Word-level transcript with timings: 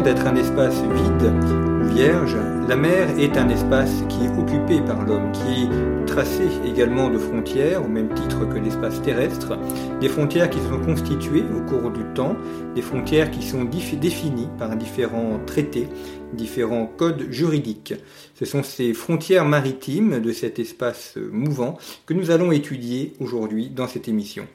D'être 0.00 0.26
un 0.26 0.34
espace 0.34 0.74
vide 0.76 1.32
ou 1.52 1.94
vierge, 1.94 2.36
la 2.66 2.76
mer 2.76 3.10
est 3.18 3.36
un 3.36 3.48
espace 3.50 4.02
qui 4.08 4.24
est 4.24 4.38
occupé 4.38 4.80
par 4.80 5.04
l'homme, 5.04 5.30
qui 5.32 5.64
est 5.64 6.06
tracé 6.06 6.48
également 6.66 7.10
de 7.10 7.18
frontières, 7.18 7.84
au 7.84 7.88
même 7.88 8.12
titre 8.14 8.48
que 8.48 8.58
l'espace 8.58 9.02
terrestre, 9.02 9.58
des 10.00 10.08
frontières 10.08 10.48
qui 10.48 10.58
sont 10.60 10.80
constituées 10.80 11.44
au 11.54 11.60
cours 11.68 11.90
du 11.90 12.02
temps, 12.14 12.36
des 12.74 12.80
frontières 12.80 13.30
qui 13.30 13.42
sont 13.42 13.64
définies 13.64 14.48
par 14.58 14.74
différents 14.76 15.38
traités, 15.46 15.88
différents 16.32 16.86
codes 16.86 17.26
juridiques. 17.30 17.94
Ce 18.34 18.46
sont 18.46 18.62
ces 18.62 18.94
frontières 18.94 19.44
maritimes 19.44 20.20
de 20.20 20.32
cet 20.32 20.58
espace 20.58 21.18
mouvant 21.30 21.76
que 22.06 22.14
nous 22.14 22.30
allons 22.30 22.50
étudier 22.50 23.12
aujourd'hui 23.20 23.68
dans 23.68 23.86
cette 23.86 24.08
émission. 24.08 24.48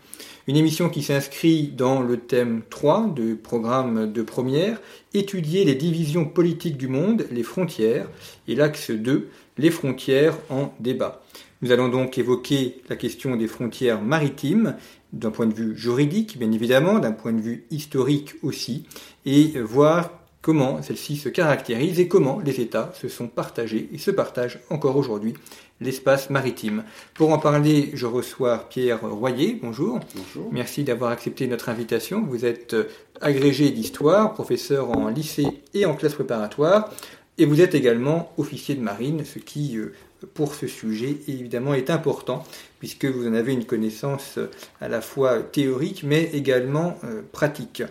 Une 0.47 0.55
émission 0.55 0.87
qui 0.87 1.03
s'inscrit 1.03 1.67
dans 1.67 2.01
le 2.01 2.15
thème 2.21 2.61
3 2.69 3.07
du 3.13 3.35
programme 3.35 4.09
de 4.13 4.21
première, 4.21 4.79
étudier 5.13 5.65
les 5.65 5.75
divisions 5.75 6.23
politiques 6.23 6.77
du 6.77 6.87
monde, 6.87 7.27
les 7.31 7.43
frontières, 7.43 8.07
et 8.47 8.55
l'axe 8.55 8.91
2, 8.91 9.27
les 9.57 9.71
frontières 9.71 10.37
en 10.49 10.73
débat. 10.79 11.21
Nous 11.61 11.73
allons 11.73 11.89
donc 11.89 12.17
évoquer 12.17 12.81
la 12.87 12.95
question 12.95 13.35
des 13.35 13.47
frontières 13.47 14.01
maritimes, 14.01 14.77
d'un 15.11 15.31
point 15.31 15.47
de 15.47 15.53
vue 15.53 15.75
juridique 15.75 16.39
bien 16.39 16.53
évidemment, 16.53 16.99
d'un 16.99 17.11
point 17.11 17.33
de 17.33 17.41
vue 17.41 17.65
historique 17.69 18.35
aussi, 18.41 18.85
et 19.25 19.59
voir 19.59 20.11
comment 20.41 20.81
celles-ci 20.81 21.17
se 21.17 21.27
caractérisent 21.27 21.99
et 21.99 22.07
comment 22.07 22.39
les 22.39 22.61
États 22.61 22.93
se 22.93 23.09
sont 23.09 23.27
partagés 23.27 23.89
et 23.91 23.97
se 23.97 24.11
partagent 24.11 24.59
encore 24.69 24.95
aujourd'hui 24.95 25.33
l'espace 25.80 26.30
maritime. 26.30 26.83
Pour 27.14 27.31
en 27.31 27.38
parler, 27.38 27.92
je 27.94 28.06
reçois 28.06 28.67
Pierre 28.70 29.02
Royer. 29.02 29.59
Bonjour. 29.61 30.00
Bonjour. 30.16 30.50
Merci 30.52 30.83
d'avoir 30.83 31.11
accepté 31.11 31.47
notre 31.47 31.70
invitation. 31.70 32.23
Vous 32.28 32.45
êtes 32.45 32.75
agrégé 33.22 33.72
d'histoire, 33.72 34.33
professeur 34.33 34.92
en 34.92 35.09
lycée 35.09 35.48
et 35.73 35.86
en 35.86 35.95
classe 35.95 36.14
préparatoire, 36.16 36.92
et 37.38 37.45
vous 37.45 37.61
êtes 37.61 37.75
également 37.75 38.31
officier 38.38 38.75
de 38.75 38.81
marine, 38.81 39.23
ce 39.23 39.39
qui, 39.39 39.78
euh, 39.78 39.94
pour 40.33 40.55
ce 40.55 40.67
sujet, 40.67 41.17
évidemment, 41.28 41.73
est 41.73 41.89
important, 41.89 42.44
puisque 42.80 43.05
vous 43.05 43.28
en 43.28 43.33
avez 43.33 43.53
une 43.53 43.66
connaissance 43.66 44.39
à 44.81 44.88
la 44.88 45.02
fois 45.02 45.39
théorique, 45.44 46.03
mais 46.03 46.23
également 46.33 46.98
euh, 47.03 47.22
pratique. 47.31 47.83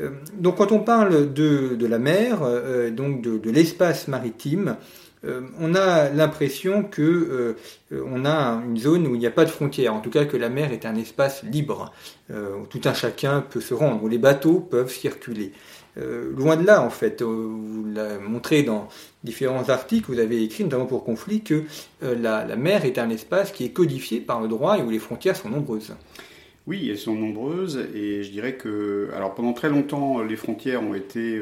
Euh, 0.00 0.10
donc 0.34 0.56
quand 0.56 0.72
on 0.72 0.80
parle 0.80 1.32
de, 1.32 1.74
de 1.74 1.86
la 1.86 1.98
mer, 1.98 2.40
donc 2.92 3.20
de, 3.20 3.36
de 3.36 3.50
l'espace 3.50 4.08
maritime, 4.08 4.76
euh, 5.24 5.42
on 5.58 5.74
a 5.74 6.10
l'impression 6.10 6.84
que 6.84 7.02
euh, 7.92 8.04
on 8.06 8.24
a 8.24 8.62
une 8.64 8.76
zone 8.76 9.06
où 9.06 9.14
il 9.14 9.18
n'y 9.18 9.26
a 9.26 9.30
pas 9.30 9.44
de 9.44 9.50
frontières, 9.50 9.94
en 9.94 10.00
tout 10.00 10.10
cas 10.10 10.24
que 10.24 10.36
la 10.36 10.48
mer 10.48 10.72
est 10.72 10.86
un 10.86 10.94
espace 10.94 11.42
libre, 11.42 11.92
euh, 12.30 12.56
où 12.62 12.66
tout 12.66 12.80
un 12.84 12.94
chacun 12.94 13.40
peut 13.40 13.60
se 13.60 13.74
rendre, 13.74 14.02
où 14.02 14.08
les 14.08 14.18
bateaux 14.18 14.60
peuvent 14.60 14.92
circuler. 14.92 15.52
loin 15.96 16.56
de 16.56 16.64
là, 16.64 16.80
en 16.80 16.90
fait, 16.90 17.22
vous 17.22 17.84
l'avez 17.92 18.22
montré 18.22 18.62
dans 18.62 18.88
différents 19.24 19.68
articles, 19.68 20.12
vous 20.12 20.20
avez 20.20 20.44
écrit 20.44 20.62
notamment 20.62 20.86
pour 20.86 21.02
conflit 21.02 21.42
que 21.42 21.64
la, 22.00 22.44
la, 22.44 22.54
mer 22.54 22.84
est 22.84 22.98
un 22.98 23.10
espace 23.10 23.50
qui 23.50 23.64
est 23.64 23.72
codifié 23.72 24.20
par 24.20 24.40
le 24.40 24.46
droit 24.46 24.78
et 24.78 24.82
où 24.82 24.90
les 24.90 25.00
frontières 25.00 25.34
sont 25.34 25.48
nombreuses. 25.48 25.94
Oui, 26.68 26.86
elles 26.90 26.98
sont 26.98 27.14
nombreuses 27.14 27.78
et 27.94 28.22
je 28.22 28.30
dirais 28.30 28.56
que, 28.56 29.08
alors 29.16 29.34
pendant 29.34 29.54
très 29.54 29.70
longtemps, 29.70 30.20
les 30.20 30.36
frontières 30.36 30.82
ont 30.82 30.92
été 30.92 31.40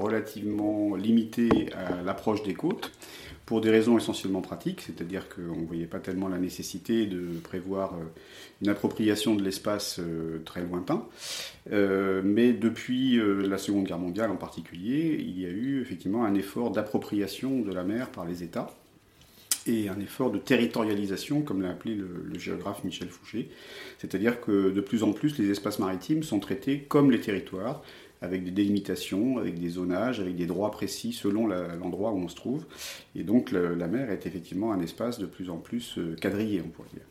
relativement 0.00 0.96
limitées 0.96 1.68
à 1.74 2.00
l'approche 2.02 2.42
des 2.42 2.54
côtes 2.54 2.90
pour 3.44 3.60
des 3.60 3.68
raisons 3.68 3.98
essentiellement 3.98 4.40
pratiques, 4.40 4.80
c'est-à-dire 4.80 5.28
qu'on 5.28 5.60
ne 5.60 5.66
voyait 5.66 5.84
pas 5.84 5.98
tellement 5.98 6.28
la 6.28 6.38
nécessité 6.38 7.04
de 7.04 7.38
prévoir 7.44 7.98
une 8.62 8.70
appropriation 8.70 9.34
de 9.34 9.42
l'espace 9.42 10.00
très 10.46 10.62
lointain. 10.62 11.06
mais 11.70 12.54
depuis 12.54 13.20
la 13.46 13.58
Seconde 13.58 13.84
Guerre 13.84 13.98
mondiale 13.98 14.30
en 14.30 14.36
particulier, 14.36 15.18
il 15.20 15.38
y 15.38 15.44
a 15.44 15.50
eu 15.50 15.82
effectivement 15.82 16.24
un 16.24 16.34
effort 16.34 16.70
d'appropriation 16.70 17.60
de 17.60 17.74
la 17.74 17.84
mer 17.84 18.08
par 18.08 18.24
les 18.24 18.42
États 18.42 18.74
et 19.66 19.88
un 19.88 20.00
effort 20.00 20.30
de 20.30 20.38
territorialisation, 20.38 21.42
comme 21.42 21.62
l'a 21.62 21.70
appelé 21.70 21.94
le, 21.94 22.38
géographe 22.38 22.84
Michel 22.84 23.08
Fouché. 23.08 23.50
C'est-à-dire 23.98 24.40
que 24.40 24.70
de 24.70 24.80
plus 24.80 25.02
en 25.02 25.12
plus, 25.12 25.38
les 25.38 25.50
espaces 25.50 25.78
maritimes 25.78 26.22
sont 26.22 26.40
traités 26.40 26.80
comme 26.88 27.10
les 27.10 27.20
territoires, 27.20 27.82
avec 28.20 28.44
des 28.44 28.50
délimitations, 28.50 29.38
avec 29.38 29.58
des 29.58 29.70
zonages, 29.70 30.20
avec 30.20 30.36
des 30.36 30.46
droits 30.46 30.70
précis 30.70 31.12
selon 31.12 31.46
l'endroit 31.46 32.12
où 32.12 32.18
on 32.18 32.28
se 32.28 32.36
trouve. 32.36 32.66
Et 33.16 33.24
donc 33.24 33.50
la 33.52 33.88
mer 33.88 34.10
est 34.10 34.26
effectivement 34.26 34.72
un 34.72 34.80
espace 34.80 35.18
de 35.18 35.26
plus 35.26 35.50
en 35.50 35.56
plus 35.56 35.98
quadrillé, 36.20 36.62
on 36.64 36.68
pourrait 36.68 36.90
dire. 36.92 37.02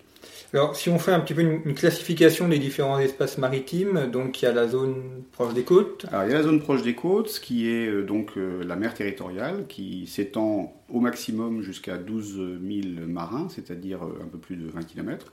Alors, 0.54 0.76
si 0.76 0.90
on 0.90 1.00
fait 1.00 1.14
un 1.14 1.22
petit 1.22 1.34
peu 1.34 1.42
une, 1.42 1.74
classification 1.74 2.50
des 2.50 2.60
différents 2.60 3.00
espaces 3.00 3.38
maritimes, 3.38 4.10
donc 4.12 4.42
il 4.42 4.46
y 4.46 4.48
a 4.50 4.52
la 4.52 4.68
zone 4.68 5.24
proche 5.32 5.54
des 5.54 5.64
côtes. 5.64 6.06
Alors, 6.12 6.26
il 6.26 6.32
y 6.32 6.34
a 6.34 6.38
la 6.38 6.44
zone 6.44 6.60
proche 6.60 6.82
des 6.82 6.94
côtes, 6.94 7.40
qui 7.40 7.70
est 7.70 7.88
euh, 7.88 8.04
donc 8.04 8.32
euh, 8.36 8.62
la 8.66 8.76
mer 8.76 8.94
territoriale, 8.94 9.66
qui 9.70 10.08
s'étend 10.08 10.74
au 10.90 11.00
maximum 11.00 11.62
jusqu'à 11.62 11.98
12 11.98 12.60
000 12.62 13.08
marins, 13.08 13.48
c'est-à-dire 13.50 14.04
euh, 14.04 14.20
un 14.22 14.28
peu 14.28 14.38
plus 14.38 14.58
de 14.58 14.68
20 14.68 14.84
km. 14.84 15.32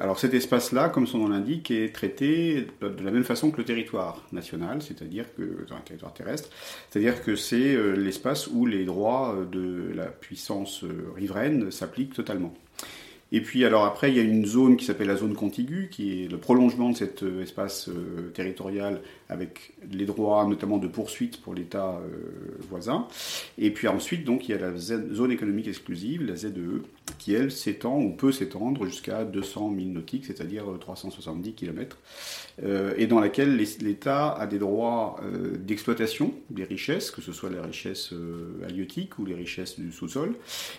Alors 0.00 0.18
cet 0.18 0.34
espace-là, 0.34 0.90
comme 0.90 1.06
son 1.06 1.18
nom 1.18 1.28
l'indique, 1.28 1.70
est 1.70 1.94
traité 1.94 2.66
de 2.82 3.02
la 3.04 3.10
même 3.10 3.24
façon 3.24 3.50
que 3.50 3.56
le 3.56 3.64
territoire 3.64 4.22
national, 4.32 4.82
c'est-à-dire 4.82 5.24
que 5.34 5.64
un 5.70 5.80
territoire 5.80 6.12
terrestre, 6.12 6.50
c'est-à-dire 6.90 7.22
que 7.24 7.34
c'est 7.34 7.74
l'espace 7.96 8.48
où 8.48 8.66
les 8.66 8.84
droits 8.84 9.34
de 9.50 9.92
la 9.94 10.06
puissance 10.06 10.84
riveraine 11.16 11.70
s'appliquent 11.70 12.12
totalement. 12.12 12.52
Et 13.30 13.42
puis 13.42 13.64
alors 13.64 13.84
après, 13.84 14.10
il 14.10 14.16
y 14.16 14.20
a 14.20 14.22
une 14.22 14.46
zone 14.46 14.76
qui 14.76 14.86
s'appelle 14.86 15.08
la 15.08 15.16
zone 15.16 15.34
contiguë, 15.34 15.88
qui 15.90 16.24
est 16.24 16.28
le 16.28 16.38
prolongement 16.38 16.90
de 16.90 16.96
cet 16.96 17.22
euh, 17.22 17.42
espace 17.42 17.88
euh, 17.88 18.30
territorial 18.32 19.02
avec 19.28 19.72
les 19.92 20.06
droits 20.06 20.46
notamment 20.46 20.78
de 20.78 20.88
poursuite 20.88 21.42
pour 21.42 21.54
l'État 21.54 22.00
euh, 22.02 22.56
voisin. 22.70 23.06
Et 23.58 23.70
puis 23.70 23.86
ensuite, 23.86 24.24
donc, 24.24 24.48
il 24.48 24.52
y 24.52 24.54
a 24.54 24.58
la 24.58 24.76
zone 24.76 25.30
économique 25.30 25.68
exclusive, 25.68 26.24
la 26.24 26.36
ZEE, 26.36 26.54
qui 27.18 27.34
elle 27.34 27.50
s'étend 27.50 28.00
ou 28.00 28.10
peut 28.10 28.32
s'étendre 28.32 28.86
jusqu'à 28.86 29.24
200 29.24 29.74
000 29.76 29.90
nautiques, 29.90 30.24
c'est-à-dire 30.24 30.64
370 30.80 31.52
km, 31.52 31.98
et 32.96 33.06
dans 33.06 33.20
laquelle 33.20 33.56
l'État 33.56 34.30
a 34.30 34.46
des 34.46 34.58
droits 34.58 35.20
d'exploitation 35.58 36.34
des 36.50 36.64
richesses, 36.64 37.10
que 37.10 37.20
ce 37.20 37.32
soit 37.32 37.50
les 37.50 37.60
richesses 37.60 38.12
halieutiques 38.66 39.18
ou 39.18 39.24
les 39.24 39.34
richesses 39.34 39.80
du 39.80 39.90
sous-sol, 39.90 40.34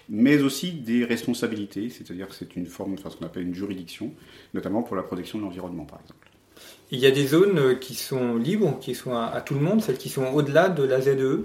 mais 0.07 0.41
aussi 0.41 0.71
des 0.71 1.03
responsabilités, 1.03 1.89
c'est-à-dire 1.89 2.27
que 2.27 2.35
c'est 2.39 2.55
une 2.55 2.65
forme, 2.65 2.93
enfin, 2.93 3.09
ce 3.09 3.17
qu'on 3.17 3.25
appelle 3.25 3.43
une 3.43 3.55
juridiction, 3.55 4.13
notamment 4.53 4.81
pour 4.81 4.95
la 4.95 5.03
protection 5.03 5.37
de 5.37 5.43
l'environnement, 5.43 5.85
par 5.85 5.99
exemple. 6.01 6.29
Il 6.91 6.99
y 6.99 7.05
a 7.05 7.11
des 7.11 7.27
zones 7.27 7.77
qui 7.79 7.93
sont 7.93 8.35
libres, 8.35 8.79
qui 8.79 8.95
sont 8.95 9.13
à, 9.13 9.25
à 9.25 9.41
tout 9.41 9.53
le 9.53 9.61
monde, 9.61 9.81
celles 9.81 9.97
qui 9.97 10.09
sont 10.09 10.25
au-delà 10.25 10.69
de 10.69 10.83
la 10.83 11.01
ZEE 11.01 11.43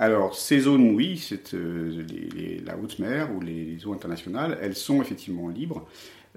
alors, 0.00 0.36
ces 0.36 0.60
zones, 0.60 0.94
oui, 0.94 1.18
c'est 1.18 1.54
euh, 1.54 2.04
la 2.64 2.78
haute 2.78 3.00
mer 3.00 3.30
ou 3.34 3.40
les, 3.40 3.64
les, 3.64 3.84
eaux 3.84 3.92
internationales, 3.92 4.56
elles 4.62 4.76
sont 4.76 5.02
effectivement 5.02 5.48
libres. 5.48 5.88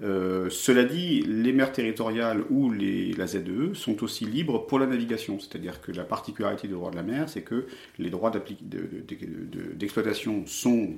Euh, 0.02 0.48
cela 0.50 0.84
dit, 0.84 1.22
les 1.22 1.52
mers 1.52 1.72
territoriales 1.72 2.42
ou 2.50 2.72
la 2.72 3.26
ZEE 3.26 3.74
sont 3.74 4.02
aussi 4.02 4.24
libres 4.24 4.66
pour 4.66 4.78
la 4.78 4.86
navigation, 4.86 5.38
c'est-à-dire 5.38 5.80
que 5.80 5.92
la 5.92 6.04
particularité 6.04 6.66
du 6.66 6.74
droit 6.74 6.90
de 6.90 6.96
la 6.96 7.02
mer, 7.02 7.28
c'est 7.28 7.42
que 7.42 7.66
les 7.98 8.10
droits 8.10 8.30
d'exploitation 8.30 10.38
de, 10.38 10.40
de, 10.40 10.48
sont 10.48 10.90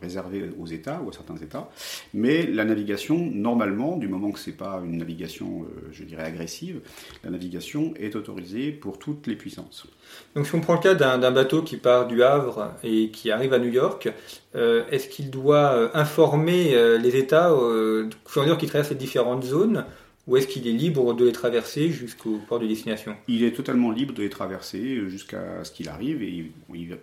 réservés 0.00 0.50
aux 0.58 0.66
États 0.66 1.00
ou 1.02 1.08
à 1.08 1.12
certains 1.12 1.36
États, 1.36 1.70
mais 2.12 2.46
la 2.46 2.64
navigation, 2.64 3.18
normalement, 3.18 3.96
du 3.96 4.08
moment 4.08 4.30
que 4.30 4.38
c'est 4.38 4.52
pas 4.52 4.82
une 4.84 4.98
navigation, 4.98 5.62
euh, 5.62 5.88
je 5.90 6.04
dirais, 6.04 6.24
agressive, 6.24 6.80
la 7.24 7.30
navigation 7.30 7.94
est 7.96 8.14
autorisée 8.14 8.72
pour 8.72 8.98
toutes 8.98 9.26
les 9.26 9.36
puissances. 9.36 9.86
Donc 10.34 10.46
si 10.46 10.54
on 10.54 10.60
prend 10.60 10.74
le 10.74 10.80
cas 10.80 10.94
d'un 10.94 11.30
bateau 11.30 11.62
qui 11.62 11.76
part 11.76 12.06
du 12.06 12.22
Havre 12.22 12.74
et 12.82 13.10
qui 13.10 13.30
arrive 13.30 13.52
à 13.52 13.58
New 13.58 13.72
York, 13.72 14.08
Est-ce 14.54 15.08
qu'il 15.08 15.30
doit 15.30 15.96
informer 15.96 16.98
les 16.98 17.16
États 17.16 17.52
au 17.54 18.08
fur 18.26 18.56
qu'ils 18.56 18.68
traversent 18.68 18.90
les 18.90 18.96
différentes 18.96 19.44
zones 19.44 19.84
ou 20.26 20.38
est-ce 20.38 20.46
qu'il 20.46 20.66
est 20.66 20.72
libre 20.72 21.12
de 21.12 21.26
les 21.26 21.32
traverser 21.32 21.90
jusqu'au 21.90 22.38
port 22.48 22.58
de 22.58 22.66
destination? 22.66 23.14
Il 23.28 23.44
est 23.44 23.52
totalement 23.52 23.90
libre 23.90 24.14
de 24.14 24.22
les 24.22 24.30
traverser 24.30 25.06
jusqu'à 25.10 25.62
ce 25.64 25.70
qu'il 25.70 25.88
arrive. 25.90 26.22
Et 26.22 26.50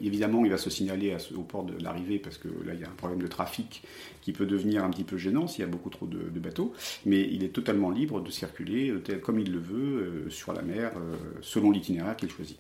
évidemment, 0.02 0.44
il 0.44 0.50
va 0.50 0.58
se 0.58 0.72
signaler 0.72 1.16
au 1.36 1.42
port 1.42 1.64
de 1.64 1.74
l'arrivée 1.84 2.18
parce 2.18 2.40
que 2.40 2.48
là, 2.48 2.74
il 2.74 2.80
y 2.80 2.84
a 2.84 2.88
un 2.88 2.96
problème 2.98 3.22
de 3.22 3.28
trafic 3.28 3.84
qui 4.22 4.32
peut 4.32 4.48
devenir 4.48 4.84
un 4.84 4.90
petit 4.90 5.04
peu 5.04 5.18
gênant 5.18 5.46
s'il 5.46 5.62
y 5.62 5.68
a 5.68 5.70
beaucoup 5.70 5.92
trop 5.92 6.08
de, 6.08 6.40
bateaux. 6.40 6.74
Mais 7.06 7.22
il 7.32 7.44
est 7.44 7.50
totalement 7.50 7.92
libre 7.92 8.22
de 8.22 8.32
circuler 8.32 8.90
euh, 8.90 9.00
tel 9.00 9.22
comme 9.22 9.40
il 9.40 9.52
le 9.52 9.60
veut 9.60 10.26
euh, 10.26 10.30
sur 10.32 10.54
la 10.54 10.64
mer 10.64 10.92
euh, 10.96 11.16
selon 11.42 11.70
l'itinéraire 11.70 12.16
qu'il 12.16 12.32
choisit. 12.32 12.58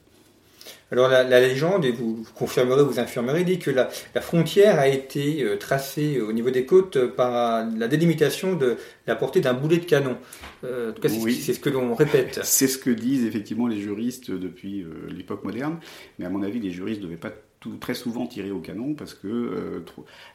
Alors 0.91 1.07
la, 1.07 1.23
légende, 1.23 1.85
et 1.85 1.91
vous, 1.91 2.25
confirmerez, 2.35 2.83
vous 2.83 2.99
infirmerez, 2.99 3.45
dit 3.45 3.59
que 3.59 3.71
la, 3.71 3.89
frontière 4.19 4.77
a 4.77 4.89
été 4.89 5.41
euh, 5.41 5.55
tracée 5.57 6.19
au 6.19 6.33
niveau 6.33 6.49
des 6.49 6.65
côtes 6.65 7.05
par 7.15 7.65
la 7.65 7.87
délimitation 7.87 8.55
de 8.55 8.75
la 9.07 9.15
portée 9.15 9.39
d'un 9.39 9.53
boulet 9.53 9.77
de 9.77 9.85
canon. 9.85 10.17
Euh, 10.65 10.89
en 10.91 10.93
tout 10.93 11.01
cas, 11.01 11.07
c'est 11.07 11.53
ce 11.53 11.59
que 11.59 11.69
l'on 11.69 11.95
répète. 11.95 12.41
C'est 12.43 12.67
ce 12.67 12.77
que 12.77 12.89
disent 12.89 13.25
effectivement 13.25 13.67
les 13.67 13.79
juristes 13.79 14.31
depuis 14.31 14.81
euh, 14.81 15.09
l'époque 15.09 15.45
moderne, 15.45 15.79
mais 16.19 16.25
à 16.25 16.29
mon 16.29 16.43
avis, 16.43 16.59
les 16.59 16.71
juristes 16.71 16.99
ne 16.99 17.05
devaient 17.05 17.17
pas 17.17 17.31
très 17.79 17.93
souvent 17.93 18.25
tirer 18.27 18.51
au 18.51 18.59
canon 18.59 18.95
parce 18.95 19.13
que 19.13 19.83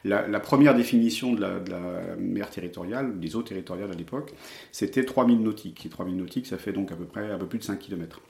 la, 0.05 0.39
première 0.39 0.73
définition 0.73 1.33
de 1.33 1.41
la, 1.41 2.15
mer 2.17 2.49
territoriale, 2.49 3.19
des 3.19 3.35
eaux 3.35 3.43
territoriales 3.43 3.91
à 3.91 3.95
l'époque, 3.95 4.33
c'était 4.71 5.03
3000 5.03 5.41
nautiques. 5.41 5.85
Et 5.85 5.89
3000 5.89 6.15
nautiques, 6.15 6.47
ça 6.47 6.57
fait 6.57 6.71
donc 6.71 6.91
à 6.91 6.95
peu 6.95 7.05
près 7.05 7.29
un 7.29 7.37
peu 7.37 7.45
plus 7.45 7.59
de 7.59 7.63
5 7.65 7.79
km. 7.79 8.21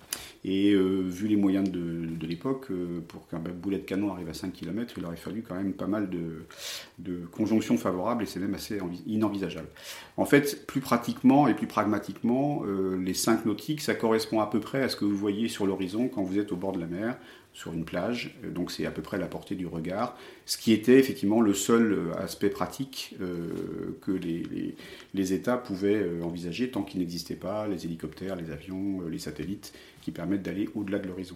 Et 0.44 0.71
euh, 0.71 1.01
vu 1.01 1.27
les 1.27 1.36
moyens 1.36 1.69
de, 1.69 2.25
l'époque, 2.25 2.68
euh, 2.71 3.01
pour 3.07 3.27
qu'un 3.27 3.39
boulet 3.39 3.80
de 3.80 3.83
canon 3.83 4.13
arrive 4.13 4.30
à 4.30 4.33
5 4.33 4.54
km, 4.54 4.94
il 4.98 5.06
aurait 5.06 5.18
fallu 5.18 5.44
quand 5.48 5.56
même 5.56 5.74
pas 5.74 5.88
mal 5.88 6.09
de, 6.09 7.25
conjonctions 7.31 7.77
favorables 7.77 8.24
et 8.24 8.25
c'est 8.25 8.39
même 8.39 8.54
assez 8.54 8.80
inenvisageable. 9.06 9.68
En 10.15 10.25
fait, 10.25 10.65
plus 10.65 10.81
pratiquement 10.81 11.48
et 11.48 11.54
plus 11.54 11.68
pragmatiquement, 11.68 12.63
euh, 12.65 12.98
les 12.98 13.13
5 13.13 13.45
nautiques, 13.45 13.81
ça 13.81 13.95
correspond 13.95 14.39
à 14.39 14.48
peu 14.48 14.59
près 14.59 14.83
à 14.83 14.89
ce 14.89 14.95
que 14.95 15.06
vous 15.06 15.18
voyez 15.18 15.48
sur 15.48 15.65
l'horizon 15.65 16.07
quand 16.07 16.24
vous 16.24 16.39
êtes 16.39 16.51
au 16.51 16.56
bord 16.56 16.71
de 16.71 16.80
la 16.80 16.88
mer 16.88 17.18
sur 17.57 17.74
une 17.74 17.86
plage, 17.86 18.38
donc 18.54 18.69
c'est 18.69 18.86
à 18.86 18.92
peu 18.92 19.01
près 19.01 19.18
la 19.18 19.25
portée 19.25 19.56
du 19.56 19.65
regard, 19.65 20.15
ce 20.45 20.59
qui 20.59 20.74
était 20.74 21.00
effectivement 21.00 21.42
le 21.42 21.56
seul 21.56 22.12
aspect 22.19 22.51
pratique 22.51 23.15
que 24.01 24.12
les, 24.12 24.75
les, 25.15 25.33
États 25.33 25.57
pouvaient 25.57 26.07
envisager 26.21 26.69
tant 26.69 26.83
qu'il 26.83 27.00
n'existait 27.00 27.36
pas 27.36 27.68
les 27.68 27.86
hélicoptères, 27.86 28.36
les 28.36 28.51
avions, 28.51 29.01
les 29.09 29.18
satellites 29.18 29.74
qui 30.04 30.12
permettent 30.12 30.44
d'aller 30.44 30.69
au-delà 30.75 31.00
de 31.00 31.07
l'horizon. 31.07 31.36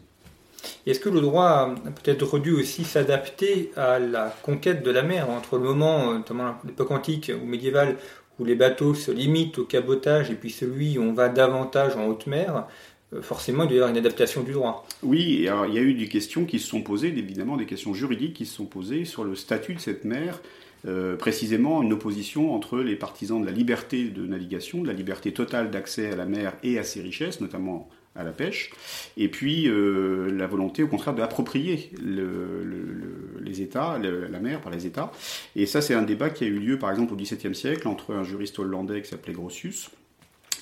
Est-ce 0.85 0.99
que 0.99 1.09
le 1.09 1.21
droit 1.21 1.75
a 1.85 1.91
peut-être 1.91 2.39
dû 2.39 2.51
aussi 2.53 2.83
s'adapter 2.83 3.71
à 3.75 3.99
la 3.99 4.35
conquête 4.43 4.83
de 4.83 4.91
la 4.91 5.01
mer 5.01 5.29
entre 5.29 5.57
le 5.57 5.63
moment, 5.63 6.13
notamment 6.13 6.55
l'époque 6.65 6.91
antique 6.91 7.31
ou 7.41 7.45
médiévale, 7.45 7.97
où 8.39 8.45
les 8.45 8.55
bateaux 8.55 8.93
se 8.93 9.11
limitent 9.11 9.59
au 9.59 9.65
cabotage 9.65 10.31
et 10.31 10.35
puis 10.35 10.49
celui 10.49 10.97
où 10.97 11.03
on 11.03 11.13
va 11.13 11.29
davantage 11.29 11.95
en 11.95 12.05
haute 12.07 12.27
mer 12.27 12.55
euh, 12.55 12.61
Forcément, 13.21 13.63
il 13.63 13.67
doit 13.67 13.75
y 13.75 13.79
avoir 13.79 13.91
une 13.91 13.97
adaptation 13.97 14.41
du 14.41 14.53
droit. 14.53 14.87
Oui, 15.03 15.45
alors, 15.47 15.65
il 15.65 15.73
y 15.73 15.77
a 15.77 15.81
eu 15.81 15.93
des 15.93 16.07
questions 16.07 16.45
qui 16.45 16.59
se 16.59 16.67
sont 16.67 16.81
posées, 16.81 17.09
évidemment 17.09 17.57
des 17.57 17.65
questions 17.65 17.93
juridiques 17.93 18.33
qui 18.33 18.45
se 18.45 18.55
sont 18.55 18.65
posées 18.65 19.03
sur 19.03 19.25
le 19.25 19.35
statut 19.35 19.73
de 19.73 19.79
cette 19.79 20.05
mer 20.05 20.39
euh, 20.87 21.15
précisément 21.15 21.83
une 21.83 21.93
opposition 21.93 22.55
entre 22.55 22.79
les 22.79 22.95
partisans 22.95 23.39
de 23.39 23.45
la 23.45 23.51
liberté 23.51 24.05
de 24.05 24.25
navigation, 24.25 24.81
de 24.81 24.87
la 24.87 24.93
liberté 24.93 25.31
totale 25.31 25.69
d'accès 25.69 26.11
à 26.11 26.15
la 26.15 26.25
mer 26.25 26.53
et 26.63 26.79
à 26.79 26.83
ses 26.83 27.01
richesses, 27.01 27.39
notamment 27.39 27.87
à 28.15 28.23
la 28.23 28.31
pêche, 28.31 28.71
et 29.15 29.29
puis 29.29 29.69
euh, 29.69 30.31
la 30.31 30.47
volonté 30.47 30.81
au 30.83 30.87
contraire 30.87 31.13
d'approprier 31.13 31.91
les 32.03 33.61
États, 33.61 33.97
la 33.99 34.39
mer 34.39 34.59
par 34.59 34.71
les 34.71 34.85
États. 34.87 35.11
Et 35.55 35.65
ça 35.65 35.81
c'est 35.81 35.93
un 35.93 36.01
débat 36.01 36.29
qui 36.29 36.43
a 36.43 36.47
eu 36.47 36.57
lieu 36.59 36.79
par 36.79 36.89
exemple 36.89 37.13
au 37.13 37.15
XVIIe 37.15 37.55
siècle 37.55 37.87
entre 37.87 38.13
un 38.13 38.23
juriste 38.23 38.57
hollandais 38.59 39.03
qui 39.03 39.09
s'appelait 39.09 39.33
Grotius, 39.33 39.91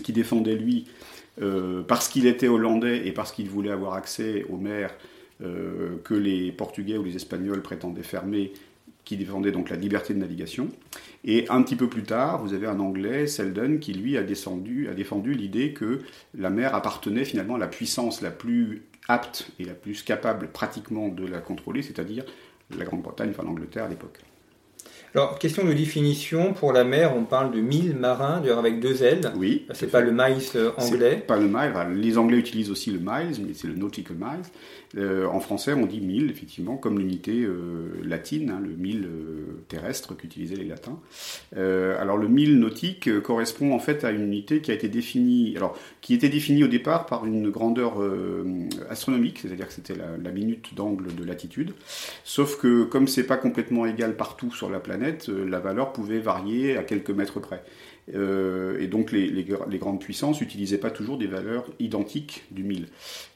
qui 0.04 0.12
défendait 0.12 0.56
lui, 0.56 0.86
euh, 1.42 1.84
parce 1.84 2.10
qu'il 2.10 2.26
était 2.28 2.48
hollandais 2.48 3.08
et 3.08 3.12
parce 3.12 3.32
qu'il 3.32 3.50
voulait 3.50 3.72
avoir 3.72 3.94
accès 3.94 4.46
aux 4.50 4.58
mers 4.58 4.94
euh, 5.42 5.98
que 6.04 6.14
les 6.14 6.52
Portugais 6.52 6.98
ou 6.98 7.04
les 7.04 7.16
Espagnols 7.16 7.62
prétendaient 7.62 8.04
fermer, 8.04 8.52
qui 9.06 9.18
défendait 9.18 9.52
donc 9.52 9.70
la 9.70 9.76
liberté 9.76 10.14
de 10.14 10.20
navigation. 10.20 10.70
Et 11.24 11.48
un 11.50 11.62
petit 11.62 11.76
peu 11.76 11.88
plus 11.88 12.04
tard, 12.04 12.44
vous 12.44 12.54
avez 12.54 12.68
un 12.68 12.80
Anglais, 12.80 13.26
Selden, 13.26 13.80
qui 13.80 13.94
lui 13.94 14.18
a, 14.18 14.22
a 14.22 14.94
défendu 14.94 15.34
l'idée 15.34 15.74
que 15.74 16.02
la 16.38 16.50
mer 16.50 16.76
appartenait 16.76 17.26
finalement 17.26 17.56
à 17.56 17.60
la 17.60 17.68
puissance 17.68 18.22
la 18.22 18.32
plus 18.32 18.84
apte 19.08 19.50
et 19.60 19.66
la 19.66 19.74
plus 19.74 20.04
capable 20.04 20.50
pratiquement 20.50 21.08
de 21.08 21.26
la 21.26 21.40
contrôler, 21.40 21.82
c'est-à-dire 21.82 22.24
la 22.78 22.86
Grande-Bretagne, 22.86 23.32
enfin 23.32 23.44
l'Angleterre 23.44 23.86
à 23.86 23.90
l'époque. 23.90 24.20
Alors, 25.16 25.40
question 25.40 25.66
de 25.66 25.74
définition, 25.74 26.54
pour 26.54 26.72
la 26.72 26.84
mer, 26.84 27.16
on 27.16 27.24
parle 27.24 27.52
de 27.52 27.60
mille 27.60 27.96
marins, 27.96 28.42
d'ailleurs 28.42 28.60
avec 28.60 28.80
deux 28.80 29.02
L. 29.02 29.32
Oui. 29.36 29.66
C'est 29.74 29.90
pas 29.90 30.02
le 30.02 30.12
miles 30.12 30.44
euh, 30.56 30.72
anglais. 30.78 31.24
Pas 31.26 31.38
le 31.38 31.48
miles. 31.48 32.00
Les 32.00 32.18
Anglais 32.18 32.38
utilisent 32.38 32.70
aussi 32.70 32.92
le 32.92 33.00
miles, 33.00 33.44
mais 33.46 33.54
c'est 33.54 33.68
le 33.68 33.74
nautical 33.74 34.16
miles. 34.16 34.46
Euh, 34.98 35.28
en 35.28 35.40
français, 35.40 35.74
on 35.74 35.86
dit 35.86 36.02
mille, 36.02 36.32
effectivement, 36.32 36.78
comme 36.78 37.00
l'unité 37.00 37.42
euh, 37.44 37.92
latine, 38.04 38.50
hein, 38.50 38.62
le 38.64 38.76
mille 38.76 39.06
euh, 39.06 39.62
terrestre 39.68 40.16
qu'utilisaient 40.16 40.56
les 40.56 40.66
latins. 40.66 41.00
alors, 41.56 42.18
le 42.18 42.28
mille 42.28 42.60
nautique 42.60 43.20
correspond 43.22 43.74
en 43.74 43.80
fait 43.80 44.04
à 44.04 44.12
une 44.12 44.24
unité 44.24 44.62
qui 44.62 44.72
a 44.72 44.74
été 44.74 44.88
définie, 44.88 45.56
alors 45.56 45.78
qui 46.02 46.14
était 46.14 46.30
définie 46.30 46.64
au 46.64 46.68
départ 46.68 47.06
par 47.06 47.26
une 47.26 47.50
grandeur 47.50 47.98
astronomique, 48.90 49.40
c'est-à-dire 49.40 49.68
que 49.68 49.74
c'était 49.74 49.96
la, 49.96 50.32
minute 50.32 50.76
d'angle 50.76 51.14
de 51.14 51.24
latitude. 51.24 51.74
Sauf 52.24 52.58
que 52.58 52.84
comme 52.84 53.08
c'est 53.08 53.26
pas 53.26 53.38
complètement 53.38 53.86
égal 53.86 54.16
partout 54.16 54.52
sur 54.52 54.70
la 54.70 54.80
planète, 54.80 55.28
la 55.28 55.60
valeur 55.60 55.92
pouvait 55.92 56.20
varier 56.20 56.78
à 56.78 56.84
quelques 56.84 57.12
mètres 57.12 57.40
près. 57.40 57.64
Euh, 58.16 58.80
et 58.80 58.88
donc 58.88 59.12
les, 59.12 59.46
grandes 59.78 60.00
puissances 60.00 60.42
n'utilisaient 60.42 60.80
pas 60.80 60.92
toujours 60.92 61.18
des 61.18 61.28
valeurs 61.28 61.66
identiques 61.80 62.44
du 62.52 62.64
1000. 62.64 62.88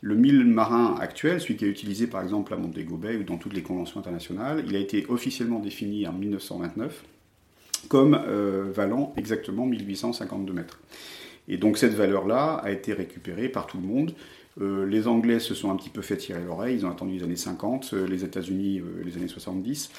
Le 0.02 0.16
1000 0.16 0.46
marin 0.46 0.96
actuel, 1.00 1.40
celui 1.40 1.58
qui 1.58 1.66
est 1.66 1.70
utilisé 1.70 2.08
par 2.08 2.22
exemple 2.22 2.54
à 2.54 2.58
Montego 2.58 2.98
Bay 2.98 3.18
ou 3.18 3.24
dans 3.24 3.38
toutes 3.38 3.54
les 3.54 3.62
conventions 3.62 4.00
internationales, 4.00 4.64
il 4.68 4.76
a 4.76 4.80
été 4.80 5.06
officiellement 5.10 5.60
défini 5.60 6.08
en 6.08 6.14
1929 6.14 7.04
comme 7.90 8.20
euh, 8.28 8.72
valant 8.74 9.14
exactement 9.18 9.66
1852 9.66 10.54
mètres. 10.54 10.80
Et 11.48 11.58
donc 11.58 11.78
cette 11.78 11.94
valeur-là 11.94 12.62
a 12.64 12.72
été 12.72 12.94
récupérée 12.94 13.50
par 13.50 13.68
tout 13.68 13.78
le 13.78 13.88
monde. 13.88 14.14
Euh, 14.62 14.86
les 14.86 15.08
Anglais 15.08 15.40
se 15.40 15.56
sont 15.56 15.72
un 15.72 15.76
petit 15.76 15.90
peu 15.90 16.02
fait 16.02 16.18
tirer 16.18 16.42
l'oreille, 16.46 16.76
ils 16.76 16.86
ont 16.86 16.92
attendu 16.92 17.18
les 17.18 17.24
années 17.24 17.36
50, 17.36 17.92
euh, 17.94 18.08
les 18.08 18.24
États-Unis 18.24 18.80
euh, 18.80 19.04
les 19.04 19.18
années 19.18 19.28
70, 19.28 19.90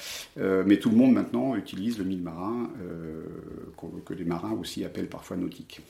mais 0.65 0.77
tout 0.77 0.89
le 0.89 0.95
monde 0.95 1.13
maintenant 1.13 1.55
utilise 1.55 1.97
le 1.97 2.05
mille 2.05 2.21
marin, 2.21 2.69
que 4.05 4.13
les 4.13 4.23
marins 4.23 4.53
aussi 4.59 4.85
appellent 4.85 5.07
parfois 5.07 5.37
nautique. 5.37 5.81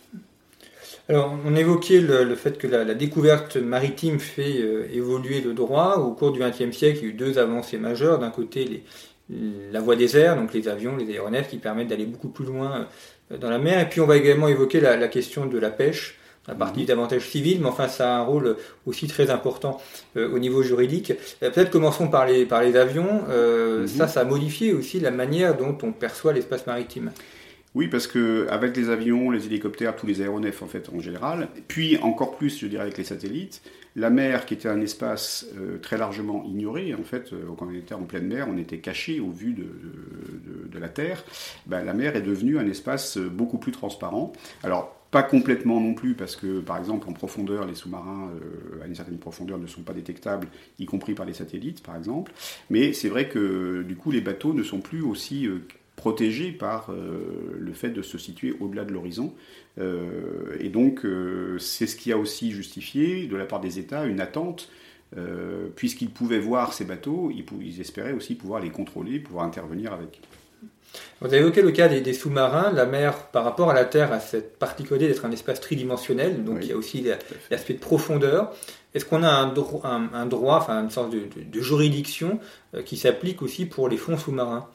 Alors, 1.10 1.38
on 1.46 1.56
évoquait 1.56 2.00
le, 2.00 2.36
fait 2.36 2.58
que 2.58 2.68
la, 2.68 2.94
découverte 2.94 3.58
maritime 3.58 4.20
fait 4.20 4.60
évoluer 4.94 5.42
le 5.42 5.54
droit. 5.54 5.98
Au 5.98 6.12
cours 6.12 6.32
du 6.32 6.39
XXe 6.39 6.75
siècle, 6.75 7.00
il 7.01 7.04
y 7.04 7.06
a 7.06 7.10
eu 7.10 7.13
deux 7.13 7.38
avancées 7.38 7.78
majeures. 7.78 8.20
D'un 8.20 8.30
côté, 8.30 8.84
la 9.30 9.82
voie 9.82 9.96
des 9.96 10.18
airs, 10.18 10.36
donc 10.36 10.54
les 10.54 10.68
avions, 10.68 10.96
les 10.96 11.10
aéronefs 11.10 11.50
qui 11.50 11.58
permettent 11.58 11.89
d'aller 11.89 12.06
beaucoup 12.06 12.30
plus 12.30 12.46
loin 12.46 12.88
dans 13.30 13.50
la 13.50 13.60
mer. 13.60 13.80
Et 13.80 13.89
puis, 13.89 14.01
on 14.01 14.08
va 14.08 14.18
également 14.18 14.48
évoquer 14.48 14.80
la 14.80 15.08
question 15.08 15.46
de 15.46 15.58
la 15.58 15.70
pêche 15.70 16.18
la 16.48 16.56
partie 16.56 16.86
davantage 16.86 17.28
civile, 17.30 17.60
mais 17.62 17.68
enfin 17.68 17.88
ça 17.88 18.16
a 18.16 18.20
un 18.20 18.24
rôle 18.24 18.58
aussi 18.86 19.08
très 19.08 19.30
important 19.30 19.82
euh, 20.18 20.30
au 20.32 20.40
niveau 20.40 20.62
juridique. 20.62 21.12
Euh, 21.42 21.50
peut-être 21.50 21.72
commençons 21.72 22.08
par 22.08 22.25
les, 22.25 22.46
par 22.46 22.62
les 22.62 22.75
avions. 22.75 23.24
Euh, 23.30 23.82
mhm. 23.82 23.88
Ça, 23.88 24.08
ça 24.08 24.22
a 24.22 24.25
modifié 24.25 24.74
aussi 24.74 25.00
la 25.00 25.12
manière 25.12 25.58
dont 25.58 25.78
on 25.84 25.92
perçoit 25.92 26.34
l'espace 26.34 26.68
maritime. 26.68 27.12
Oui, 27.74 27.90
parce 27.90 28.08
que 28.08 28.48
avec 28.50 28.78
les 28.78 28.90
avions, 28.90 29.32
les 29.32 29.48
hélicoptères, 29.48 29.98
tous 29.98 30.08
les 30.08 30.22
aéronefs 30.22 30.62
en 30.62 30.68
fait 30.68 30.90
en 30.96 31.02
général, 31.02 31.50
puis 31.68 31.98
encore 31.98 32.38
plus, 32.38 32.58
je 32.58 32.68
dirais 32.68 32.84
avec 32.84 32.98
les 32.98 33.04
satellites, 33.04 33.62
la 33.98 34.10
mer 34.10 34.46
qui 34.46 34.54
était 34.54 34.70
un 34.70 34.80
espace 34.80 35.46
très 35.82 35.98
largement 35.98 36.46
ignoré, 36.46 36.94
en 36.94 37.04
fait, 37.04 37.32
quand 37.58 37.68
on 37.70 37.74
était 37.74 37.94
en 37.94 38.04
pleine 38.04 38.28
mer, 38.28 38.48
on 38.50 38.58
était 38.58 38.78
caché 38.78 39.20
au 39.20 39.30
vu 39.30 39.52
de, 39.54 39.64
de, 39.64 40.70
de 40.70 40.80
la 40.80 40.88
Terre. 40.88 41.25
Ben, 41.66 41.84
la 41.84 41.94
mer 41.94 42.16
est 42.16 42.22
devenue 42.22 42.58
un 42.58 42.68
espace 42.68 43.18
beaucoup 43.18 43.58
plus 43.58 43.74
transparent. 43.74 44.32
Alors 44.64 44.95
pas 45.12 45.24
complètement 45.24 45.80
non 45.80 45.94
plus, 45.94 46.14
parce 46.14 46.36
que 46.36 46.60
par 46.60 46.78
exemple 46.78 47.08
en 47.10 47.14
profondeur, 47.14 47.66
les 47.66 47.76
sous-marins 47.76 48.30
euh, 48.30 48.84
à 48.84 48.88
une 48.88 48.96
certaine 48.96 49.18
profondeur 49.18 49.58
ne 49.58 49.68
sont 49.68 49.82
pas 49.82 49.94
détectables, 49.94 50.48
y 50.80 50.86
compris 50.86 51.14
par 51.14 51.26
les 51.26 51.34
satellites 51.34 51.82
par 51.84 51.96
exemple. 51.96 52.34
Mais 52.70 52.94
c'est 52.94 53.10
vrai 53.10 53.30
que 53.30 53.84
du 53.84 53.96
coup 53.96 54.12
les 54.12 54.22
bateaux 54.22 54.54
ne 54.54 54.64
sont 54.64 54.82
plus 54.82 55.02
aussi 55.02 55.48
euh, 55.48 55.60
protégés 55.96 56.52
par 56.52 56.90
euh, 56.90 57.56
le 57.58 57.74
fait 57.74 57.92
de 57.92 58.02
se 58.02 58.18
situer 58.18 58.56
au-delà 58.60 58.84
de 58.84 58.92
l'horizon. 58.92 59.34
et 60.60 60.70
donc 60.70 61.06
c'est 61.60 61.88
ce 61.88 61.96
qui 61.96 62.12
a 62.12 62.18
aussi 62.18 62.52
justifié 62.52 63.28
de 63.28 63.36
la 63.36 63.46
part 63.46 63.60
des 63.60 63.80
États 63.80 64.06
une 64.06 64.20
attente. 64.20 64.70
Puisqu'ils 65.78 66.10
pouvaient 66.10 66.40
voir 66.40 66.74
ces 66.74 66.84
bateaux, 66.84 67.32
ils, 67.34 67.46
ils 67.62 67.80
espéraient 67.80 68.12
aussi 68.12 68.36
pouvoir 68.36 68.60
les 68.62 68.70
contrôler, 68.70 69.20
pouvoir 69.20 69.46
intervenir 69.46 69.94
avec. 69.94 70.22
Vous 71.22 71.28
avez 71.28 71.38
évoqué 71.38 71.62
le 71.62 71.72
cas 71.72 71.88
des, 71.88 72.14
sous-marins. 72.14 72.72
La 72.72 72.86
mer, 72.86 73.28
par 73.28 73.44
rapport 73.44 73.70
à 73.70 73.74
la 73.74 73.86
Terre, 73.86 74.12
a 74.12 74.20
cette 74.20 74.58
particularité 74.58 75.08
d'être 75.08 75.25
un 75.25 75.32
espace 75.32 75.60
tridimensionnel, 75.62 76.44
donc 76.44 76.60
il 76.62 76.68
y 76.68 76.72
a 76.72 76.78
aussi 76.78 77.06
l'aspect 77.50 77.74
de 77.74 77.80
profondeur. 77.80 78.54
Est-ce 78.94 79.06
qu'on 79.06 79.24
a 79.24 79.30
un, 79.30 79.48
droit, 79.48 80.58
enfin 80.58 80.82
une 80.84 80.90
sorte 80.90 81.12
de, 81.12 81.62
juridiction 81.62 82.40
euh, 82.74 82.82
qui 82.82 82.96
s'applique 82.96 83.42
aussi 83.42 83.66
pour 83.66 83.90
les 83.90 83.98
fonds 83.98 84.18
sous-marins? 84.18 84.68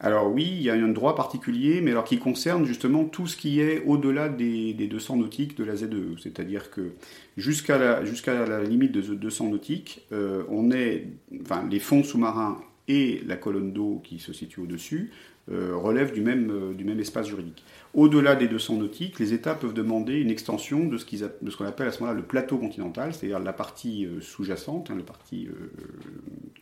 Alors 0.00 0.32
oui, 0.32 0.44
il 0.48 0.62
y 0.62 0.70
a 0.70 0.74
un 0.74 0.88
droit 0.88 1.16
particulier, 1.16 1.80
mais 1.80 1.90
alors 1.90 2.04
qui 2.04 2.18
concerne 2.18 2.64
justement 2.64 3.04
tout 3.04 3.26
ce 3.26 3.36
qui 3.36 3.60
est 3.60 3.82
au-delà 3.84 4.28
des, 4.28 4.72
200 4.74 5.16
nautiques 5.16 5.56
de 5.56 5.64
la 5.64 5.74
ZEE. 5.76 6.16
C'est-à-dire 6.22 6.70
que 6.70 6.92
jusqu'à 7.36 7.78
la, 7.78 8.00
la 8.00 8.62
limite 8.62 8.92
de 8.92 9.00
200 9.00 9.48
nautiques, 9.48 10.06
euh, 10.12 10.44
on 10.50 10.70
est, 10.70 11.06
enfin, 11.42 11.64
les 11.68 11.80
fonds 11.80 12.04
sous-marins 12.04 12.60
et 12.88 13.22
la 13.26 13.36
colonne 13.36 13.72
d'eau 13.72 14.00
qui 14.02 14.18
se 14.18 14.32
situe 14.32 14.60
au-dessus 14.60 15.10
euh, 15.50 15.74
relèvent 15.74 16.12
du 16.12 16.20
même, 16.20 16.50
euh, 16.50 16.74
du 16.74 16.84
même 16.84 17.00
espace 17.00 17.26
juridique. 17.26 17.64
Au-delà 17.94 18.34
des 18.34 18.48
200 18.48 18.76
nautiques, 18.76 19.18
les 19.18 19.32
États 19.32 19.54
peuvent 19.54 19.72
demander 19.72 20.20
une 20.20 20.30
extension 20.30 20.84
de 20.84 20.98
ce 20.98 21.56
qu'on 21.56 21.64
appelle 21.64 21.88
à 21.88 21.92
ce 21.92 22.00
moment-là 22.00 22.18
le 22.18 22.26
plateau 22.26 22.58
continental, 22.58 23.14
c'est-à-dire 23.14 23.38
la 23.38 23.54
partie 23.54 24.04
euh, 24.04 24.20
sous-jacente, 24.20 24.90
hein, 24.90 24.96
la 24.98 25.04
partie 25.04 25.48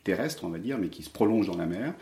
terrestre, 0.05 0.45
on 0.45 0.49
va 0.49 0.57
dire, 0.57 0.77
mais 0.77 0.87
qui 0.87 1.03
se 1.03 1.09
prolonge 1.09 1.47
dans 1.47 1.57
la 1.57 1.65
mer. 1.65 1.93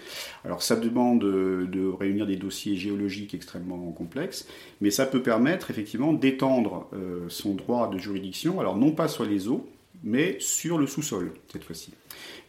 Alors 0.44 0.62
ça 0.62 0.75
demande 0.75 1.22
de 1.22 1.88
réunir 1.88 2.27
des 2.27 2.36
dossiers 2.36 2.75
géologiques 2.75 3.34
extrêmement 3.34 3.91
complexes, 3.91 4.48
mais 4.79 4.91
ça 4.91 5.08
peut 5.08 5.24
permettre 5.24 5.72
effectivement 5.72 6.13
d'étendre 6.13 6.88
son 7.29 7.55
droit 7.55 7.89
de 7.89 7.98
juridiction, 7.98 8.60
alors 8.60 8.77
non 8.77 8.91
pas 8.91 9.08
sur 9.08 9.25
les 9.25 9.48
eaux, 9.48 9.67
mais 10.03 10.38
sur 10.39 10.77
le 10.77 10.86
sous-sol 10.86 11.34
cette 11.51 11.63
fois-ci. 11.63 11.91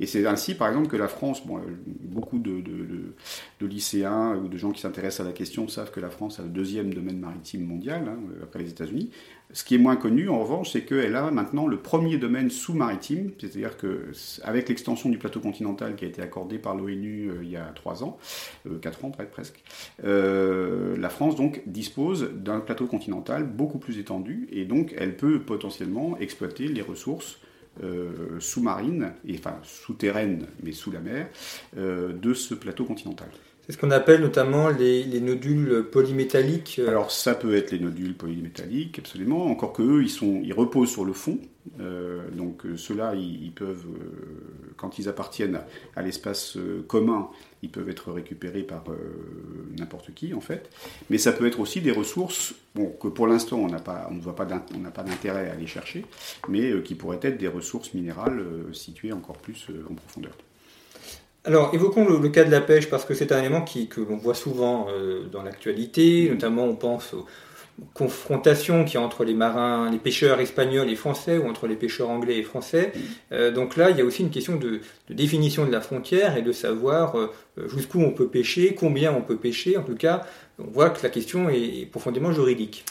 Et 0.00 0.06
c'est 0.06 0.26
ainsi, 0.26 0.54
par 0.54 0.68
exemple, 0.68 0.88
que 0.88 0.96
la 0.96 1.08
France, 1.08 1.42
euh, 1.48 1.58
beaucoup 1.86 2.38
de, 2.38 2.62
lycéens 3.60 4.36
ou 4.36 4.48
de 4.48 4.56
gens 4.56 4.70
qui 4.70 4.80
s'intéressent 4.80 5.26
à 5.26 5.28
la 5.28 5.32
question 5.32 5.68
savent 5.68 5.90
que 5.90 6.00
la 6.00 6.10
France 6.10 6.38
a 6.40 6.42
le 6.42 6.48
deuxième 6.48 6.92
domaine 6.92 7.18
maritime 7.18 7.64
mondial, 7.64 8.04
hein, 8.08 8.18
après 8.42 8.60
les 8.60 8.70
États-Unis. 8.70 9.10
Ce 9.52 9.62
qui 9.62 9.76
est 9.76 9.78
moins 9.78 9.96
connu, 9.96 10.28
en 10.28 10.40
revanche, 10.40 10.72
c'est 10.72 10.82
qu'elle 10.82 11.14
a 11.14 11.30
maintenant 11.30 11.68
le 11.68 11.76
premier 11.76 12.18
domaine 12.18 12.50
sous-maritime, 12.50 13.30
c'est-à-dire 13.38 13.76
qu'avec 13.76 14.68
l'extension 14.68 15.08
du 15.08 15.18
plateau 15.18 15.38
continental 15.38 15.94
qui 15.94 16.04
a 16.04 16.08
été 16.08 16.20
accordée 16.20 16.58
par 16.58 16.74
l'ONU 16.74 17.30
euh, 17.30 17.38
il 17.42 17.50
y 17.50 17.56
a 17.56 17.66
trois 17.74 18.02
ans, 18.02 18.18
euh, 18.66 18.78
quatre 18.78 19.04
ans 19.04 19.10
presque, 19.10 19.62
la 20.02 21.08
France 21.08 21.36
donc 21.36 21.62
dispose 21.66 22.30
d'un 22.34 22.60
plateau 22.60 22.86
continental 22.86 23.44
beaucoup 23.44 23.78
plus 23.78 23.98
étendu 23.98 24.48
et 24.50 24.64
donc 24.64 24.94
elle 24.98 25.16
peut 25.16 25.40
potentiellement 25.40 26.16
exploiter 26.18 26.68
les 26.68 26.82
ressources 26.82 27.38
euh, 27.82 28.40
sous-marine, 28.40 29.12
et, 29.26 29.36
enfin 29.38 29.58
souterraine, 29.62 30.46
mais 30.62 30.72
sous 30.72 30.90
la 30.90 31.00
mer, 31.00 31.28
euh, 31.76 32.12
de 32.12 32.34
ce 32.34 32.54
plateau 32.54 32.84
continental. 32.84 33.28
C'est 33.66 33.72
ce 33.72 33.78
qu'on 33.78 33.90
appelle 33.90 34.20
notamment 34.20 34.68
les, 34.68 35.20
nodules 35.20 35.84
polymétalliques. 35.90 36.78
Euh. 36.78 36.88
Alors 36.88 37.10
ça 37.10 37.34
peut 37.34 37.56
être 37.56 37.72
les 37.72 37.80
nodules 37.80 38.14
polymétalliques, 38.14 38.98
absolument. 38.98 39.46
Encore 39.46 39.72
que 39.72 39.82
eux, 39.82 40.04
ils, 40.04 40.52
reposent 40.52 40.90
sur 40.90 41.04
le 41.04 41.12
fond. 41.12 41.38
donc 42.32 42.62
ceux-là, 42.76 43.14
ils, 43.14 43.52
peuvent, 43.52 43.86
quand 44.76 44.98
ils 44.98 45.08
appartiennent 45.08 45.60
à 45.96 46.02
l'espace 46.02 46.56
commun, 46.86 47.28
ils 47.62 47.70
peuvent 47.70 47.88
être 47.88 48.12
récupérés 48.12 48.62
par 48.62 48.84
euh, 48.88 48.96
n'importe 49.78 50.14
qui 50.14 50.34
en 50.34 50.40
fait. 50.40 50.70
Mais 51.10 51.18
ça 51.18 51.32
peut 51.32 51.46
être 51.46 51.60
aussi 51.60 51.80
des 51.80 51.90
ressources 51.90 52.54
que 53.00 53.08
pour 53.08 53.26
l'instant 53.26 53.58
on 53.58 53.68
n'a 53.68 53.80
pas, 53.80 54.08
voit 54.20 54.36
pas, 54.36 54.46
on 54.74 54.78
n'a 54.78 54.90
pas 54.90 55.02
d'intérêt 55.02 55.48
à 55.48 55.52
aller 55.52 55.66
chercher, 55.66 56.04
mais 56.48 56.70
euh, 56.70 56.80
qui 56.80 56.94
pourraient 56.94 57.20
être 57.22 57.38
des 57.38 57.48
ressources 57.48 57.94
minérales 57.94 58.38
euh, 58.38 58.72
situées 58.72 59.12
encore 59.12 59.38
plus 59.38 59.66
en 59.90 59.94
profondeur. 59.94 60.32
Alors, 61.46 61.70
évoquons 61.72 62.04
le, 62.06 62.28
cas 62.28 62.44
de 62.44 62.50
la 62.50 62.60
pêche, 62.60 62.90
parce 62.90 63.04
que 63.04 63.14
c'est 63.14 63.32
un 63.32 63.38
élément 63.38 63.62
qui, 63.62 63.88
que 63.88 64.00
l'on 64.00 64.16
voit 64.16 64.34
souvent 64.34 64.88
dans 65.32 65.42
l'actualité, 65.42 66.28
notamment 66.28 66.64
on 66.64 66.74
pense 66.74 67.14
aux, 67.14 67.24
confrontation 67.94 68.84
qui 68.84 68.96
est 68.96 69.00
entre 69.00 69.24
les 69.24 69.34
marins, 69.34 69.90
les 69.90 69.98
pêcheurs 69.98 70.40
espagnols 70.40 70.88
et 70.88 70.96
français 70.96 71.38
ou 71.38 71.48
entre 71.48 71.66
les 71.66 71.76
pêcheurs 71.76 72.08
anglais 72.08 72.38
et 72.38 72.42
français. 72.42 72.92
Euh, 73.32 73.50
donc 73.50 73.76
là, 73.76 73.90
il 73.90 73.98
y 73.98 74.00
a 74.00 74.04
aussi 74.04 74.22
une 74.22 74.30
question 74.30 74.56
de, 74.56 74.80
définition 75.10 75.66
de 75.66 75.72
la 75.72 75.80
frontière 75.80 76.36
et 76.36 76.42
de 76.42 76.52
savoir 76.52 77.18
euh, 77.18 77.32
jusqu'où 77.68 78.00
on 78.00 78.10
peut 78.10 78.28
pêcher, 78.28 78.74
combien 78.74 79.12
on 79.12 79.22
peut 79.22 79.36
pêcher. 79.36 79.76
En 79.76 79.82
tout 79.82 79.94
cas, 79.94 80.26
on 80.58 80.70
voit 80.70 80.90
que 80.90 81.02
la 81.02 81.10
question 81.10 81.48
est 81.48 81.86
profondément 81.90 82.32
juridique. 82.32 82.84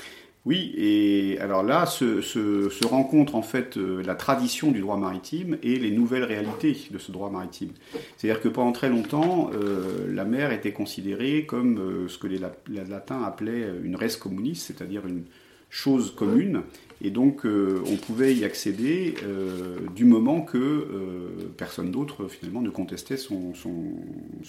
Oui, 0.46 0.76
et 0.78 1.40
alors 1.40 1.64
là 1.64 1.88
se, 1.88 2.86
rencontre 2.86 3.34
en 3.34 3.42
fait 3.42 3.78
euh, 3.78 4.04
la 4.04 4.14
tradition 4.14 4.72
du 4.72 4.80
droit 4.80 4.98
maritime 4.98 5.58
et 5.64 5.80
les 5.80 5.90
nouvelles 5.90 6.24
réalités 6.24 6.78
de 6.92 7.00
ce 7.00 7.12
droit 7.12 7.32
maritime. 7.32 7.72
C'est-à-dire 8.16 8.42
que 8.42 8.50
pendant 8.50 8.72
très 8.72 8.90
longtemps, 8.90 9.50
euh, 9.56 10.06
la 10.14 10.24
mer 10.24 10.52
était 10.52 10.72
considérée 10.72 11.48
comme 11.48 11.80
euh, 11.80 12.08
ce 12.08 12.20
que 12.20 12.28
les, 12.28 12.38
latins 12.38 13.24
appelaient 13.24 13.68
une 13.84 13.96
res 13.96 14.20
communis, 14.20 14.56
c'est-à-dire 14.56 15.08
une 15.08 15.24
chose 15.72 16.14
commune, 16.16 16.62
et 17.06 17.12
donc, 17.12 17.46
euh, 17.46 17.84
on 17.86 17.98
pouvait 17.98 18.34
y 18.34 18.44
accéder 18.44 19.14
euh, 19.24 19.78
du 19.96 20.06
moment 20.06 20.42
que 20.42 20.58
euh, 20.58 21.52
personne 21.56 21.92
d'autre, 21.92 22.28
finalement, 22.28 22.64
ne 22.64 22.72
contestait 22.72 23.16
son, 23.16 23.54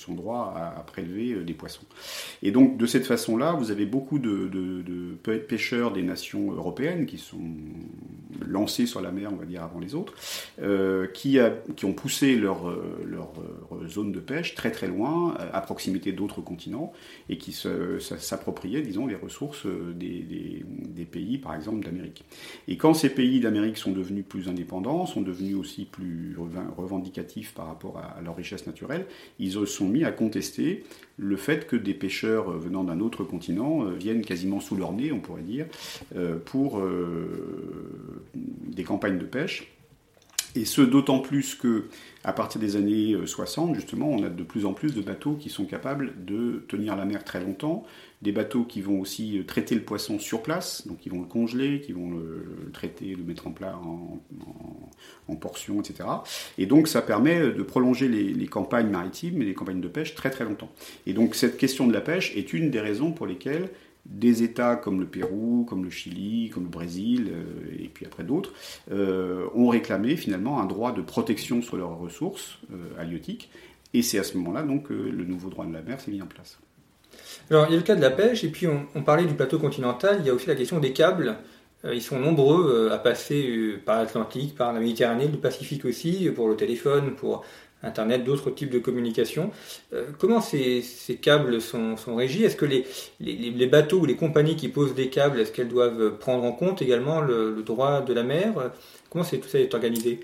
droit 0.08 0.54
à, 0.56 0.80
prélever 0.80 1.34
des 1.44 1.52
poissons. 1.52 1.84
Et 2.42 2.52
donc, 2.52 2.78
de 2.78 2.86
cette 2.86 3.04
façon-là, 3.04 3.52
vous 3.52 3.70
avez 3.70 3.84
beaucoup 3.84 4.18
de, 4.18 5.18
pêcheurs 5.48 5.92
des 5.92 6.02
nations 6.02 6.50
européennes 6.50 7.04
qui 7.04 7.18
sont 7.18 7.36
lancés 8.40 8.86
sur 8.86 9.02
la 9.02 9.12
mer, 9.12 9.28
on 9.34 9.36
va 9.36 9.44
dire, 9.44 9.62
avant 9.62 9.78
les 9.78 9.94
autres, 9.94 10.14
qui, 11.12 11.38
ont 11.84 11.92
poussé 11.92 12.36
leur, 12.36 12.72
zone 13.86 14.12
de 14.12 14.20
pêche 14.20 14.54
très 14.54 14.70
très 14.70 14.88
loin, 14.88 15.34
à 15.52 15.60
proximité 15.60 16.12
d'autres 16.12 16.40
continents, 16.40 16.94
et 17.28 17.36
qui 17.36 17.52
s'appropriaient, 17.52 18.80
disons, 18.80 19.06
les 19.06 19.14
ressources 19.14 19.66
des 19.66 21.04
pays, 21.04 21.36
par 21.36 21.54
exemple, 21.54 21.84
d'Amérique. 21.84 22.25
Et 22.69 22.76
quand 22.76 22.95
ces 22.95 23.11
pays 23.11 23.41
d'Amérique 23.41 23.76
sont 23.76 23.93
devenus 23.93 24.25
plus 24.29 24.49
indépendants, 24.49 25.07
sont 25.07 25.23
devenus 25.23 25.57
aussi 25.57 25.85
plus 25.85 26.37
revendicatifs 26.76 27.55
par 27.55 27.67
rapport 27.67 27.99
à 27.99 28.21
leur 28.23 28.37
richesse 28.37 28.67
naturelle, 28.67 29.07
ils 29.38 29.53
se 29.53 29.67
sont 29.67 29.88
mis 29.88 30.05
à 30.05 30.12
contester 30.12 30.85
le 31.19 31.37
fait 31.37 31.67
que 31.67 31.76
des 31.76 31.95
pêcheurs 31.95 32.50
venant 32.59 32.85
d'un 32.85 33.00
autre 33.00 33.25
continent 33.25 33.85
euh, 33.85 33.93
viennent 33.93 34.23
quasiment 34.23 34.61
sous 34.61 34.76
leur 34.76 34.93
nez, 34.93 35.12
on 35.12 35.21
pourrait 35.21 35.43
dire, 35.43 35.67
euh, 36.15 36.37
pour 36.45 36.79
euh, 36.79 38.25
des 38.35 38.85
campagnes 38.85 39.19
de 39.19 39.25
pêche. 39.25 39.73
Et 40.55 40.65
ce 40.65 40.81
d'autant 40.81 41.19
plus 41.19 41.55
que, 41.55 41.85
à 42.25 42.33
partir 42.33 42.61
des 42.61 42.76
années 42.76 43.15
60, 43.26 43.75
justement, 43.75 44.09
on 44.09 44.23
a 44.23 44.31
de 44.31 44.43
plus 44.43 44.65
en 44.65 44.73
plus 44.73 44.95
de 44.95 45.03
bateaux 45.03 45.35
qui 45.35 45.50
sont 45.50 45.67
capables 45.67 46.15
de 46.25 46.65
tenir 46.67 46.97
la 46.97 47.05
mer 47.05 47.25
très 47.25 47.41
longtemps, 47.45 47.85
des 48.23 48.32
bateaux 48.32 48.64
qui 48.64 48.80
vont 48.80 49.00
aussi 49.00 49.38
euh, 49.38 49.44
traiter 49.44 49.75
le 49.75 49.82
poisson 49.82 50.18
sur 50.18 50.42
place, 50.42 50.87
donc 50.87 51.04
ils 51.04 51.12
vont 51.12 51.20
le 51.20 51.26
congeler, 51.26 51.80
qui 51.80 51.92
vont 51.92 52.11
le, 52.11 52.70
traiter, 52.73 53.14
le 53.14 53.23
mettre 53.23 53.46
en 53.46 53.52
plat 53.52 53.78
en, 53.78 55.37
portions, 55.37 55.80
etc. 55.80 56.08
Et 56.56 56.64
donc 56.64 56.88
ça 56.88 57.02
permet 57.02 57.38
de 57.38 57.62
prolonger 57.62 58.08
les, 58.08 58.46
campagnes 58.46 58.88
maritimes 58.88 59.42
et 59.42 59.44
les 59.44 59.54
campagnes 59.54 59.82
de 59.82 59.88
pêche 59.88 60.14
très 60.14 60.30
très 60.30 60.44
longtemps. 60.44 60.70
Et 61.06 61.12
donc 61.12 61.35
cette 61.35 61.58
question 61.58 61.87
de 61.87 61.92
la 61.92 62.00
pêche 62.00 62.35
est 62.37 62.54
une 62.54 62.70
des 62.70 62.80
raisons 62.80 63.12
pour 63.12 63.26
lesquelles 63.26 63.68
des 64.06 64.42
États 64.42 64.76
comme 64.76 65.00
le 65.00 65.06
Pérou, 65.06 65.66
comme 65.68 65.85
le 65.85 65.90
Chili, 65.90 66.49
comme 66.49 66.62
le 66.64 66.68
Brésil, 66.70 67.30
euh, 67.30 67.85
et 67.85 67.88
puis 67.88 68.06
après 68.06 68.25
d'autres, 68.25 68.54
euh, 68.90 69.46
ont 69.54 69.68
réclamé 69.68 70.16
finalement 70.16 70.61
un 70.61 70.64
droit 70.64 70.92
de 70.92 71.02
protection 71.02 71.61
sur 71.61 71.76
leurs 71.76 71.99
ressources 71.99 72.58
halieutiques. 72.99 73.50
Et 73.92 74.02
c'est 74.02 74.18
à 74.18 74.23
ce 74.23 74.38
moment-là 74.38 74.62
donc 74.62 74.88
que 74.88 74.94
le 74.94 75.25
nouveau 75.25 75.50
droit 75.50 75.66
de 75.66 75.73
la 75.73 75.82
mer 75.82 76.00
s'est 76.00 76.11
mis 76.11 76.23
en 76.23 76.26
place. 76.26 76.58
Alors, 77.50 77.66
il 77.68 77.73
y 77.73 77.75
a 77.75 77.76
le 77.76 77.85
cas 77.85 77.94
de 77.94 78.00
la 78.00 78.11
pêche, 78.11 78.44
et 78.44 78.49
puis 78.49 78.66
on, 78.66 79.02
parlait 79.02 79.25
du 79.25 79.35
plateau 79.35 79.58
continental, 79.58 80.16
il 80.20 80.26
y 80.26 80.30
a 80.30 80.35
aussi 80.35 80.49
la 80.49 80.54
question 80.54 80.78
des 80.78 80.92
câbles. 80.92 81.37
Euh, 81.85 81.94
ils 81.94 82.02
sont 82.02 82.18
nombreux 82.18 82.88
euh, 82.88 82.94
à 82.94 82.99
passer 82.99 83.49
euh, 83.49 83.80
par 83.85 83.99
l'Atlantique, 83.99 84.56
par 84.56 84.73
la 84.73 84.80
Méditerranée, 84.80 85.28
le 85.28 85.38
Pacifique 85.38 85.85
aussi, 85.85 86.28
pour 86.35 86.49
le 86.49 86.56
téléphone, 86.56 87.14
pour 87.14 87.44
Internet, 87.82 88.25
d'autres 88.25 88.50
types 88.50 88.70
de 88.70 88.78
communication. 88.78 89.50
comment 90.18 90.40
ces, 90.40 90.82
câbles 91.20 91.61
sont, 91.61 91.96
régis? 92.16 92.42
Est-ce 92.42 92.56
que 92.56 92.64
les, 92.64 93.66
bateaux 93.66 94.00
ou 94.00 94.06
les 94.06 94.16
compagnies 94.16 94.56
qui 94.56 94.68
posent 94.68 94.94
des 94.94 95.08
câbles, 95.08 95.38
est-ce 95.38 95.52
qu'elles 95.52 95.68
doivent 95.68 96.16
prendre 96.18 96.42
en 96.44 96.52
compte 96.52 96.82
également 96.82 97.20
le, 97.20 97.54
le 97.54 97.62
droit 97.62 98.00
de 98.00 98.12
la 98.12 98.25
mer? 98.25 98.73
Comment 99.11 99.25
tout 99.25 99.49
ça 99.49 99.58
est 99.58 99.73
organisé? 99.75 100.20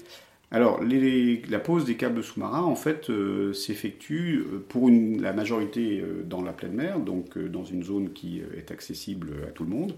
Alors, 0.55 0.81
la 0.83 1.59
pose 1.59 1.87
des 1.87 1.95
câbles 1.95 2.23
sous-marins, 2.23 2.63
en 2.63 2.75
fait, 2.75 3.09
euh, 3.09 3.55
s'effectue 3.55 4.37
euh, 4.37 4.59
pour 4.69 4.91
la 4.91 5.33
majorité 5.33 6.03
euh, 6.03 6.23
dans 6.27 6.43
la 6.43 6.53
pleine 6.53 6.75
mer, 6.75 7.01
donc 7.01 7.39
dans 7.39 7.65
une 7.65 7.83
zone 7.83 8.13
qui 8.13 8.43
est 8.55 8.71
accessible 8.71 9.31
à 9.49 9.51
tout 9.51 9.65
le 9.65 9.71
monde. 9.71 9.95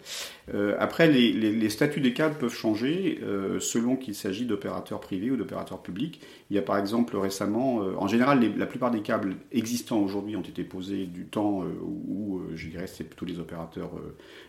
après, 0.79 1.11
les, 1.11 1.69
statuts 1.69 2.01
des 2.01 2.13
câbles 2.13 2.37
peuvent 2.37 2.55
changer 2.55 3.19
selon 3.59 3.97
qu'il 3.97 4.15
s'agit 4.15 4.47
d'opérateurs 4.47 5.01
privés 5.01 5.31
ou 5.31 5.37
d'opérateurs 5.37 5.83
publics. 5.83 6.21
Il 6.51 6.57
y 6.57 6.59
a 6.59 6.63
par 6.63 6.79
exemple 6.79 7.17
récemment, 7.17 7.77
en 7.99 8.07
général, 8.07 8.41
la 8.57 8.67
plupart 8.67 8.91
des 8.91 9.01
câbles 9.01 9.35
existants 9.51 9.99
aujourd'hui 9.99 10.37
ont 10.37 10.43
été 10.43 10.63
posés 10.63 11.07
du 11.07 11.25
temps 11.25 11.65
où, 11.83 12.41
je 12.55 12.69
dirais, 12.69 12.87
c'est 12.87 13.05
plutôt 13.05 13.27
les 13.27 13.41
opérateurs 13.41 13.91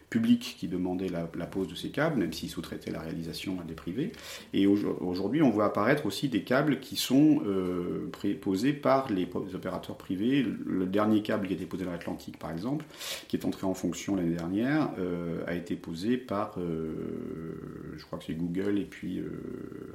publics 0.09 0.55
qui 0.59 0.67
demandaient 0.67 1.09
la, 1.09 1.45
pose 1.45 1.67
de 1.67 1.75
ces 1.75 1.89
câbles, 1.89 2.19
même 2.19 2.33
s'ils 2.33 2.49
sous-traitaient 2.49 2.91
la 2.91 3.01
réalisation 3.01 3.59
à 3.59 3.63
des 3.63 3.73
privés. 3.73 4.11
Et 4.53 4.67
aujourd'hui, 4.67 5.41
on 5.41 5.49
voit 5.49 5.65
apparaître 5.65 6.05
aussi 6.05 6.29
des 6.29 6.43
câbles 6.43 6.79
qui 6.79 6.95
sont 6.95 7.41
posés 8.41 8.73
par 8.73 9.11
les, 9.11 9.27
opérateurs 9.53 9.97
privés. 9.97 10.45
Le 10.65 10.85
dernier 10.85 11.21
câble 11.21 11.47
qui 11.47 11.53
a 11.53 11.55
été 11.55 11.65
posé 11.65 11.85
dans 11.85 11.91
l'Atlantique, 11.91 12.37
par 12.37 12.51
exemple, 12.51 12.85
qui 13.27 13.35
est 13.35 13.45
entré 13.45 13.65
en 13.65 13.73
fonction 13.73 14.15
l'année 14.15 14.35
dernière, 14.35 14.89
a 15.47 15.55
été 15.55 15.75
posé 15.75 16.17
par, 16.17 16.57
je 16.57 18.05
crois 18.05 18.19
que 18.19 18.25
c'est 18.25 18.33
Google 18.33 18.77
et 18.77 18.85
puis 18.85 19.21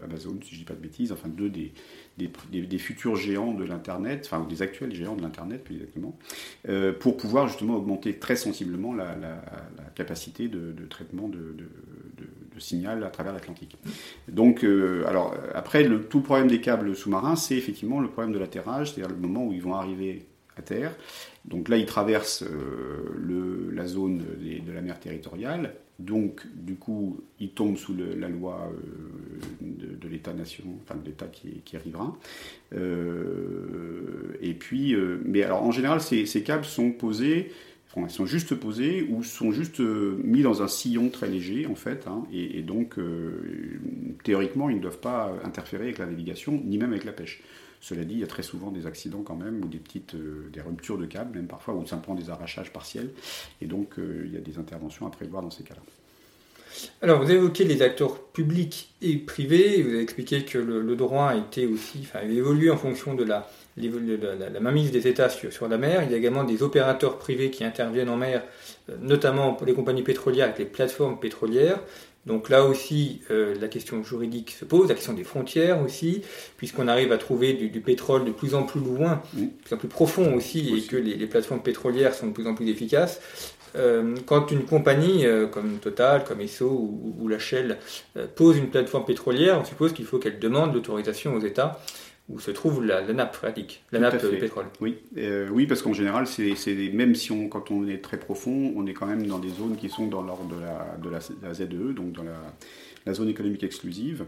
Amazon, 0.05 0.39
si 0.43 0.51
je 0.51 0.55
ne 0.55 0.59
dis 0.61 0.65
pas 0.65 0.75
de 0.75 0.81
bêtises, 0.81 1.13
enfin 1.13 1.29
deux 1.29 1.51
des, 1.51 2.79
futurs 2.79 3.17
géants 3.17 3.55
de 3.55 3.65
l'Internet, 3.65 4.23
enfin 4.27 4.47
des 4.49 4.63
actuels 4.63 4.95
géants 4.95 5.17
de 5.17 5.23
l'Internet 5.23 5.65
plus 5.65 5.77
exactement, 5.77 6.19
euh, 6.69 6.93
pour 6.93 7.17
pouvoir 7.17 7.49
justement 7.49 7.77
augmenter 7.77 8.19
très 8.19 8.37
sensiblement 8.37 8.95
la, 8.95 9.17
capacité 10.01 10.49
de, 10.49 10.87
traitement 10.89 11.29
de, 11.29 11.55
signal 12.59 13.05
à 13.05 13.09
travers 13.09 13.33
l'Atlantique. 13.33 13.77
Donc, 14.29 14.65
euh, 14.65 15.05
alors 15.07 15.35
après, 15.55 15.83
le, 15.85 16.03
tout 16.03 16.21
problème 16.21 16.49
des 16.49 16.61
câbles 16.61 16.95
sous-marins, 16.95 17.37
c'est 17.37 17.57
effectivement 17.57 18.01
le 18.01 18.09
problème 18.09 18.33
de 18.33 18.39
l'atterrage, 18.39 18.93
c'est-à-dire 18.93 19.15
le 19.15 19.21
moment 19.21 19.47
où 19.47 19.53
ils 19.53 19.63
vont 19.63 19.75
arriver 19.75 20.27
à 20.57 20.63
terre. 20.63 20.95
Donc 21.47 21.69
là, 21.71 21.77
ils 21.79 21.87
traversent 21.87 22.43
euh, 22.43 23.71
la 23.73 23.87
zone 23.87 24.19
de 24.19 24.73
la 24.73 24.83
mer 24.83 25.01
territoriale 25.01 25.75
donc, 26.01 26.47
du 26.55 26.77
coup, 26.77 27.21
il 27.41 27.51
tombe 27.51 27.77
sous 27.77 27.95
la 27.95 28.31
loi 28.31 28.73
euh, 28.73 29.67
de, 30.01 30.09
l'État-nation, 30.09 30.65
enfin 30.83 30.99
de 30.99 31.05
l'État 31.05 31.27
qui, 31.27 31.63
est 31.75 31.77
riverain. 31.77 32.17
Et 34.41 34.55
puis, 34.55 34.97
mais 35.27 35.43
alors 35.43 35.63
en 35.63 35.73
général, 35.73 36.01
ces, 36.01 36.43
câbles 36.43 36.65
sont 36.65 36.91
posés, 36.91 37.53
ils 37.97 38.11
sont 38.11 38.27
juste 38.27 38.55
posés 38.55 39.07
ou 39.11 39.23
sont 39.23 39.51
juste 39.51 39.81
mis 39.81 40.43
dans 40.43 40.63
un 40.63 40.69
sillon 40.69 41.09
très 41.09 41.29
léger, 41.29 41.67
en 41.67 41.75
fait. 41.75 42.07
Hein, 42.07 42.25
et, 42.33 42.63
donc, 42.63 42.97
théoriquement, 44.23 44.71
ils 44.71 44.77
ne 44.77 44.83
doivent 44.83 45.01
pas 45.01 45.33
interférer 45.45 45.85
avec 45.85 45.99
la 45.99 46.07
navigation, 46.07 46.63
ni 46.65 46.79
même 46.79 46.93
avec 46.93 47.05
la 47.05 47.13
pêche. 47.13 47.43
Cela 47.81 48.05
dit, 48.05 48.15
il 48.15 48.21
y 48.21 48.25
a 48.25 48.29
très 48.29 48.43
souvent 48.43 48.71
des 48.71 48.87
accidents 48.87 49.23
quand 49.23 49.37
même, 49.37 49.65
ou 49.65 49.69
des 49.69 49.79
petites 49.79 50.15
des 50.15 50.61
ruptures 50.61 50.99
de 50.99 51.07
câbles, 51.07 51.37
même 51.37 51.49
parfois, 51.49 51.75
ou 51.75 51.85
simplement 51.87 52.17
des 52.17 52.31
arrachages 52.31 52.73
partiels. 52.73 53.11
Et 53.61 53.67
donc, 53.67 53.95
il 53.99 54.33
y 54.33 54.37
a 54.37 54.41
des 54.41 54.59
interventions 54.59 55.07
à 55.07 55.11
prévoir 55.11 55.43
dans 55.43 55.51
ces 55.51 55.65
cas-là. 55.65 55.83
Alors, 57.03 57.23
vous 57.23 57.31
évoqué 57.31 57.65
les 57.65 57.83
acteurs 57.83 58.21
publics 58.21 58.95
et 59.03 59.17
privés. 59.17 59.83
Vous 59.83 59.91
avez 59.91 60.03
expliqué 60.03 60.45
que 60.45 60.59
le, 60.59 60.97
droit 60.97 61.31
a 61.31 61.37
été 61.37 61.67
aussi, 61.67 62.01
enfin, 62.03 62.21
évolué 62.21 62.71
en 62.71 62.77
fonction 62.77 63.15
de 63.15 63.25
la, 63.25 63.51
la, 63.89 64.61
mainmise 64.61 64.91
des 64.91 65.09
États 65.09 65.29
sur, 65.29 65.69
la 65.69 65.79
mer. 65.79 66.03
Il 66.05 66.11
y 66.11 66.15
a 66.15 66.17
également 66.19 66.45
des 66.45 66.63
opérateurs 66.63 67.19
privés 67.19 67.51
qui 67.51 67.65
interviennent 67.65 68.09
en 68.09 68.17
mer, 68.17 68.43
euh, 68.89 68.97
notamment 69.01 69.55
pour 69.55 69.67
les 69.67 69.75
compagnies 69.75 70.03
pétrolières 70.03 70.47
avec 70.47 70.59
les 70.59 70.65
plateformes 70.65 71.19
pétrolières. 71.19 71.81
Donc 72.27 72.51
là 72.51 72.65
aussi, 72.65 73.23
euh, 73.31 73.55
la 73.59 73.69
question 73.69 74.05
juridique 74.05 74.51
se 74.51 74.67
pose, 74.67 74.89
la 74.89 74.95
question 74.95 75.15
des 75.15 75.25
frontières 75.25 75.83
aussi, 75.83 76.23
puisqu'on 76.59 76.87
arrive 76.87 77.13
à 77.13 77.19
trouver 77.19 77.55
du, 77.55 77.81
pétrole 77.81 78.27
de 78.27 78.31
plus 78.31 78.55
en 78.55 78.65
plus 78.65 78.81
loin, 78.81 79.23
de 79.33 79.47
plus 79.65 79.75
en 79.75 79.79
plus 79.79 79.89
profond 79.89 80.35
aussi, 80.35 80.77
et 80.77 80.83
que 80.83 80.97
les, 80.97 81.15
les, 81.15 81.27
plateformes 81.27 81.63
pétrolières 81.63 82.15
sont 82.15 82.27
de 82.27 82.33
plus 82.33 82.47
en 82.47 82.55
plus 82.55 82.69
efficaces. 82.69 83.21
Euh, 83.77 84.17
quand 84.27 84.51
une 84.51 84.65
compagnie 84.65 85.27
euh, 85.27 85.47
comme 85.47 85.79
Total, 85.79 86.25
comme 86.25 86.41
Esso 86.41 86.67
ou, 86.67 87.29
la 87.29 87.39
Shell 87.39 87.79
pose 88.35 88.57
une 88.57 88.69
plateforme 88.69 89.05
pétrolière, 89.05 89.59
on 89.61 89.65
suppose 89.65 89.93
qu'il 89.93 90.05
faut 90.05 90.19
qu'elle 90.19 90.39
demande 90.39 90.75
l'autorisation 90.75 91.35
aux 91.35 91.41
États 91.41 91.81
où 92.31 92.39
se 92.39 92.51
trouve 92.51 92.85
la, 92.85 93.03
nappe 93.13 93.35
phréatique, 93.35 93.83
la 93.93 93.99
nappe 93.99 94.23
de 94.23 94.29
pétrole. 94.29 94.67
Oui, 94.81 94.99
oui 95.51 95.67
parce 95.67 95.83
qu'en 95.83 95.93
général, 95.93 96.27
c'est, 96.27 96.55
même 96.93 97.15
si 97.15 97.33
on, 97.33 97.49
quand 97.49 97.71
on 97.71 97.87
est 97.89 97.99
très 97.99 98.19
profond, 98.19 98.73
on 98.77 98.87
est 98.87 98.93
quand 98.93 99.07
même 99.07 99.27
dans 99.27 99.39
des 99.39 99.51
zones 99.51 99.77
qui 99.77 99.89
sont 99.89 100.07
dans 100.07 100.23
l'ordre 100.23 100.49
de 100.55 100.61
la, 100.61 100.97
de 101.03 101.09
la, 101.11 101.55
ZEE, 101.55 101.65
e, 101.65 101.93
donc 101.93 102.13
dans 102.13 102.25
la, 102.25 103.15
zone 103.15 103.29
économique 103.29 103.65
exclusive. 103.65 104.25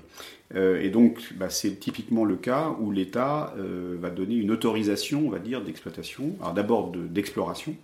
et 0.55 0.89
donc, 0.91 1.35
bah, 1.37 1.51
c'est 1.51 1.79
typiquement 1.79 2.25
le 2.25 2.35
cas 2.35 2.75
où 2.81 2.91
l'État 2.91 3.55
va 3.57 4.11
donner 4.11 4.35
une 4.35 4.51
autorisation, 4.51 5.27
on 5.27 5.31
va 5.31 5.39
dire, 5.39 5.63
d'exploitation. 5.63 6.35
Alors 6.41 6.55
d'abord 6.55 6.91
d'exploration, 6.91 7.77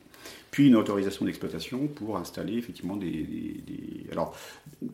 puis 0.58 0.66
une 0.66 0.74
autorisation 0.74 1.24
d'exploitation 1.24 1.86
pour 1.86 2.16
installer 2.16 2.54
effectivement 2.54 2.96
des, 2.96 3.62
Alors, 4.10 4.36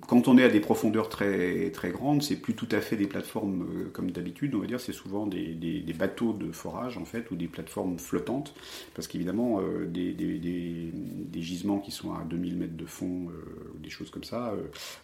quand 0.07 0.29
on 0.29 0.37
est 0.37 0.45
à 0.45 0.51
des 0.51 0.61
profondeurs 0.61 1.09
très, 1.09 1.71
très 1.71 1.89
grandes, 1.89 2.23
c'est 2.23 2.37
plus 2.37 2.53
tout 2.53 2.69
à 2.71 2.83
fait 2.83 2.97
des 2.97 3.07
plateformes 3.07 3.63
euh, 3.63 3.91
comme 3.91 4.11
d'habitude, 4.11 4.55
on 4.55 4.59
va 4.59 4.67
dire, 4.67 4.79
c'est 4.79 4.93
souvent 4.93 5.27
des, 5.27 5.83
bateaux 5.99 6.35
de 6.35 6.53
forage 6.53 6.99
en 6.99 7.07
fait, 7.07 7.31
ou 7.31 7.37
des 7.37 7.47
plateformes 7.47 7.99
flottantes, 7.99 8.53
parce 8.95 9.09
qu'évidemment, 9.09 9.63
euh, 9.63 9.87
des, 9.87 11.41
gisements 11.41 11.79
qui 11.79 11.93
sont 11.93 12.13
à 12.13 12.25
2000 12.29 12.59
mètres 12.59 12.77
de 12.77 12.85
fond, 12.85 13.31
euh, 13.31 13.73
ou 13.75 13.79
des 13.79 13.89
choses 13.89 14.11
comme 14.11 14.25
ça, 14.25 14.53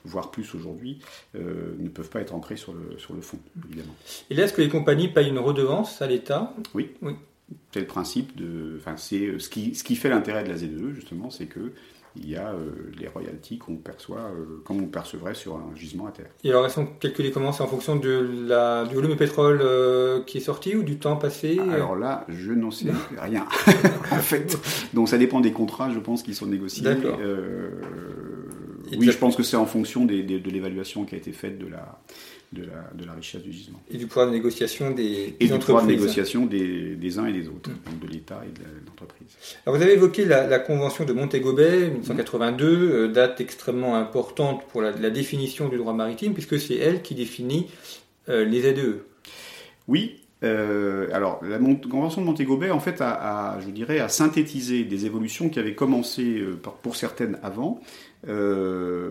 voire 0.05 0.31
plus 0.31 0.55
aujourd'hui, 0.55 0.99
ne 1.35 1.89
peuvent 1.89 2.11
pas 2.11 2.21
être 2.21 2.35
ancrés 2.35 2.59
sur 2.59 2.75
le, 2.75 2.99
sur 2.99 3.15
le 3.15 3.23
fond, 3.23 3.39
évidemment. 3.67 3.95
Et 4.29 4.35
là, 4.35 4.45
est-ce 4.45 4.53
que 4.53 4.61
les 4.61 4.69
compagnies 4.69 5.09
payent 5.09 5.31
une 5.31 5.39
redevance 5.39 6.03
à 6.03 6.07
l'État? 6.07 6.53
Oui. 6.75 6.91
Oui. 7.01 7.15
C'est 7.73 7.81
le 7.81 7.87
principe 7.87 8.37
de. 8.37 8.77
Enfin, 8.79 8.97
c'est 8.97 9.27
euh, 9.27 9.39
ce 9.39 9.49
qui, 9.49 9.75
ce 9.75 9.85
qui 9.85 9.97
fait 9.97 10.09
l'intérêt 10.09 10.45
de 10.45 10.49
la 10.49 10.57
ZEE, 10.57 10.93
justement, 10.95 11.31
c'est 11.31 11.47
que 11.47 11.73
il 12.17 12.29
y 12.29 12.37
a 12.37 12.49
euh, 12.49 12.71
les 12.99 13.07
royalties 13.07 13.59
qu'on 13.59 13.77
perçoit 13.77 14.19
euh, 14.19 14.61
comme 14.65 14.83
on 14.83 14.89
percevrait 14.89 15.37
sur 15.37 15.55
un 15.55 15.71
gisement 15.77 16.07
à 16.07 16.11
terre. 16.11 16.31
Et 16.43 16.51
alors, 16.51 16.65
elles 16.65 16.73
sont 16.73 16.87
calculées 16.87 17.31
comment? 17.31 17.53
C'est 17.53 17.63
en 17.63 17.69
fonction 17.69 17.95
de 17.95 18.29
la, 18.49 18.85
du 18.85 18.97
volume 18.97 19.13
de 19.13 19.17
pétrole 19.17 19.63
qui 20.27 20.39
est 20.39 20.43
sorti 20.43 20.75
ou 20.75 20.83
du 20.83 20.99
temps 20.99 21.17
passé? 21.17 21.61
Alors 21.71 21.95
là, 21.95 22.25
je 22.29 22.53
n'en 22.53 22.73
sais 22.73 22.91
rien. 23.17 23.47
en 24.11 24.17
fait, 24.17 24.59
donc 24.93 25.09
ça 25.09 25.19
dépend 25.19 25.41
des 25.41 25.53
contrats, 25.53 25.91
je 25.91 26.01
pense, 26.01 26.25
qui 26.25 26.35
sont 26.35 26.47
négociés. 26.47 26.83
D'accord. 26.83 27.17
oui, 28.99 29.09
je 29.09 29.19
pense 29.19 29.37
que 29.37 29.45
c'est 29.45 29.57
en 29.57 29.67
fonction 29.67 30.05
des, 30.05 30.23
de 30.25 30.51
l'évaluation 30.51 31.05
qui 31.05 31.15
a 31.15 31.19
été 31.19 31.31
faite 31.31 31.59
de 31.59 31.69
la, 31.69 32.01
de 32.53 32.65
la, 33.07 33.13
richesse 33.13 33.43
du 33.43 33.53
gisement. 33.53 33.81
Et 33.91 33.97
du 33.97 34.07
pouvoir 34.07 34.27
de 34.27 34.33
négociation 34.33 34.91
des, 34.91 35.37
Et 35.39 35.47
du 35.47 35.59
pouvoir 35.59 35.85
de 35.85 35.89
négociation 35.89 36.47
des, 36.47 37.19
uns 37.19 37.27
et 37.27 37.33
des 37.33 37.49
autres, 37.49 37.71
mm. 37.71 38.05
de 38.05 38.13
l'État 38.13 38.43
et 38.45 38.53
de 38.53 38.65
l'entreprise. 38.87 39.29
Alors 39.65 39.77
vous 39.77 39.83
avez 39.83 39.93
évoqué 39.93 40.25
la, 40.25 40.59
Convention 40.59 41.05
de 41.05 41.13
Montego 41.13 41.53
Bay, 41.53 41.91
1982, 41.91 42.67
euh, 42.67 43.09
date 43.09 43.41
extrêmement 43.41 43.97
importante 43.97 44.67
pour 44.69 44.83
la, 44.83 45.11
définition 45.11 45.69
du 45.69 45.77
droit 45.77 45.93
maritime, 45.93 46.35
puisque 46.35 46.59
c'est 46.59 46.77
elle 46.77 47.03
qui 47.03 47.15
définit 47.15 47.69
euh, 48.29 48.45
les 48.45 48.63
ZEE. 48.63 49.03
Oui, 49.87 50.20
euh, 50.43 51.09
alors, 51.13 51.41
la 51.45 51.59
Convention 51.59 52.23
de 52.23 52.27
Montego 52.27 52.57
Bay, 52.57 52.71
en 52.71 52.81
fait, 52.81 53.01
a, 53.01 53.59
je 53.61 53.71
dirais, 53.71 54.01
a 54.01 54.09
synthétisé 54.09 54.85
des 54.85 55.07
évolutions 55.07 55.49
qui 55.51 55.59
avaient 55.59 55.75
commencé 55.75 56.43
pour 56.83 56.97
certaines 56.97 57.39
avant, 57.43 57.81
euh, 58.29 59.09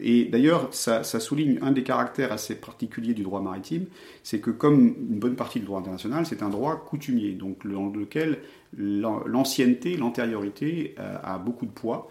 et 0.00 0.26
d'ailleurs, 0.26 0.68
ça, 0.72 1.02
souligne 1.02 1.58
un 1.62 1.72
des 1.72 1.82
caractères 1.82 2.32
assez 2.32 2.54
particuliers 2.54 3.14
du 3.14 3.22
droit 3.22 3.40
maritime, 3.40 3.86
c'est 4.22 4.40
que 4.40 4.50
comme 4.50 4.94
une 5.10 5.18
bonne 5.18 5.36
partie 5.36 5.60
du 5.60 5.66
droit 5.66 5.80
international, 5.80 6.26
c'est 6.26 6.42
un 6.42 6.48
droit 6.48 6.76
coutumier, 6.76 7.32
donc 7.32 7.66
dans 7.66 7.88
lequel 7.88 8.38
l'ancienneté, 8.76 9.96
l'antériorité 9.96 10.94
euh, 10.98 11.16
a, 11.22 11.38
beaucoup 11.38 11.66
de 11.66 11.70
poids. 11.70 12.08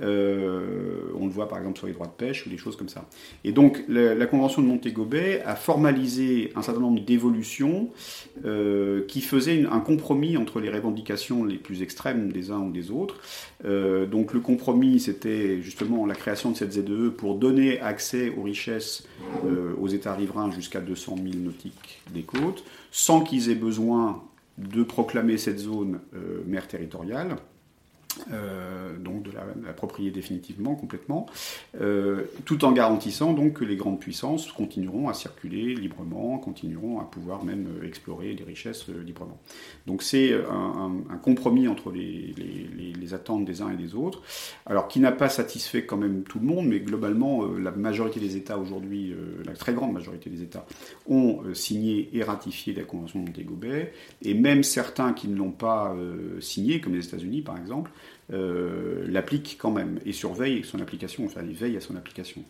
Euh, 0.00 1.10
on 1.18 1.26
le 1.26 1.32
voit 1.32 1.48
par 1.48 1.58
exemple 1.58 1.78
sur 1.78 1.86
les 1.86 1.94
droits 1.94 2.06
de 2.06 2.12
pêche 2.12 2.46
ou 2.46 2.50
des 2.50 2.58
choses 2.58 2.76
comme 2.76 2.88
ça. 2.88 3.08
Et 3.44 3.52
donc 3.52 3.82
la, 3.88 4.26
Convention 4.26 4.62
de 4.62 4.66
Montego 4.66 5.08
a 5.44 5.56
formalisé 5.56 6.52
un 6.54 6.62
certain 6.62 6.80
nombre 6.80 7.00
d'évolutions 7.00 7.90
euh, 8.44 9.04
qui 9.06 9.20
faisaient 9.20 9.66
un 9.70 9.80
compromis 9.80 10.36
entre 10.36 10.60
les 10.60 10.70
revendications 10.70 11.44
les 11.44 11.56
plus 11.56 11.82
extrêmes 11.82 12.30
des 12.32 12.50
uns 12.50 12.60
ou 12.60 12.70
des 12.70 12.90
autres. 12.90 13.16
donc 13.64 14.32
le 14.32 14.40
compromis, 14.40 15.00
c'était 15.00 15.60
justement 15.60 16.06
la 16.06 16.14
création 16.14 16.50
de 16.50 16.56
cette 16.56 16.72
ZEE 16.72 17.10
pour 17.16 17.36
donner 17.36 17.80
accès 17.80 18.32
aux 18.36 18.42
richesses 18.42 19.06
aux 19.80 19.88
États 19.88 20.14
riverains 20.14 20.50
jusqu'à 20.50 20.80
200 20.80 21.16
000 21.16 21.28
nautiques 21.44 22.00
des 22.12 22.22
côtes, 22.22 22.64
sans 22.90 23.20
qu'ils 23.20 23.50
aient 23.50 23.54
besoin 23.54 24.22
de 24.58 24.82
proclamer 24.82 25.38
cette 25.38 25.58
zone 25.58 26.00
euh, 26.14 26.42
mer 26.46 26.68
territoriale. 26.68 27.36
Euh, 28.30 28.96
donc 28.98 29.22
de 29.22 29.30
la, 29.30 29.46
l'approprier 29.66 30.10
définitivement, 30.10 30.74
complètement, 30.74 31.26
euh, 31.80 32.24
tout 32.44 32.64
en 32.64 32.72
garantissant 32.72 33.32
donc 33.32 33.54
que 33.54 33.64
les 33.64 33.76
grandes 33.76 34.00
puissances 34.00 34.52
continueront 34.52 35.08
à 35.08 35.14
circuler 35.14 35.74
librement, 35.74 36.38
continueront 36.38 37.00
à 37.00 37.04
pouvoir 37.04 37.44
même 37.44 37.66
euh, 37.80 37.86
explorer 37.86 38.34
les 38.34 38.44
richesses 38.44 38.88
librement. 38.88 39.40
Donc 39.86 40.02
c'est 40.02 40.34
un, 40.34 41.16
compromis 41.22 41.68
entre 41.68 41.90
les, 41.90 42.34
attentes 43.14 43.44
des 43.44 43.60
uns 43.60 43.70
et 43.70 43.76
des 43.76 43.94
autres, 43.94 44.22
alors 44.64 44.88
qui 44.88 44.98
n'a 44.98 45.12
pas 45.12 45.28
satisfait 45.28 45.84
quand 45.84 45.98
même 45.98 46.22
tout 46.22 46.38
le 46.38 46.46
monde, 46.46 46.66
mais 46.66 46.80
globalement 46.80 47.44
la 47.46 47.70
majorité 47.72 48.20
des 48.20 48.36
États 48.36 48.56
aujourd'hui, 48.56 49.14
la 49.44 49.52
très 49.52 49.74
grande 49.74 49.92
majorité 49.92 50.30
des 50.30 50.42
États, 50.42 50.64
ont 51.06 51.42
signé 51.52 52.08
et 52.14 52.22
ratifié 52.22 52.72
la 52.72 52.84
Convention 52.84 53.20
de 53.20 53.26
Montego 53.26 53.54
Bay, 53.54 53.92
et 54.22 54.32
même 54.32 54.62
certains 54.62 55.12
qui 55.12 55.28
ne 55.28 55.36
l'ont 55.36 55.50
pas 55.50 55.94
signé, 56.40 56.80
comme 56.80 56.94
les 56.94 57.06
États-Unis 57.06 57.42
par 57.42 57.58
exemple, 57.58 57.90
euh, 58.32 59.04
l'applique 59.08 59.56
quand 59.60 59.70
même 59.70 59.98
et 60.04 60.12
surveille 60.12 60.64
son 60.64 60.80
application, 60.80 61.24
enfin 61.24 61.42
il 61.46 61.54
veille 61.54 61.76
à 61.76 61.80
son 61.80 61.96
application. 61.96 62.42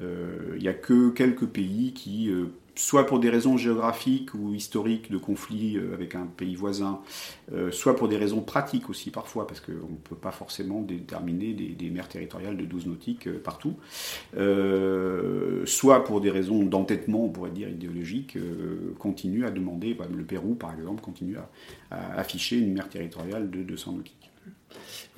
Il 0.00 0.60
n'y 0.60 0.68
a 0.68 0.74
que 0.74 1.10
quelques 1.10 1.46
pays 1.46 1.92
qui 1.92 2.30
soit 2.78 3.06
pour 3.06 3.18
des 3.18 3.28
raisons 3.28 3.56
géographiques 3.56 4.34
ou 4.34 4.54
historiques 4.54 5.10
de 5.10 5.18
conflits 5.18 5.76
euh, 5.76 5.94
avec 5.94 6.14
un 6.14 6.26
pays 6.26 6.54
voisin, 6.54 7.00
euh, 7.52 7.72
soit 7.72 7.96
pour 7.96 8.08
des 8.08 8.16
raisons 8.16 8.40
pratiques 8.40 8.88
aussi 8.88 9.10
parfois, 9.10 9.46
parce 9.46 9.60
qu'on 9.60 9.72
ne 9.72 9.98
peut 10.04 10.16
pas 10.16 10.30
forcément 10.30 10.80
déterminer 10.80 11.52
des, 11.52 11.90
mers 11.90 12.08
territoriales 12.08 12.56
de 12.56 12.64
12 12.64 12.86
nautiques 12.86 13.26
euh, 13.26 13.40
partout, 13.42 13.74
soit 15.66 16.04
pour 16.04 16.20
des 16.20 16.30
raisons 16.30 16.64
d'entêtement, 16.64 17.24
on 17.24 17.28
pourrait 17.30 17.50
dire 17.50 17.68
idéologique, 17.68 18.38
continue 18.98 19.44
à 19.44 19.50
demander, 19.50 19.96
le 20.14 20.24
Pérou 20.24 20.54
par 20.54 20.74
exemple, 20.74 21.02
continue 21.02 21.36
à, 21.90 22.18
afficher 22.18 22.58
une 22.58 22.72
mer 22.74 22.88
territoriale 22.88 23.50
de 23.50 23.62
200 23.62 23.92
nautiques. 23.92 24.27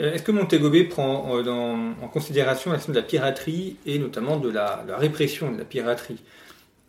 Est-ce 0.00 0.22
que 0.22 0.32
Montego 0.32 0.70
Bay 0.70 0.84
prend 0.84 1.30
en 1.30 2.08
considération 2.08 2.70
la 2.70 2.76
question 2.78 2.92
de 2.92 2.98
la 2.98 3.04
piraterie 3.04 3.76
et 3.86 3.98
notamment 3.98 4.38
de 4.38 4.50
la 4.50 4.84
répression 4.98 5.50
de 5.52 5.58
la 5.58 5.64
piraterie? 5.64 6.20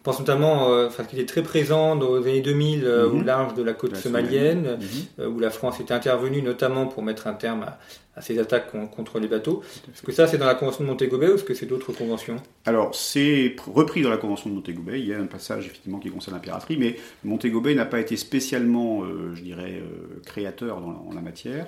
Je 0.01 0.03
pense 0.03 0.17
notamment, 0.17 0.71
euh, 0.71 0.87
enfin, 0.87 1.03
qu'il 1.03 1.19
est 1.19 1.29
très 1.29 1.43
présent 1.43 1.95
dans 1.95 2.17
les 2.17 2.27
années 2.27 2.41
2000 2.41 2.85
euh, 2.85 3.07
au 3.07 3.17
mhm. 3.17 3.23
large 3.23 3.53
de 3.53 3.61
la 3.61 3.73
côte 3.73 3.95
somalienne, 3.95 4.79
mhm. 4.79 4.79
euh, 5.19 5.27
où 5.27 5.37
la 5.39 5.51
France 5.51 5.79
était 5.79 5.93
intervenue 5.93 6.41
notamment 6.41 6.87
pour 6.87 7.03
mettre 7.03 7.27
un 7.27 7.33
terme 7.33 7.65
à, 8.10 8.10
à 8.15 8.21
ces 8.21 8.37
attaques 8.39 8.71
contre 8.71 9.19
les 9.19 9.27
bateaux. 9.27 9.63
Est-ce 9.93 10.01
que 10.01 10.11
ça, 10.11 10.27
c'est 10.27 10.37
dans 10.37 10.45
la 10.45 10.55
Convention 10.55 10.83
de 10.83 10.89
Montego 10.89 11.17
Bay 11.17 11.29
ou 11.29 11.35
est-ce 11.35 11.45
que 11.45 11.53
c'est 11.53 11.65
d'autres 11.65 11.93
conventions? 11.93 12.35
Alors, 12.65 12.93
c'est 12.93 13.55
repris 13.73 14.01
dans 14.01 14.09
la 14.09 14.17
Convention 14.17 14.49
de 14.49 14.55
Montego 14.55 14.81
Bay. 14.81 14.99
Il 14.99 15.07
y 15.07 15.13
a 15.13 15.19
un 15.19 15.27
passage, 15.27 15.67
effectivement, 15.67 15.97
qui 15.97 16.09
concerne 16.09 16.35
la 16.35 16.41
piraterie, 16.41 16.75
mais 16.77 16.97
Montego 17.23 17.61
Bay 17.61 17.73
n'a 17.73 17.85
pas 17.85 18.01
été 18.01 18.17
spécialement, 18.17 19.03
euh, 19.03 19.33
je 19.33 19.41
dirais, 19.41 19.81
euh, 19.81 20.19
créateur 20.25 20.81
dans 20.81 20.91
la, 20.91 20.97
en 20.97 21.13
la 21.13 21.21
matière. 21.21 21.67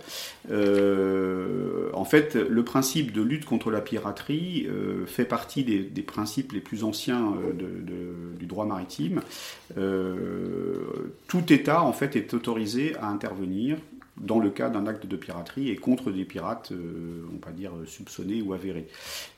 Euh, 0.52 1.90
en 1.94 2.04
fait, 2.04 2.36
le 2.36 2.64
principe 2.66 3.14
de 3.14 3.22
lutte 3.22 3.46
contre 3.46 3.72
la 3.72 3.80
piraterie 3.80 4.68
fait 5.06 5.26
partie 5.26 5.64
des, 5.64 6.02
principes 6.02 6.52
les 6.52 6.60
plus 6.60 6.84
anciens 6.84 7.34
du 8.38 8.46
droit 8.46 8.66
maritime. 8.66 9.22
tout 11.28 11.54
État, 11.54 11.82
en 11.84 11.94
fait, 11.94 12.16
est 12.16 12.34
autorisé 12.34 12.96
à 12.98 13.08
intervenir 13.08 13.78
dans 14.18 14.40
le 14.40 14.50
cas 14.50 14.70
d'un 14.70 14.86
acte 14.86 15.08
de 15.08 15.16
piraterie 15.16 15.70
et 15.70 15.76
contre 15.76 16.12
des 16.12 16.26
pirates, 16.26 16.72
euh, 16.72 17.26
on 17.34 17.46
va 17.46 17.52
dire, 17.52 17.72
soupçonnés 17.88 18.42
ou 18.42 18.54
avérés. 18.54 18.88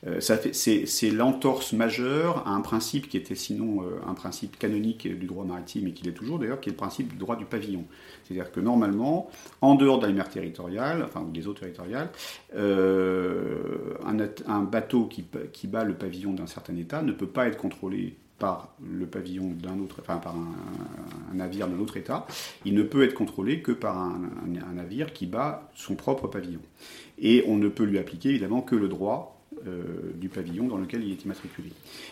Euh, 0.06 0.20
c'est 0.20 1.10
l'entorse 1.10 1.72
majeure 1.72 2.46
à 2.46 2.50
un 2.50 2.60
principe 2.60 3.08
qui 3.08 3.16
était 3.16 3.34
sinon 3.34 3.82
euh, 3.82 4.00
un 4.06 4.14
principe 4.14 4.58
canonique 4.58 5.08
du 5.08 5.26
droit 5.26 5.44
maritime 5.44 5.88
et 5.88 5.92
qui 5.92 6.04
l'est 6.04 6.12
toujours 6.12 6.38
d'ailleurs, 6.38 6.60
qui 6.60 6.68
est 6.68 6.72
le 6.72 6.76
principe 6.76 7.08
du 7.12 7.16
droit 7.16 7.36
du 7.36 7.46
pavillon. 7.46 7.84
C'est-à-dire 8.24 8.52
que 8.52 8.60
normalement, 8.60 9.30
en 9.60 9.76
dehors 9.76 9.98
de 9.98 10.06
la 10.06 10.12
mer 10.12 10.28
territoriale, 10.28 11.02
enfin 11.04 11.22
des 11.22 11.46
eaux 11.48 11.54
territoriales, 11.54 12.10
un, 12.54 14.18
un, 14.46 14.62
bateau 14.62 15.06
qui, 15.06 15.24
qui 15.52 15.66
bat 15.66 15.84
le 15.84 15.94
pavillon 15.94 16.32
d'un 16.32 16.46
certain 16.46 16.76
État 16.76 17.02
ne 17.02 17.12
peut 17.12 17.28
pas 17.28 17.46
être 17.46 17.56
contrôlé 17.56 18.16
par 18.38 18.74
le 18.82 19.06
pavillon 19.06 19.50
d'un 19.50 19.78
autre, 19.80 19.96
enfin 20.00 20.18
par 20.18 20.34
un, 20.36 21.34
navire 21.34 21.68
d'un 21.68 21.78
autre 21.78 21.96
État, 21.96 22.26
il 22.64 22.74
ne 22.74 22.82
peut 22.82 23.02
être 23.02 23.14
contrôlé 23.14 23.62
que 23.62 23.72
par 23.72 23.98
un, 23.98 24.20
navire 24.74 25.12
qui 25.12 25.26
bat 25.26 25.70
son 25.74 25.94
propre 25.94 26.28
pavillon. 26.28 26.60
Et 27.18 27.44
on 27.46 27.56
ne 27.56 27.68
peut 27.68 27.84
lui 27.84 27.98
appliquer 27.98 28.30
évidemment 28.30 28.60
que 28.60 28.76
le 28.76 28.88
droit 28.88 29.35
euh, 29.66 30.12
du 30.14 30.28
pavillon 30.28 30.68
dans 30.68 30.76
lequel 30.76 31.02
il 31.02 31.12
est 31.12 31.24
immatriculé. 31.24 31.70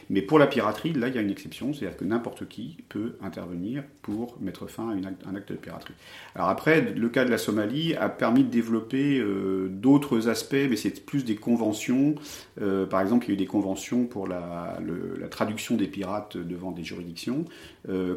Mais 0.08 0.22
pour 0.22 0.38
la 0.38 0.46
piraterie, 0.46 0.92
là, 0.94 1.08
il 1.08 1.14
y 1.14 1.18
a 1.18 1.20
une 1.20 1.30
exception, 1.30 1.74
c'est-à-dire 1.74 1.96
que 1.98 2.04
n'importe 2.04 2.48
qui 2.48 2.78
peut 2.88 3.16
intervenir 3.22 3.84
pour 4.02 4.38
mettre 4.40 4.66
fin 4.66 4.88
à 4.88 5.28
un 5.28 5.34
acte 5.34 5.52
de 5.52 5.56
piraterie. 5.56 5.94
Alors 6.34 6.48
après, 6.48 6.80
le 6.80 7.08
cas 7.10 7.24
de 7.24 7.30
la 7.30 7.38
Somalie 7.38 7.94
a 7.94 8.08
permis 8.08 8.44
de 8.44 8.48
développer 8.48 9.18
euh, 9.18 9.68
d'autres 9.68 10.28
aspects, 10.28 10.56
mais 10.68 10.76
c'est 10.76 11.04
plus 11.04 11.24
des 11.24 11.36
conventions. 11.36 12.14
Euh, 12.60 12.86
par 12.86 13.02
exemple, 13.02 13.26
il 13.26 13.28
y 13.28 13.32
a 13.32 13.34
eu 13.34 13.38
des 13.38 13.46
conventions 13.46 14.06
pour 14.06 14.26
la, 14.26 14.78
la 15.18 15.28
traduction 15.28 15.76
des 15.76 15.86
pirates 15.86 16.36
devant 16.38 16.72
des 16.72 16.82
juridictions. 16.82 17.44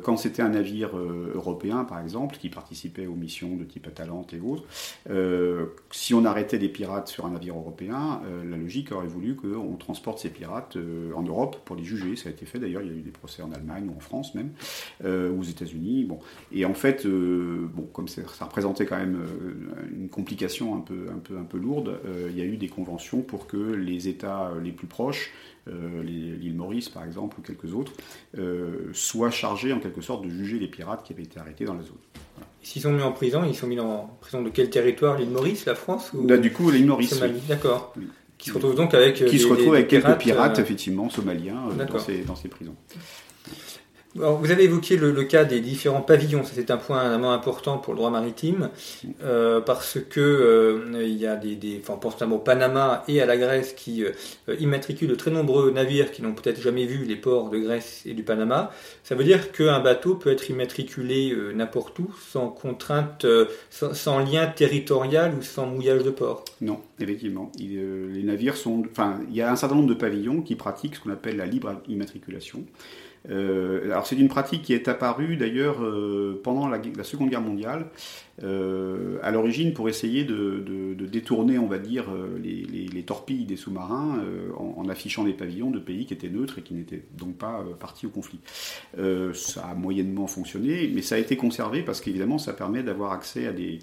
quand 0.04 0.16
c'était 0.16 0.42
un 0.42 0.50
navire 0.50 0.98
européen, 0.98 1.84
par 1.84 2.00
exemple, 2.00 2.38
qui 2.38 2.50
participait 2.50 3.08
aux 3.08 3.16
missions 3.16 3.56
de 3.56 3.66
type 3.66 3.88
Atalante 3.88 4.34
et 4.34 4.40
autres, 4.40 4.64
si 5.92 6.14
on 6.14 6.24
arrêtait 6.24 6.58
des 6.58 6.70
pirates 6.70 7.10
sur 7.10 7.26
un 7.26 7.32
navire 7.32 7.56
européen, 7.56 8.22
la 8.50 8.58
logique 8.58 8.92
aurait 8.92 9.08
voulu 9.08 9.17
qu'on 9.36 9.76
transporte 9.76 10.20
ces 10.20 10.30
pirates 10.30 10.76
euh, 10.76 11.12
en 11.14 11.24
Europe 11.24 11.58
pour 11.66 11.76
les 11.76 11.84
juger. 11.84 12.16
Ça 12.16 12.30
a 12.30 12.32
été 12.32 12.46
fait 12.46 12.60
d'ailleurs, 12.60 12.82
il 12.82 12.88
y 12.88 12.94
a 12.94 12.98
eu 12.98 13.02
des 13.02 13.12
procès 13.12 13.42
en 13.42 13.52
Allemagne 13.52 13.90
ou 13.90 13.98
en 13.98 14.00
France 14.00 14.36
même, 14.36 14.52
euh, 15.04 15.32
ou 15.32 15.42
aux 15.42 15.44
États-Unis. 15.44 16.06
Bon. 16.06 16.20
Et 16.52 16.66
en 16.66 16.74
fait, 16.74 17.06
euh, 17.06 17.68
bon, 17.74 17.84
comme 17.84 18.08
ça 18.08 18.22
représentait 18.42 18.86
quand 18.86 18.98
même 18.98 19.18
une 19.92 20.10
complication 20.10 20.76
un 20.76 20.82
peu, 20.82 21.08
un 21.14 21.20
peu, 21.20 21.38
un 21.38 21.44
peu 21.44 21.58
lourde, 21.58 22.00
il 22.30 22.38
y 22.38 22.42
a 22.42 22.46
eu 22.46 22.58
des 22.58 22.70
conventions 22.70 23.22
pour 23.22 23.48
que 23.48 23.58
les 23.58 24.08
États 24.08 24.52
les 24.64 24.72
plus 24.72 24.88
proches 24.88 25.32
l'île 26.04 26.56
Maurice 26.56 26.88
par 26.88 27.04
exemple 27.04 27.40
ou 27.40 27.42
quelques 27.42 27.74
autres, 27.74 27.92
soient 28.94 29.32
chargés 29.32 29.74
en 29.74 29.80
quelque 29.80 30.02
sorte 30.02 30.24
de 30.24 30.30
juger 30.30 30.60
les 30.60 30.68
pirates 30.68 31.04
qui 31.04 31.14
avaient 31.14 31.24
été 31.24 31.40
arrêtés 31.40 31.66
dans 31.66 31.74
la 31.74 31.84
zone. 31.84 31.98
S'ils 32.68 32.82
sont 32.82 32.92
mis 32.92 33.02
en 33.02 33.14
prison, 33.14 33.44
ils 33.48 33.56
sont 33.56 33.68
mis 33.68 33.80
en 33.80 34.10
prison 34.20 34.42
de 34.42 34.50
quel 34.50 34.70
territoire? 34.70 35.18
L'île 35.18 35.30
Maurice, 35.30 35.66
la 35.66 35.76
France 35.76 36.12
ou... 36.14 36.24
Bah, 36.24 36.38
du 36.38 36.52
coup, 36.52 36.70
l'île 36.70 36.86
Maurice. 36.86 37.18
D'accord. 37.48 37.94
Qui 38.38 38.50
se 38.50 38.56
retrouve 38.56 38.76
donc 38.76 38.94
avec. 38.94 39.26
Qui 39.26 39.40
se 39.40 39.48
retrouve 39.48 39.74
avec 39.74 39.88
quelques 39.88 40.18
pirates, 40.18 40.60
euh, 40.60 40.62
effectivement, 40.62 41.10
somaliens, 41.10 41.60
euh, 41.72 41.86
dans 41.86 42.00
ces, 42.00 42.20
dans 42.20 42.36
ces 42.36 42.48
prisons 42.48 42.76
vous 44.18 44.52
avez 44.52 44.64
évoqué 44.64 44.98
le, 44.98 45.24
cas 45.24 45.44
des 45.44 45.60
différents 45.60 46.02
pavillons, 46.02 46.44
c'est 46.44 46.72
un 46.72 46.78
point 46.78 47.08
vraiment 47.08 47.34
important 47.34 47.78
pour 47.78 47.94
le 47.94 47.98
droit 47.98 48.10
maritime, 48.10 48.70
euh, 49.24 49.62
parce 49.62 50.00
que 50.10 50.20
euh, 50.20 51.04
il 51.04 51.18
y 51.18 51.28
a 51.28 51.36
des, 51.36 51.56
des 51.56 51.80
enfin, 51.82 51.94
on 51.96 51.98
pense 51.98 52.14
notamment 52.14 52.38
au 52.38 52.40
Panama 52.40 53.04
et 53.08 53.22
à 53.22 53.26
la 53.26 53.38
Grèce 53.38 53.74
qui 53.74 54.04
euh, 54.04 54.12
immatriculent 54.60 55.10
de 55.10 55.16
très 55.16 55.32
nombreux 55.32 55.72
navires 55.72 56.12
qui 56.12 56.22
n'ont 56.22 56.34
peut-être 56.34 56.62
jamais 56.62 56.86
vu 56.86 57.06
les 57.06 57.16
ports 57.16 57.50
de 57.50 57.60
Grèce 57.60 58.02
et 58.06 58.14
du 58.14 58.24
Panama. 58.24 58.72
Ça 59.04 59.16
veut 59.16 59.24
dire 59.24 59.52
qu'un 59.52 59.80
bateau 59.80 60.16
peut 60.16 60.32
être 60.32 60.50
immatriculé 60.50 61.36
n'importe 61.54 62.00
où, 62.00 62.14
sans 62.30 62.50
contrainte, 62.50 63.26
sans, 63.70 64.20
lien 64.20 64.48
territorial 64.48 65.34
ou 65.38 65.42
sans 65.42 65.66
mouillage 65.68 66.04
de 66.04 66.10
port. 66.10 66.44
Non, 66.62 66.82
effectivement. 67.00 67.52
les 67.58 68.24
navires 68.24 68.58
sont, 68.58 68.84
il 69.30 69.36
y 69.36 69.42
a 69.42 69.52
un 69.52 69.56
certain 69.56 69.76
nombre 69.76 69.90
de 69.90 69.94
pavillons 69.94 70.42
qui 70.42 70.56
pratiquent 70.56 70.96
ce 70.96 71.02
qu'on 71.02 71.12
appelle 71.12 71.38
la 71.38 71.46
libre 71.46 71.82
immatriculation. 71.88 72.64
Euh, 73.30 73.86
alors 73.92 74.08
c'est 74.08 74.16
une 74.16 74.30
pratique 74.30 74.62
qui 74.62 74.74
est 74.74 74.88
apparue 74.88 75.36
d'ailleurs 75.36 75.84
euh, 75.84 76.40
pendant 76.44 76.68
la, 76.68 76.80
Seconde 77.04 77.30
Guerre 77.30 77.42
mondiale, 77.42 77.88
euh, 78.44 79.18
à 79.24 79.32
l'origine 79.32 79.74
pour 79.74 79.90
essayer 79.90 80.24
de, 80.24 80.96
détourner, 81.08 81.58
on 81.58 81.68
va 81.68 81.80
dire, 81.80 82.06
les, 82.42 83.04
torpilles 83.04 83.46
des 83.46 83.56
sous-marins 83.56 84.22
en, 84.58 84.90
affichant 84.90 85.24
des 85.24 85.34
pavillons 85.34 85.72
de 85.72 85.80
pays 85.80 86.06
qui 86.06 86.14
étaient 86.14 86.30
neutres 86.30 86.60
et 86.60 86.62
qui 86.62 86.74
n'étaient 86.74 87.04
donc 87.18 87.38
pas 87.38 87.64
partis 87.80 88.06
au 88.06 88.10
conflit. 88.10 88.40
ça 89.34 89.66
a 89.66 89.74
moyennement 89.74 90.28
fonctionné, 90.28 90.92
mais 90.94 91.02
ça 91.02 91.16
a 91.16 91.18
été 91.18 91.38
conservé 91.38 91.84
parce 91.84 92.02
qu'évidemment 92.02 92.38
ça 92.38 92.54
permet 92.54 92.84
d'avoir 92.84 93.14
accès 93.14 93.48
à 93.48 93.54
des, 93.54 93.80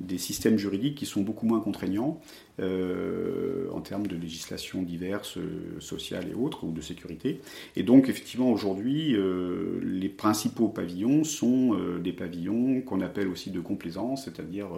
des 0.00 0.18
systèmes 0.18 0.58
juridiques 0.58 0.96
qui 0.96 1.06
sont 1.06 1.22
beaucoup 1.22 1.46
moins 1.46 1.60
contraignants 1.60 2.20
euh, 2.58 3.68
en 3.72 3.82
termes 3.82 4.06
de 4.06 4.16
législation 4.16 4.82
diverses, 4.82 5.36
euh, 5.36 5.78
sociales 5.78 6.26
et 6.30 6.34
autres, 6.34 6.64
ou 6.64 6.72
de 6.72 6.80
sécurité. 6.80 7.42
Et 7.76 7.82
donc, 7.82 8.08
effectivement, 8.08 8.50
aujourd'hui, 8.50 9.14
euh, 9.14 9.78
les 9.82 10.08
principaux 10.08 10.68
pavillons 10.68 11.22
sont 11.22 11.76
des 12.02 12.12
pavillons 12.12 12.80
qu'on 12.80 13.00
appelle 13.02 13.28
aussi 13.28 13.50
de 13.50 13.60
complaisance, 13.60 14.24
c'est-à-dire 14.24 14.68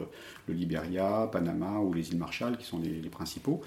le 0.48 0.54
Liberia, 0.54 1.28
Panama 1.30 1.78
ou 1.78 1.92
les 1.92 2.10
îles 2.10 2.18
Marshall, 2.18 2.56
qui 2.56 2.66
sont 2.66 2.80
les, 2.80 3.08
principaux, 3.08 3.60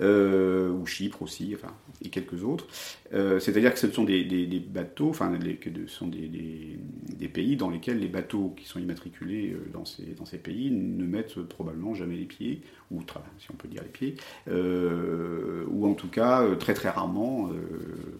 ou 0.00 0.86
Chypre 0.86 1.22
aussi, 1.22 1.54
enfin, 1.54 1.72
et 2.04 2.08
quelques 2.08 2.44
autres. 2.44 2.66
c'est-à-dire 3.10 3.72
que 3.72 3.78
ce 3.78 3.90
sont 3.90 4.04
des, 4.04 4.62
bateaux, 4.68 5.08
enfin, 5.08 5.36
ce 5.40 5.86
sont 5.86 6.08
des, 6.08 7.28
pays 7.32 7.56
dans 7.56 7.70
lesquels 7.70 7.98
les 7.98 8.08
bateaux 8.08 8.54
qui 8.56 8.66
sont 8.66 8.78
immatriculés 8.78 9.56
dans 9.72 9.84
ces, 9.84 10.14
dans 10.14 10.24
ces 10.24 10.38
pays 10.38 10.70
ne 10.96 11.04
mettent 11.04 11.40
probablement 11.42 11.94
jamais 11.94 12.16
les 12.16 12.24
pieds, 12.24 12.62
ou 12.90 13.00
si 13.38 13.48
on 13.50 13.54
peut 13.54 13.68
dire 13.68 13.82
les 13.82 13.88
pieds, 13.88 14.16
euh, 14.48 15.64
ou 15.68 15.86
en 15.86 15.94
tout 15.94 16.08
cas 16.08 16.42
euh, 16.42 16.54
très 16.54 16.74
très 16.74 16.88
rarement, 16.88 17.48
euh, 17.48 17.56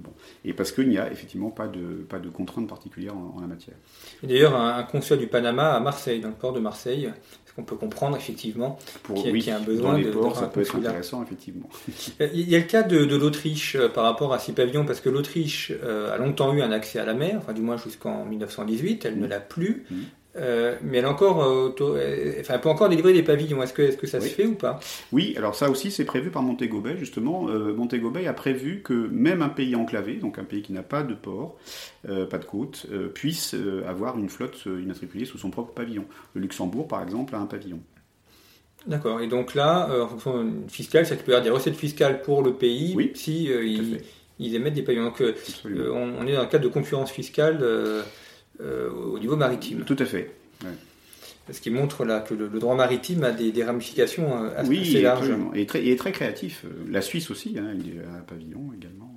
bon. 0.00 0.10
et 0.44 0.52
parce 0.52 0.72
qu'il 0.72 0.88
n'y 0.88 0.98
a 0.98 1.10
effectivement 1.10 1.50
pas 1.50 1.68
de, 1.68 2.04
pas 2.08 2.18
de 2.18 2.28
contraintes 2.28 2.68
particulières 2.68 3.16
en, 3.16 3.40
la 3.40 3.46
matière. 3.46 3.76
D'ailleurs, 4.22 4.56
un, 4.56 4.82
consul 4.82 5.18
du 5.18 5.28
Panama 5.28 5.74
à 5.74 5.80
Marseille, 5.80 6.20
dans 6.20 6.28
le 6.28 6.34
port 6.34 6.52
de 6.52 6.60
Marseille, 6.60 7.04
est-ce 7.06 7.54
qu'on 7.54 7.62
peut 7.62 7.76
comprendre 7.76 8.16
effectivement 8.16 8.78
qu'il 9.14 9.44
y, 9.44 9.50
a 9.50 9.56
un 9.56 9.60
besoin 9.60 9.92
dans 9.92 9.98
les 9.98 10.10
ports, 10.10 10.36
ça 10.36 10.48
peut 10.48 10.62
être 10.62 10.76
intéressant 10.76 11.22
effectivement. 11.22 11.68
Il 12.18 12.48
y 12.48 12.56
a 12.56 12.58
le 12.58 12.64
cas 12.64 12.82
de, 12.82 13.16
l'Autriche 13.16 13.76
par 13.94 14.04
rapport 14.04 14.32
à 14.32 14.38
ces 14.38 14.52
pavillons, 14.52 14.84
parce 14.84 15.00
que 15.00 15.08
l'Autriche 15.08 15.72
a 15.82 16.18
longtemps 16.18 16.52
eu 16.54 16.60
un 16.60 16.72
accès 16.72 16.98
à 16.98 17.04
la 17.04 17.14
mer, 17.14 17.36
enfin 17.38 17.52
du 17.52 17.62
moins 17.62 17.76
jusqu'en 17.76 18.24
1918, 18.24 19.04
elle 19.04 19.18
ne 19.18 19.26
l'a 19.26 19.40
plus. 19.40 19.86
Mmh. 19.90 19.94
Euh, 20.36 20.76
mais 20.82 20.98
elle, 20.98 21.06
encore, 21.06 21.42
euh, 21.42 21.74
euh, 21.80 22.32
enfin, 22.40 22.54
elle 22.54 22.60
peut 22.60 22.68
encore 22.68 22.88
délivrer 22.88 23.12
des 23.12 23.22
pavillons. 23.22 23.62
Est-ce 23.62 23.72
que, 23.72 23.82
est 23.82 23.90
-ce 23.92 23.96
que 23.96 24.06
ça 24.06 24.20
se 24.20 24.28
fait 24.28 24.46
ou 24.46 24.54
pas? 24.54 24.80
Oui, 25.12 25.34
alors 25.36 25.54
ça 25.54 25.70
aussi 25.70 25.90
c'est 25.90 26.04
prévu 26.04 26.30
par 26.30 26.42
Montego 26.42 26.80
Bay 26.80 26.96
justement. 26.98 27.42
Montego 27.48 28.10
Bay 28.10 28.26
a 28.26 28.32
prévu 28.32 28.82
que 28.82 29.08
même 29.10 29.42
un 29.42 29.48
pays 29.48 29.74
enclavé, 29.74 30.14
donc 30.14 30.38
un 30.38 30.44
pays 30.44 30.62
qui 30.62 30.72
n'a 30.72 30.82
pas 30.82 31.02
de 31.02 31.14
port, 31.14 31.56
pas 32.04 32.38
de 32.38 32.44
côte, 32.44 32.86
puisse 33.14 33.54
avoir 33.86 34.18
une 34.18 34.28
flotte 34.28 34.66
immatriculée 34.66 35.24
sous 35.24 35.38
son 35.38 35.50
propre 35.50 35.72
pavillon. 35.72 36.04
Le 36.34 36.40
Luxembourg 36.40 36.86
par 36.86 37.02
exemple 37.02 37.34
a 37.34 37.38
un 37.38 37.46
pavillon. 37.46 37.80
D'accord. 38.86 39.20
Et 39.20 39.26
donc 39.26 39.54
là, 39.54 39.88
en 40.02 40.08
fonction 40.08 40.52
fiscale, 40.68 41.06
ça 41.06 41.16
peut 41.16 41.32
y 41.32 41.34
avoir 41.34 41.42
des 41.42 41.50
recettes 41.50 41.76
fiscales 41.76 42.22
pour 42.22 42.42
le 42.42 42.52
pays 42.52 42.94
oui, 42.94 43.12
si 43.14 43.44
ils, 44.38 44.54
émettent 44.54 44.74
des 44.74 44.82
paiements. 44.82 45.06
Donc 45.06 45.22
on, 45.64 46.26
est 46.26 46.34
dans 46.34 46.40
un 46.40 46.46
cadre 46.46 46.64
de 46.64 46.68
concurrence 46.68 47.10
fiscale 47.10 47.58
au 48.60 49.18
niveau 49.18 49.36
maritime. 49.36 49.84
Tout 49.84 49.96
à 49.98 50.04
fait. 50.04 50.34
Ce 51.52 51.60
qui 51.60 51.70
montre 51.70 52.04
là 52.04 52.20
que 52.20 52.34
le, 52.34 52.48
droit 52.48 52.74
maritime 52.74 53.22
a 53.22 53.30
des, 53.30 53.64
ramifications 53.64 54.50
assez, 54.56 54.68
oui, 54.68 55.00
larges. 55.00 55.30
Oui, 55.52 55.60
et 55.60 55.66
très, 55.66 55.82
il 55.82 55.90
est 55.90 55.96
très 55.96 56.12
créatif. 56.12 56.64
La 56.90 57.00
Suisse 57.00 57.30
aussi, 57.30 57.56
hein, 57.58 57.72
il 57.78 57.94
y 57.94 57.98
a 57.98 58.18
un 58.18 58.22
pavillon 58.22 58.72
également. 58.76 59.16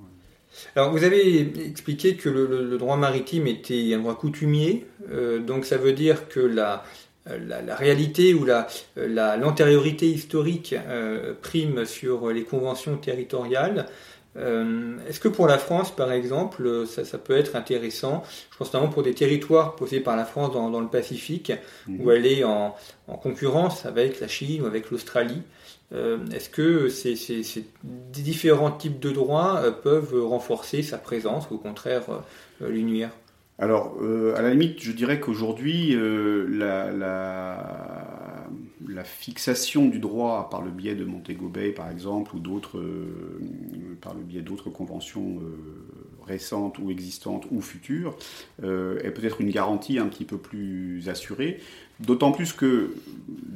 Alors, 0.76 0.92
vous 0.92 1.04
avez 1.04 1.42
expliqué 1.66 2.16
que 2.16 2.30
le, 2.30 2.78
droit 2.78 2.98
maritime 2.98 3.48
était 3.48 3.94
un 3.94 4.00
droit 4.00 4.16
coutumier, 4.16 4.86
euh, 5.12 5.40
donc 5.40 5.66
ça 5.66 5.78
veut 5.78 5.94
dire 5.94 6.28
que 6.28 6.40
la, 6.40 6.84
la, 7.26 7.76
réalité 7.76 8.34
ou 8.34 8.46
l'antériorité 8.98 10.08
la, 10.08 10.12
historique 10.14 10.76
euh, 10.88 11.34
prime 11.42 11.86
sur 11.86 12.30
les 12.30 12.44
conventions 12.44 12.98
territoriales. 12.98 13.86
Euh, 14.40 14.98
est-ce 15.08 15.20
que 15.20 15.28
pour 15.28 15.48
la 15.48 15.58
France, 15.58 15.96
par 15.96 16.12
exemple, 16.12 16.86
ça, 16.88 17.18
peut 17.18 17.38
être 17.38 17.56
intéressant 17.56 18.24
Je 18.52 18.58
pense 18.58 18.74
notamment 18.74 18.92
pour 18.92 19.04
des 19.04 19.14
territoires 19.14 19.76
posés 19.76 20.00
par 20.00 20.16
la 20.16 20.26
France 20.26 20.54
dans, 20.54 20.80
le 20.80 20.88
Pacifique, 20.88 21.52
où 21.88 22.10
mhm. 22.10 22.12
elle 22.12 22.26
est 22.26 22.44
en, 22.44 22.76
concurrence 23.22 23.86
avec 23.86 24.20
la 24.20 24.28
Chine 24.28 24.62
ou 24.62 24.66
avec 24.66 24.92
l'Australie. 24.92 25.42
Euh, 25.92 26.20
est-ce 26.34 26.50
que 26.50 26.88
ces, 26.90 27.16
différents 27.84 28.72
types 28.72 29.00
de 29.00 29.12
droits 29.12 29.62
euh, 29.64 29.72
peuvent 29.72 30.24
renforcer 30.24 30.84
sa 30.84 31.00
présence 31.00 31.50
ou 31.50 31.56
au 31.56 31.58
contraire 31.58 32.04
lui 32.62 32.84
nuire 32.84 33.10
alors, 33.62 33.98
à 34.38 34.42
la 34.42 34.52
limite, 34.52 34.82
je 34.82 34.94
dirais 34.94 35.20
qu'aujourd'hui, 35.20 35.94
la, 36.48 36.94
fixation 39.04 39.88
du 39.88 40.00
droit 40.00 40.50
par 40.50 40.62
le 40.62 40.72
biais 40.72 40.96
de 40.96 41.06
Montego 41.06 41.48
Bay, 41.48 41.72
par 41.72 41.90
exemple, 41.90 42.36
ou 42.36 42.40
d'autres, 42.40 42.84
par 44.02 44.14
le 44.14 44.22
biais 44.22 44.42
d'autres 44.42 44.70
conventions 44.70 45.40
récentes 46.26 46.80
ou 46.80 46.92
existantes 46.92 47.46
ou 47.52 47.62
futures, 47.62 48.16
est 48.62 49.12
peut-être 49.12 49.42
une 49.42 49.52
garantie 49.52 50.00
un 50.00 50.08
petit 50.08 50.26
peu 50.26 50.38
plus 50.38 51.08
assurée. 51.10 51.60
D'autant 52.00 52.32
plus 52.32 52.54
que 52.54 52.94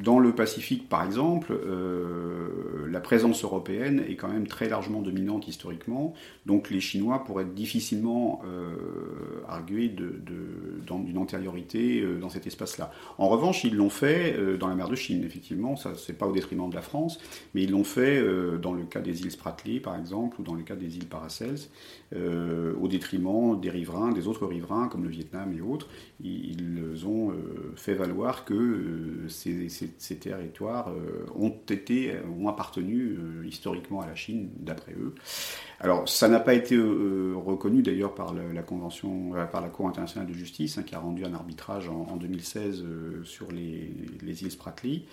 dans 0.04 0.20
le 0.20 0.34
Pacifique, 0.34 0.90
par 0.90 1.06
exemple, 1.06 1.54
euh, 1.54 2.88
la 2.90 3.00
présence 3.00 3.44
européenne 3.44 4.04
est 4.08 4.16
quand 4.16 4.28
même 4.28 4.48
très 4.48 4.68
largement 4.68 5.02
dominante 5.02 5.48
historiquement, 5.48 6.14
donc 6.46 6.70
les 6.70 6.82
Chinois 6.82 7.24
pourraient 7.24 7.46
difficilement 7.46 8.42
euh, 8.46 8.76
arguer 9.48 9.88
d'une 9.88 11.18
antériorité 11.18 12.02
euh, 12.02 12.20
dans 12.20 12.30
cet 12.30 12.46
espace-là. 12.48 12.92
En 13.18 13.30
revanche, 13.30 13.64
ils 13.64 13.76
l'ont 13.76 13.90
fait 13.90 14.38
dans 14.60 14.68
la 14.68 14.76
mer 14.76 14.90
de 14.90 14.96
Chine, 14.96 15.24
effectivement, 15.24 15.78
ça 15.78 15.94
c'est 15.96 16.18
pas 16.18 16.28
au 16.28 16.34
détriment 16.34 16.70
de 16.70 16.76
la 16.76 16.82
France, 16.82 17.20
mais 17.56 17.64
ils 17.64 17.72
l'ont 17.72 17.86
fait 17.86 18.22
dans 18.62 18.74
le 18.74 18.84
cas 18.84 19.00
des 19.00 19.22
îles 19.22 19.32
Spratly, 19.32 19.80
par 19.80 19.96
exemple, 19.96 20.42
ou 20.42 20.44
dans 20.44 20.56
le 20.56 20.64
cas 20.64 20.76
des 20.76 20.98
îles 20.98 21.08
Paracels, 21.08 21.60
au 22.16 22.88
détriment 22.88 23.60
des 23.60 23.70
riverains, 23.70 24.12
des 24.12 24.28
autres 24.28 24.46
riverains, 24.46 24.88
comme 24.88 25.04
le 25.04 25.10
Vietnam 25.10 25.54
et 25.58 25.62
autres. 25.62 25.88
Ils 26.22 27.06
ont 27.08 27.34
fait 27.76 27.94
valoir 27.94 28.46
que 28.46 28.54
euh, 28.54 29.30
ces, 29.30 30.16
territoires 30.18 30.90
euh, 30.90 31.26
ont 31.36 31.56
été, 31.70 32.14
ont 32.40 32.48
appartenu 32.48 33.18
euh, 33.18 33.46
historiquement 33.46 34.02
à 34.02 34.08
la 34.08 34.16
Chine, 34.16 34.50
d'après 34.58 34.94
eux. 34.94 35.16
Alors, 35.80 36.08
ça 36.08 36.30
n'a 36.30 36.40
pas 36.40 36.54
été 36.54 36.78
reconnu 36.78 37.82
d'ailleurs 37.82 38.16
par 38.16 38.34
la 38.34 38.64
convention, 38.64 39.32
par 39.52 39.60
la 39.60 39.68
Cour 39.68 39.90
internationale 39.90 40.28
de 40.30 40.34
justice, 40.34 40.78
hein, 40.78 40.84
qui 40.84 40.96
a 40.96 41.00
rendu 41.00 41.26
un 41.26 41.34
arbitrage 41.34 41.90
en, 41.90 42.16
2016 42.16 42.86
sur 43.24 43.52
les, 43.52 44.44
îles 44.44 44.52
Spratly, 44.52 45.06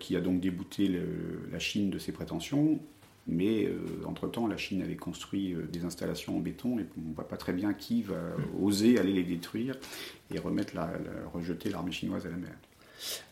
qui 0.00 0.16
a 0.16 0.20
donc 0.22 0.40
débouté 0.40 0.98
la 1.52 1.58
Chine 1.58 1.90
de 1.90 1.98
ses 1.98 2.12
prétentions. 2.12 2.80
Mais 3.28 3.68
entre-temps, 4.04 4.46
la 4.46 4.56
Chine 4.56 4.82
avait 4.82 4.96
construit 4.96 5.56
des 5.72 5.84
installations 5.84 6.36
en 6.36 6.40
béton 6.40 6.78
et 6.78 6.86
on 6.96 7.08
ne 7.10 7.14
voit 7.14 7.26
pas 7.26 7.36
très 7.36 7.52
bien 7.52 7.74
qui 7.74 8.02
va 8.02 8.14
oser 8.62 8.98
aller 9.00 9.12
les 9.12 9.24
détruire 9.24 9.74
et 10.32 10.38
remettre 10.38 10.76
la, 10.76 10.90
rejeter 11.34 11.68
l'armée 11.70 11.90
chinoise 11.90 12.24
à 12.24 12.30
la 12.30 12.36
mer. 12.36 12.52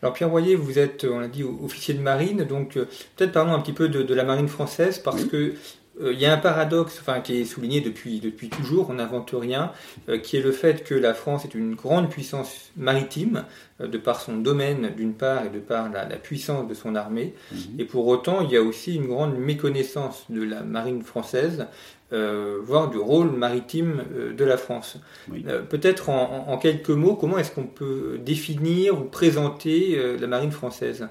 Alors 0.01 0.13
Pierre 0.13 0.29
Royer, 0.29 0.55
vous 0.55 0.79
êtes, 0.79 1.05
on 1.05 1.19
l'a 1.19 1.27
dit, 1.27 1.43
officier 1.43 1.93
de 1.93 2.01
marine, 2.01 2.43
donc 2.43 2.77
euh, 2.77 2.85
peut-être 3.15 3.31
parlons 3.31 3.53
un 3.53 3.59
petit 3.59 3.73
peu 3.73 3.89
de, 3.89 4.13
la 4.13 4.23
marine 4.23 4.47
française, 4.47 4.99
parce 4.99 5.25
que 5.25 5.53
euh, 6.01 6.13
il 6.13 6.19
y 6.19 6.25
a 6.25 6.33
un 6.33 6.37
paradoxe 6.37 6.97
enfin, 7.01 7.21
qui 7.21 7.41
est 7.41 7.45
souligné 7.45 7.81
depuis, 7.81 8.19
depuis 8.19 8.49
toujours, 8.49 8.89
on 8.89 8.95
n'invente 8.95 9.31
rien, 9.33 9.71
euh, 10.09 10.17
qui 10.17 10.37
est 10.37 10.41
le 10.41 10.51
fait 10.51 10.83
que 10.83 10.95
la 10.95 11.13
France 11.13 11.45
est 11.45 11.55
une 11.55 11.75
grande 11.75 12.09
puissance 12.09 12.71
maritime, 12.77 13.43
de 13.79 13.97
par 13.97 14.21
son 14.21 14.37
domaine 14.37 14.93
d'une 14.95 15.13
part 15.13 15.45
et 15.45 15.49
de 15.49 15.59
par 15.59 15.89
la, 15.89 16.05
puissance 16.15 16.65
de 16.65 16.73
son 16.73 16.95
armée. 16.95 17.33
Mhm. 17.51 17.57
Et 17.79 17.83
pour 17.83 18.07
autant, 18.07 18.39
il 18.39 18.49
y 18.49 18.55
a 18.55 18.61
aussi 18.61 18.95
une 18.95 19.07
grande 19.07 19.37
méconnaissance 19.37 20.23
de 20.29 20.43
la 20.43 20.61
marine 20.61 21.03
française, 21.03 21.67
euh, 22.13 22.59
voire 22.61 22.91
du 22.91 22.99
rôle 22.99 23.31
maritime 23.31 24.03
euh, 24.13 24.31
de 24.31 24.45
la 24.45 24.57
France. 24.57 24.99
Euh, 25.47 25.63
peut-être 25.63 26.09
en, 26.09 26.55
quelques 26.59 26.91
mots, 26.91 27.15
comment 27.15 27.39
est-ce 27.39 27.51
qu'on 27.51 27.63
peut 27.63 28.19
définir 28.23 29.01
ou 29.01 29.05
présenter 29.05 29.99
la 30.19 30.27
marine 30.27 30.51
française? 30.51 31.07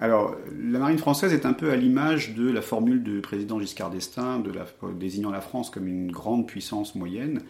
Alors, 0.00 0.36
la 0.62 0.78
marine 0.78 0.98
française 0.98 1.32
est 1.32 1.44
un 1.44 1.52
peu 1.52 1.70
à 1.70 1.76
l'image 1.76 2.34
de 2.34 2.50
la 2.50 2.62
formule 2.62 3.02
du 3.02 3.20
président 3.20 3.58
Giscard 3.58 3.90
d'Estaing, 3.90 4.38
de 4.38 4.52
désignant 4.92 5.30
la 5.30 5.40
France 5.40 5.70
comme 5.70 5.88
une 5.88 6.12
grande 6.12 6.46
puissance 6.46 6.94
moyenne. 6.94 7.40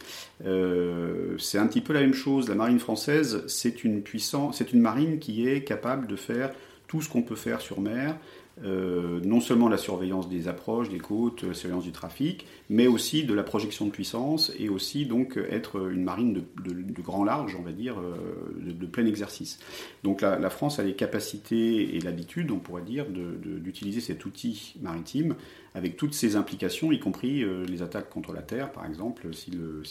c'est 0.40 1.58
un 1.58 1.66
petit 1.66 1.82
peu 1.82 1.92
la 1.92 2.00
même 2.00 2.14
chose. 2.14 2.48
La 2.48 2.54
marine 2.54 2.78
française, 2.78 3.44
c'est 3.48 3.84
une 3.84 4.02
puissance, 4.02 4.56
c'est 4.56 4.72
une 4.72 4.80
marine 4.80 5.18
qui 5.18 5.46
est 5.46 5.62
capable 5.62 6.06
de 6.06 6.16
faire 6.16 6.50
tout 6.86 7.02
ce 7.02 7.08
qu'on 7.08 7.22
peut 7.22 7.36
faire 7.36 7.60
sur 7.60 7.80
mer, 7.80 8.16
euh, 8.64 9.20
non 9.24 9.40
seulement 9.40 9.68
la 9.68 9.76
surveillance 9.76 10.28
des 10.28 10.48
approches, 10.48 10.88
des 10.88 10.98
côtes, 10.98 11.42
la 11.42 11.54
surveillance 11.54 11.84
du 11.84 11.92
trafic, 11.92 12.46
mais 12.68 12.86
aussi 12.86 13.24
de 13.24 13.34
la 13.34 13.42
projection 13.42 13.86
de 13.86 13.90
puissance 13.90 14.52
et 14.58 14.68
aussi 14.68 15.06
donc 15.06 15.38
être 15.50 15.90
une 15.90 16.02
marine 16.02 16.32
de, 16.34 17.02
grand 17.02 17.24
large, 17.24 17.56
on 17.58 17.62
va 17.62 17.72
dire, 17.72 17.98
euh, 18.00 18.72
de, 18.72 18.86
plein 18.86 19.06
exercice. 19.06 19.58
Donc 20.02 20.22
la, 20.22 20.50
France 20.50 20.78
a 20.78 20.82
les 20.82 20.94
capacités 20.94 21.96
et 21.96 22.00
l'habitude, 22.00 22.50
on 22.50 22.58
pourrait 22.58 22.82
dire, 22.82 23.06
d'utiliser 23.08 24.00
cet 24.00 24.24
outil 24.24 24.74
maritime 24.82 25.34
avec 25.78 25.96
toutes 25.96 26.12
ses 26.12 26.36
implications, 26.36 26.90
y 26.92 26.98
compris 26.98 27.42
euh, 27.42 27.64
les 27.64 27.82
attaques 27.82 28.10
contre 28.10 28.32
la 28.32 28.42
terre, 28.42 28.72
par 28.72 28.84
exemple, 28.84 29.32
si 29.32 29.52
le, 29.52 29.82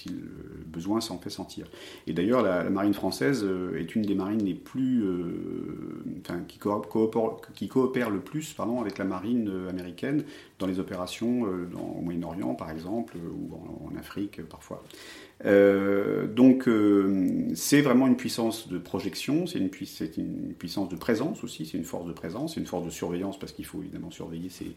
besoin 0.68 1.02
s'en 1.02 1.18
fait 1.18 1.30
sentir. 1.30 1.66
Et 2.06 2.14
d'ailleurs, 2.14 2.42
la, 2.42 2.70
marine 2.70 2.94
française 2.94 3.44
euh, 3.44 3.80
est 3.80 3.96
une 3.96 4.02
des 4.02 4.14
marines 4.14 4.44
les 4.44 4.54
plus, 4.54 5.04
euh, 5.04 6.04
enfin, 6.22 6.42
qui, 6.48 6.60
coopère, 6.60 7.38
qui 7.56 7.70
coopère 7.70 8.10
le 8.10 8.20
plus, 8.20 8.54
pardon, 8.54 8.82
avec 8.82 8.98
la 8.98 9.06
marine 9.06 9.50
américaine 9.70 10.24
dans 10.60 10.68
les 10.68 10.80
opérations 10.80 11.44
au 11.44 12.02
Moyen-Orient, 12.02 12.54
par 12.56 12.70
exemple, 12.70 13.16
ou 13.18 13.54
en, 13.56 13.98
Afrique 13.98 14.42
parfois. 14.48 14.84
donc 15.44 16.70
c'est 17.56 17.82
vraiment 17.82 18.06
une 18.06 18.16
puissance 18.16 18.68
de 18.68 18.78
projection, 18.78 19.48
c'est 19.48 19.60
une, 19.60 19.72
une, 20.18 20.54
puissance 20.54 20.90
de 20.90 20.96
présence 20.96 21.44
aussi, 21.44 21.66
c'est 21.66 21.78
une 21.78 21.84
force 21.84 22.06
de 22.06 22.14
présence, 22.14 22.54
c'est 22.54 22.60
une 22.60 22.68
force 22.68 22.86
de 22.86 22.92
surveillance 22.92 23.40
parce 23.40 23.54
qu'il 23.54 23.66
faut 23.66 23.80
évidemment 23.82 24.12
surveiller 24.12 24.50
ces, 24.50 24.76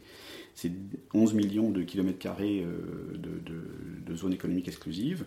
c'est 0.55 0.73
11 1.15 1.35
millions 1.35 1.71
de 1.71 1.83
kilomètres 1.83 2.19
carrés 2.19 2.65
euh, 2.65 3.17
de, 3.17 4.17
zones 4.17 4.33
économiques 4.33 4.67
exclusives. 4.67 5.25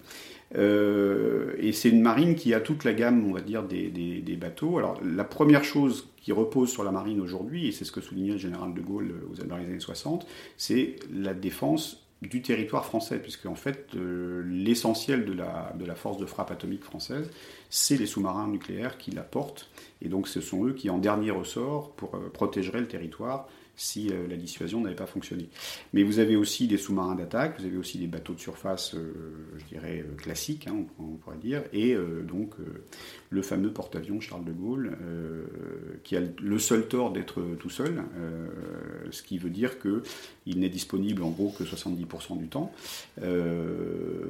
Euh, 0.55 1.55
et 1.57 1.71
c'est 1.71 1.89
une 1.89 2.01
marine 2.01 2.35
qui 2.35 2.53
a 2.53 2.59
toute 2.59 2.83
la 2.83 2.93
gamme, 2.93 3.25
on 3.27 3.33
va 3.33 3.39
dire, 3.39 3.63
des, 3.63 4.37
bateaux. 4.39 4.77
Alors 4.77 4.99
la 5.03 5.23
première 5.23 5.63
chose 5.63 6.09
qui 6.17 6.31
repose 6.33 6.69
sur 6.69 6.83
la 6.83 6.91
marine 6.91 7.21
aujourd'hui, 7.21 7.67
et 7.67 7.71
c'est 7.71 7.85
ce 7.85 7.93
que 7.93 8.01
soulignait 8.01 8.33
le 8.33 8.37
général 8.37 8.73
de 8.73 8.81
Gaulle 8.81 9.13
euh, 9.39 9.45
dans 9.45 9.57
les 9.57 9.65
années 9.65 9.79
60, 9.79 10.27
c'est 10.57 10.97
la 11.13 11.33
défense 11.33 12.05
du 12.21 12.41
territoire 12.41 12.85
français, 12.85 13.19
puisque 13.19 13.45
en 13.45 13.55
fait 13.55 13.89
l'essentiel 13.95 15.25
de 15.25 15.33
la, 15.33 15.73
de 15.77 15.85
la 15.85 15.95
force 15.95 16.17
de 16.17 16.25
frappe 16.25 16.51
atomique 16.51 16.83
française, 16.83 17.29
c'est 17.69 17.97
les 17.97 18.05
sous-marins 18.05 18.47
nucléaires 18.47 18.97
qui 18.97 19.11
la 19.11 19.23
portent, 19.23 19.69
et 20.01 20.07
donc 20.07 20.29
ce 20.29 20.39
sont 20.39 20.65
eux 20.65 20.73
qui 20.73 20.89
en 20.89 20.99
dernier 20.99 21.31
ressort 21.31 21.91
pour, 21.91 22.11
protégeraient 22.31 22.79
le 22.79 22.87
territoire 22.87 23.49
si 23.75 24.09
euh, 24.09 24.27
la 24.27 24.37
dissuasion 24.37 24.81
n'avait 24.81 24.95
pas 24.95 25.05
fonctionné. 25.05 25.49
Mais 25.93 26.03
vous 26.03 26.19
avez 26.19 26.35
aussi 26.35 26.67
des 26.67 26.77
sous-marins 26.77 27.15
d'attaque, 27.15 27.59
vous 27.59 27.65
avez 27.65 27.77
aussi 27.77 27.97
des 27.97 28.07
bateaux 28.07 28.33
de 28.33 28.39
surface, 28.39 28.93
euh, 28.93 29.13
je 29.57 29.65
dirais, 29.65 30.03
euh, 30.07 30.15
classiques, 30.15 30.67
hein, 30.67 30.85
on, 30.99 31.15
pourrait 31.15 31.37
dire, 31.37 31.63
et 31.73 31.95
donc 32.23 32.55
le 33.29 33.41
fameux 33.41 33.71
porte-avions 33.71 34.19
Charles 34.19 34.43
de 34.45 34.51
Gaulle, 34.51 34.97
qui 36.03 36.17
a 36.17 36.21
le 36.41 36.59
seul 36.59 36.87
tort 36.87 37.11
d'être 37.11 37.41
tout 37.59 37.69
seul, 37.69 38.03
ce 39.11 39.23
qui 39.23 39.37
veut 39.37 39.49
dire 39.49 39.77
qu'il 39.79 40.59
n'est 40.59 40.69
disponible 40.69 41.23
en 41.23 41.29
gros 41.29 41.49
que 41.57 41.63
70% 41.63 42.37
du 42.37 42.47
temps, 42.47 42.73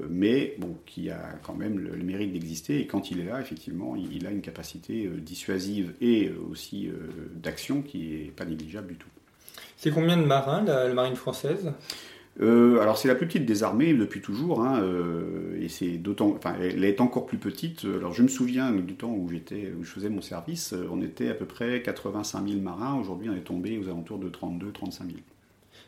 mais 0.10 0.58
qui 0.86 1.10
a 1.10 1.40
quand 1.42 1.56
même 1.56 1.80
le, 1.80 1.96
mérite 2.04 2.34
d'exister, 2.34 2.80
et 2.82 2.88
quand 2.88 3.12
il 3.12 3.20
est 3.20 3.26
là, 3.26 3.42
effectivement, 3.42 3.96
il, 3.96 4.28
a 4.28 4.32
une 4.32 4.42
capacité 4.42 5.08
dissuasive 5.18 5.94
et 6.02 6.32
aussi 6.52 6.90
d'action 7.36 7.82
qui 7.82 8.26
n'est 8.26 8.32
pas 8.32 8.46
négligeable 8.46 8.90
du 8.90 8.96
tout. 8.96 9.10
C'est 9.78 9.92
combien 9.92 10.18
de 10.18 10.26
marins, 10.26 10.64
la, 10.64 10.94
marine 10.94 11.16
française? 11.16 11.72
Euh, 12.42 12.80
alors 12.82 12.98
c'est 12.98 13.08
la 13.08 13.14
plus 13.14 13.28
petite 13.28 13.46
des 13.46 13.62
armées 13.62 13.94
depuis 13.94 14.20
toujours, 14.20 14.64
hein, 14.64 14.82
euh, 14.82 15.56
et 15.62 15.70
c'est 15.70 15.98
d'autant, 15.98 16.34
enfin, 16.36 16.56
elle 16.60 16.84
est 16.84 17.00
encore 17.00 17.28
plus 17.28 17.38
petite. 17.38 17.86
Alors 17.86 18.14
je 18.14 18.24
me 18.24 18.28
souviens 18.28 18.72
du 18.72 18.96
temps 18.96 19.12
où 19.12 19.30
j'étais, 19.30 19.72
où 19.80 19.84
je 19.84 19.92
faisais 19.92 20.10
mon 20.10 20.22
service, 20.22 20.74
on 20.92 21.02
était 21.02 21.30
à 21.30 21.36
peu 21.36 21.46
près 21.46 21.82
85 21.84 22.48
000 22.48 22.60
marins. 22.62 22.98
Aujourd'hui, 23.00 23.30
on 23.30 23.36
est 23.36 23.42
tombé 23.42 23.78
aux 23.78 23.88
alentours 23.88 24.18
de 24.18 24.30
32-35 24.30 24.98
000. 24.98 25.10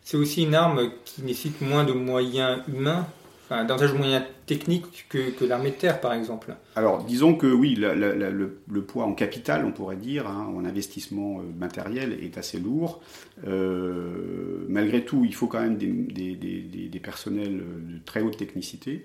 C'est 0.03 0.17
aussi 0.17 0.43
une 0.43 0.53
arme 0.53 0.91
qui 1.03 1.23
nécessite 1.23 1.61
moins 1.61 1.83
de 1.83 1.93
moyens 1.93 2.61
humains? 2.67 3.07
Enfin, 3.45 3.63
davantage 3.65 3.93
de 3.93 3.97
moyens 3.97 4.23
techniques 4.45 5.05
que, 5.09 5.45
l'armée 5.45 5.71
de 5.71 5.75
terre, 5.75 6.01
par 6.01 6.13
exemple 6.13 6.55
Alors, 6.75 7.03
disons 7.03 7.35
que 7.35 7.47
oui, 7.47 7.75
le, 7.75 8.81
poids 8.81 9.05
en 9.05 9.13
capital, 9.13 9.65
on 9.65 9.71
pourrait 9.71 9.95
dire, 9.95 10.27
hein, 10.27 10.51
en 10.55 10.65
investissement 10.65 11.39
euh, 11.39 11.43
matériel, 11.57 12.17
est 12.21 12.37
assez 12.37 12.59
lourd. 12.59 13.01
Euh, 13.45 14.65
malgré 14.69 15.03
tout, 15.03 15.25
il 15.25 15.33
faut 15.33 15.47
quand 15.47 15.61
même 15.61 15.77
des, 15.77 16.99
personnels 17.03 17.57
de 17.57 17.99
très 18.03 18.21
haute 18.21 18.37
technicité 18.37 19.03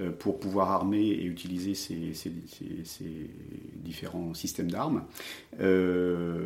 euh, 0.00 0.10
pour 0.10 0.38
pouvoir 0.38 0.70
armer 0.70 1.00
et 1.06 1.24
utiliser 1.24 1.74
ces, 1.74 2.12
différents 3.76 4.34
systèmes 4.34 4.70
d'armes. 4.70 5.04
Euh, 5.60 6.44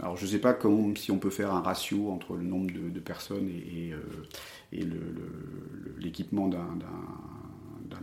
alors, 0.00 0.16
je 0.16 0.24
ne 0.24 0.30
sais 0.30 0.38
pas 0.38 0.54
comment, 0.54 0.94
si 0.96 1.10
on 1.10 1.18
peut 1.18 1.30
faire 1.30 1.52
un 1.52 1.60
ratio 1.60 2.10
entre 2.10 2.34
le 2.34 2.44
nombre 2.44 2.70
de, 2.72 3.00
personnes 3.00 3.48
et 3.48 3.92
et 4.72 4.84
l'équipement 5.98 6.48
d'un 6.48 6.78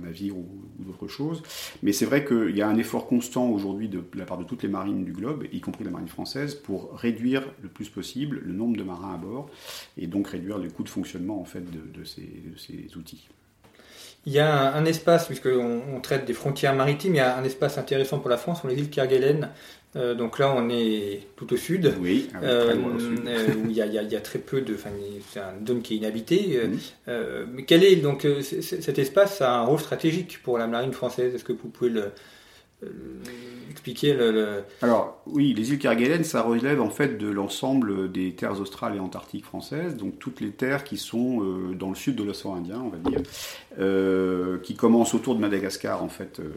navire 0.02 0.38
ou, 0.38 0.46
d'autre 0.80 1.08
chose. 1.08 1.44
Mais 1.82 1.94
c'est 1.94 2.06
vrai 2.06 2.26
qu'il 2.26 2.56
y 2.56 2.62
a 2.62 2.68
un 2.68 2.78
effort 2.78 3.08
constant 3.08 3.48
aujourd'hui 3.48 3.88
de, 3.88 4.04
la 4.16 4.26
part 4.26 4.38
de 4.38 4.44
toutes 4.44 4.64
les 4.64 4.70
marines 4.70 5.06
du 5.06 5.14
globe, 5.14 5.46
y 5.52 5.62
compris 5.62 5.84
la 5.84 5.92
marine 5.92 6.08
française, 6.08 6.56
pour 6.56 6.98
réduire 6.98 7.44
le 7.62 7.70
plus 7.70 7.90
possible 7.90 8.42
le 8.44 8.54
nombre 8.54 8.76
de 8.76 8.84
marins 8.84 9.14
à 9.14 9.18
bord 9.18 9.50
et 9.98 10.08
donc 10.08 10.28
réduire 10.28 10.58
les 10.58 10.70
coûts 10.70 10.84
de 10.84 10.90
fonctionnement 10.90 11.40
en 11.40 11.46
fait 11.46 11.64
de, 11.64 12.04
ces, 12.04 12.30
ces, 12.58 12.98
outils. 12.98 13.28
Il 14.26 14.34
y 14.34 14.40
a 14.40 14.74
un, 14.74 14.86
espace, 14.86 15.28
puisqu'on 15.28 15.82
on 15.94 16.00
traite 16.00 16.26
des 16.26 16.34
frontières 16.34 16.76
maritimes, 16.76 17.14
il 17.16 17.18
y 17.18 17.22
a 17.22 17.38
un 17.38 17.44
espace 17.44 17.78
intéressant 17.78 18.20
pour 18.20 18.30
la 18.30 18.38
France, 18.38 18.60
sur 18.60 18.70
les 18.70 18.76
îles 18.76 18.90
Kerguelen, 18.90 19.50
euh, 19.96 20.16
donc 20.16 20.40
là, 20.40 20.54
on 20.56 20.70
est 20.70 21.22
tout 21.36 21.54
au 21.54 21.58
sud. 21.58 21.94
Oui, 22.02 22.30
ah 22.34 22.40
euh, 22.44 22.76
euh, 23.28 23.48
où 23.64 23.70
il 23.70 23.76
y, 23.76 23.82
a, 23.82 24.22
très 24.22 24.40
peu 24.40 24.62
de. 24.62 24.76
C'est 24.76 25.40
une 25.40 25.68
zone 25.68 25.82
qui 25.82 25.96
est 25.96 25.98
inhabitée. 25.98 26.60
mais 27.08 27.64
quel 27.66 27.84
est 27.84 27.98
donc 27.98 28.28
cet 28.42 29.00
espace 29.00 29.42
a 29.42 29.60
un 29.60 29.66
rôle 29.66 29.80
stratégique 29.80 30.42
pour 30.44 30.58
la 30.58 30.68
marine 30.68 30.94
française? 30.94 31.36
Est-ce 31.36 31.44
que 31.44 31.54
vous 31.54 31.70
pouvez 31.70 31.92
le, 31.92 32.12
expliquer 33.70 34.14
le, 34.14 34.64
Alors 34.82 35.22
oui, 35.28 35.54
les 35.54 35.72
îles 35.72 35.80
Kerguelen, 35.80 36.24
ça 36.24 36.42
relève 36.42 36.82
en 36.82 36.90
fait 36.90 37.18
de 37.18 37.28
l'ensemble 37.28 38.12
des 38.12 38.34
terres 38.34 38.60
australes 38.60 38.96
et 38.96 39.00
antarctiques 39.00 39.46
françaises, 39.46 39.96
donc 39.96 40.18
toutes 40.20 40.42
les 40.42 40.52
terres 40.52 40.84
qui 40.84 40.98
sont 40.98 41.40
dans 41.78 41.90
le 41.90 41.96
sud 41.96 42.16
de 42.16 42.24
l'océan 42.24 42.56
Indien, 42.56 42.82
on 42.84 42.90
va 42.90 42.98
dire, 42.98 43.22
euh, 43.80 44.60
qui 44.60 44.76
commencent 44.76 45.14
autour 45.14 45.36
de 45.36 45.42
Madagascar 45.42 46.04
en 46.04 46.10
fait, 46.10 46.40
euh, 46.40 46.50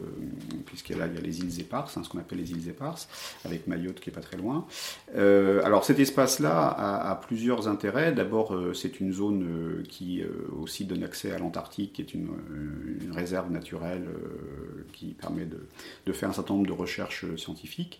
puisqu'il 0.65 0.97
y 0.97 1.01
a 1.01 1.07
les 1.07 1.39
îles 1.39 1.59
éparses, 1.59 1.97
hein, 1.97 2.03
ce 2.03 2.09
qu'on 2.09 2.19
appelle 2.19 2.39
les 2.39 2.51
îles 2.51 2.69
éparses, 2.69 3.07
avec 3.45 3.67
Mayotte 3.67 3.99
qui 3.99 4.09
est 4.09 4.13
pas 4.13 4.21
très 4.21 4.37
loin. 4.37 4.65
alors 5.15 5.83
cet 5.83 5.99
espace-là 5.99 6.67
a, 6.67 7.15
plusieurs 7.15 7.67
intérêts. 7.67 8.11
D'abord, 8.11 8.55
c'est 8.73 8.99
une 8.99 9.11
zone 9.13 9.83
qui 9.89 10.23
aussi 10.61 10.85
donne 10.85 11.03
accès 11.03 11.31
à 11.31 11.39
l'Antarctique, 11.39 11.93
qui 11.93 12.01
est 12.01 12.13
une, 12.13 12.29
réserve 13.11 13.51
naturelle 13.51 14.05
qui 14.93 15.07
permet 15.07 15.45
de, 15.45 16.13
faire 16.13 16.29
un 16.29 16.33
certain 16.33 16.53
nombre 16.53 16.67
de 16.67 16.73
recherches 16.73 17.25
scientifiques. 17.35 17.99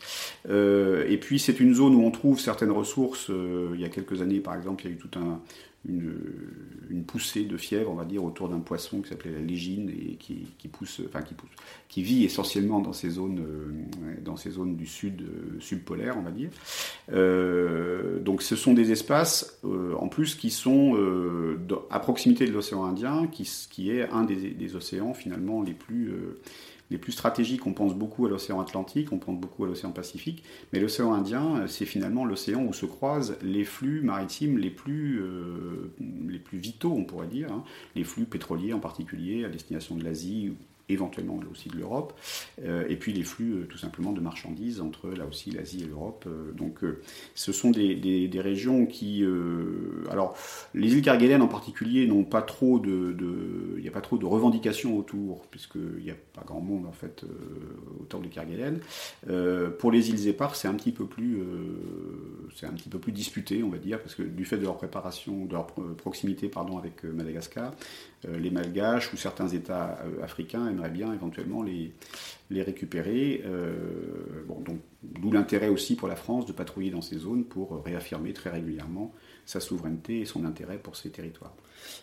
Euh, 0.50 1.06
et 1.08 1.18
puis 1.18 1.40
c'est 1.40 1.60
une 1.60 1.74
zone 1.74 1.96
où 1.96 2.04
on 2.04 2.12
trouve 2.12 2.40
certaines 2.40 2.72
ressources. 2.72 3.30
Euh, 3.30 3.72
il 3.74 3.82
y 3.82 3.86
a 3.86 3.90
quelques 3.90 4.22
années, 4.22 4.40
par 4.40 4.56
exemple, 4.56 4.84
il 4.86 4.90
y 4.90 4.94
a 4.94 4.96
eu 4.96 5.00
toute 5.00 5.18
un, 5.18 5.40
une, 5.88 7.04
poussée 7.06 7.44
de 7.44 7.56
fièvre, 7.56 7.90
on 7.90 7.96
va 7.96 8.04
dire, 8.04 8.24
autour 8.24 8.50
d'un 8.50 8.60
poisson 8.60 9.02
qui 9.02 9.10
s'appelait 9.10 9.32
la 9.32 9.40
légine 9.40 9.90
et 9.90 10.16
qui, 10.16 10.68
pousse, 10.68 11.02
enfin 11.08 11.22
qui 11.22 11.34
pousse, 11.34 11.50
qui 11.88 12.04
vit 12.04 12.26
essentiellement 12.26 12.82
dans 12.82 12.92
ces 12.92 13.12
zones, 13.12 13.40
euh, 13.40 14.16
dans 14.22 14.36
ces 14.36 14.52
zones 14.52 14.76
du 14.76 14.86
sud 14.86 15.24
subpolaire, 15.60 16.18
on 16.18 16.22
va 16.22 16.32
dire. 16.32 16.50
donc 18.24 18.42
ce 18.42 18.56
sont 18.58 18.74
des 18.74 18.92
espaces, 18.92 19.60
en 19.64 20.10
plus, 20.10 20.36
qui 20.36 20.50
sont 20.50 20.98
à 21.90 22.00
proximité 22.00 22.46
de 22.46 22.52
l'océan 22.52 22.84
Indien, 22.84 23.28
qui, 23.28 23.92
est 23.92 24.10
un 24.10 24.24
des, 24.24 24.76
océans 24.76 25.14
finalement 25.14 25.62
les 25.62 25.74
plus 25.74 26.14
les 26.90 26.98
plus 26.98 27.12
stratégiques, 27.12 27.66
on 27.68 27.74
pense 27.74 27.96
beaucoup 27.96 28.26
à 28.26 28.30
l'océan 28.30 28.60
Atlantique, 28.60 29.12
on 29.12 29.18
pense 29.18 29.40
beaucoup 29.40 29.66
à 29.66 29.68
l'océan 29.68 29.92
Pacifique, 29.92 30.44
mais 30.72 30.80
l'océan 30.80 31.14
Indien, 31.14 31.68
c'est 31.68 31.86
finalement 31.86 32.26
l'océan 32.26 32.64
où 32.64 32.74
se 32.74 32.86
croisent 32.86 33.38
les 33.42 33.66
flux 33.66 34.02
maritimes 34.02 34.58
les 34.58 34.70
plus, 34.70 35.22
euh, 35.22 35.92
vitaux, 36.54 36.94
on 36.94 37.04
pourrait 37.04 37.28
dire, 37.28 37.52
hein. 37.52 37.64
les 37.96 38.04
flux 38.04 38.26
pétroliers 38.26 38.74
en 38.74 38.80
particulier, 38.80 39.44
à 39.44 39.50
destination 39.50 39.96
de 39.96 40.04
l'Asie 40.04 40.54
éventuellement 40.90 41.40
aussi 41.52 41.70
de 41.70 41.78
l'Europe, 41.78 42.18
euh, 42.64 42.86
et 42.88 42.96
puis 42.96 43.12
les 43.12 43.24
flux 43.24 43.54
euh, 43.54 43.66
tout 43.66 43.78
simplement 43.78 44.14
de 44.14 44.22
marchandises 44.22 44.80
entre 44.80 45.10
là 45.10 45.26
aussi 45.26 45.52
l'Asie 45.52 45.84
et 45.84 45.86
l'Europe. 45.86 46.26
Euh, 46.28 46.52
donc 46.54 46.80
ce 47.36 47.52
sont 47.52 47.72
des, 47.72 47.96
des, 47.96 48.42
régions 48.42 48.86
qui... 48.86 49.26
alors 50.10 50.38
les 50.74 50.94
îles 50.94 51.02
Kerguelen 51.02 51.42
en 51.42 51.48
particulier 51.48 52.06
n'ont 52.08 52.24
pas 52.24 52.42
trop 52.42 52.80
de... 52.80 53.16
Il 53.78 53.82
n'y 53.82 53.88
a 53.88 53.92
pas 53.92 54.02
trop 54.02 54.18
de 54.18 54.26
revendications 54.26 54.98
autour, 54.98 55.42
puisqu'il 55.48 56.04
n'y 56.04 56.12
a 56.12 56.16
pas 56.34 56.44
grand 56.46 56.62
monde 56.62 56.86
en 56.86 56.92
fait 56.92 57.26
autour 58.00 58.22
des 58.22 58.30
Kerguelen. 58.30 58.80
pour 59.80 59.92
les 59.92 60.10
îles 60.10 60.28
éparses, 60.28 60.62
c'est 60.62 60.68
un 60.68 60.76
petit 60.76 60.92
peu 60.92 61.06
plus... 61.06 61.42
c'est 62.56 62.68
un 62.68 62.74
petit 62.74 62.90
peu 62.90 63.00
plus 63.00 63.12
disputé, 63.12 63.64
on 63.64 63.70
va 63.70 63.78
dire, 63.78 64.00
parce 64.00 64.16
que 64.16 64.24
du 64.24 64.46
fait 64.46 64.58
de 64.58 64.64
leur 64.64 64.78
préparation, 64.78 65.46
de 65.46 65.54
leur 65.54 65.68
proximité 65.98 66.48
pardon, 66.48 66.78
avec 66.78 67.04
Madagascar, 67.04 67.74
les 68.24 68.50
Malgaches 68.50 69.14
ou 69.14 69.18
certains 69.18 69.48
États 69.48 70.00
africains 70.24 70.68
aimerait 70.68 70.90
bien 70.90 71.14
éventuellement 71.14 71.62
les, 71.64 71.94
les 72.50 72.62
récupérer. 72.62 73.44
Euh, 73.46 73.74
bon, 74.48 74.60
donc, 74.62 74.80
d'où 75.04 75.32
l'intérêt 75.32 75.70
aussi 75.70 75.96
pour 75.96 76.08
la 76.08 76.16
France 76.16 76.46
de 76.46 76.54
patrouiller 76.54 76.92
dans 76.92 77.02
ces 77.02 77.18
zones 77.18 77.44
pour 77.44 77.84
réaffirmer 77.84 78.34
très 78.34 78.50
régulièrement 78.50 79.14
sa 79.46 79.60
souveraineté 79.60 80.22
et 80.22 80.26
son 80.26 80.46
intérêt 80.46 80.78
pour 80.78 80.96
ces 80.96 81.10
territoires. 81.10 81.54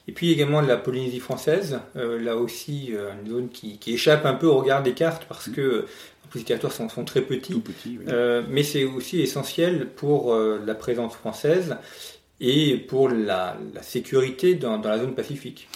Et 0.09 0.13
puis 0.13 0.31
également 0.31 0.63
de 0.63 0.69
la 0.69 0.77
Polynésie 0.77 1.21
française, 1.21 1.81
euh, 1.97 2.21
là 2.21 2.37
aussi 2.37 2.91
euh, 2.93 3.13
une 3.23 3.31
zone 3.31 3.49
qui, 3.49 3.79
échappe 3.87 4.25
un 4.27 4.35
peu 4.35 4.47
au 4.47 4.57
regard 4.59 4.83
des 4.83 4.95
cartes 4.95 5.27
parce 5.29 5.49
mmh. 5.49 5.53
que 5.53 5.87
les 6.35 6.43
territoires 6.43 6.73
sont, 6.73 6.89
sont, 6.89 7.05
très 7.05 7.21
petits, 7.21 7.63
mais 8.51 8.65
c'est 8.65 8.83
aussi 8.83 9.21
essentiel 9.21 9.91
pour 9.95 10.35
la 10.35 10.75
présence 10.75 11.15
française 11.15 11.77
et 12.41 12.77
pour 12.77 13.09
la, 13.09 13.57
la 13.73 13.83
sécurité 13.83 14.57
dans, 14.57 14.79
dans 14.79 14.89
la 14.89 14.99
zone 14.99 15.15
pacifique. 15.15 15.69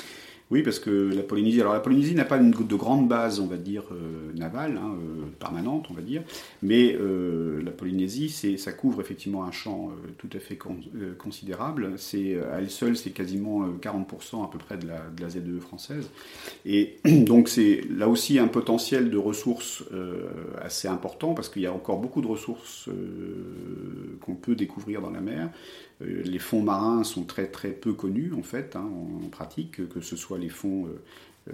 Oui, 0.50 0.62
parce 0.62 0.78
que 0.78 0.90
la 0.90 1.22
Polynésie, 1.22 1.60
alors 1.60 1.74
la 1.74 1.80
Polynésie 1.80 2.14
n'a 2.14 2.24
pas 2.24 2.38
une, 2.38 2.52
de 2.52 2.74
grande 2.74 3.06
base, 3.06 3.38
on 3.38 3.46
va 3.46 3.58
dire, 3.58 3.82
euh, 3.92 4.32
navale, 4.34 4.78
hein, 4.78 4.94
euh, 4.94 5.26
permanente, 5.38 5.88
on 5.90 5.94
va 5.94 6.00
dire, 6.00 6.22
mais 6.62 6.96
euh, 6.98 7.62
la 7.62 7.70
Polynésie, 7.70 8.30
ça 8.56 8.72
couvre 8.72 9.02
effectivement 9.02 9.44
un 9.44 9.52
champ 9.52 9.90
tout 10.16 10.28
à 10.34 10.38
fait 10.38 10.58
considérable. 11.18 11.94
À 11.96 12.58
elle 12.58 12.70
seule, 12.70 12.96
c'est 12.96 13.10
quasiment 13.10 13.68
40% 13.68 14.44
à 14.44 14.48
peu 14.50 14.58
près 14.58 14.78
de 14.78 14.86
la, 14.86 15.02
de 15.14 15.20
la 15.20 15.28
ZEE 15.28 15.60
française. 15.60 16.08
Et 16.64 16.96
donc 17.04 17.48
c'est 17.48 17.82
là 17.90 18.08
aussi 18.08 18.38
un 18.38 18.48
potentiel 18.48 19.10
de 19.10 19.18
ressources 19.18 19.84
assez 20.62 20.88
important, 20.88 21.34
parce 21.34 21.50
qu'il 21.50 21.62
y 21.62 21.66
a 21.66 21.72
encore 21.74 21.98
beaucoup 21.98 22.22
de 22.22 22.26
ressources 22.26 22.88
qu'on 24.22 24.34
peut 24.34 24.54
découvrir 24.54 25.02
dans 25.02 25.10
la 25.10 25.20
mer. 25.20 25.50
Euh, 26.02 26.22
les 26.24 26.38
fonds 26.38 26.62
marins 26.62 27.04
sont 27.04 27.24
très 27.24 27.46
très 27.46 27.70
peu 27.70 27.92
connus 27.92 28.32
en 28.36 28.42
fait 28.42 28.76
hein, 28.76 28.88
en 29.24 29.28
pratique, 29.28 29.88
que 29.88 30.00
ce 30.00 30.16
soit 30.16 30.38
les 30.38 30.48
fonds 30.48 30.86
euh, 30.86 31.00
euh, 31.50 31.52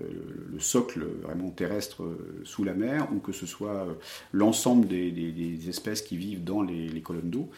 le 0.53 0.59
socle 0.59 1.07
vraiment 1.23 1.51
terrestre 1.51 2.03
sous 2.43 2.65
la 2.65 2.75
mer, 2.75 3.09
ou 3.15 3.21
que 3.21 3.33
ce 3.33 3.47
soit 3.47 3.87
l'ensemble 4.33 4.89
des, 4.89 5.69
espèces 5.69 6.03
qui 6.03 6.17
vivent 6.17 6.43
dans 6.43 6.63
les, 6.63 7.01
colonnes 7.01 7.31
d'eau. 7.31 7.49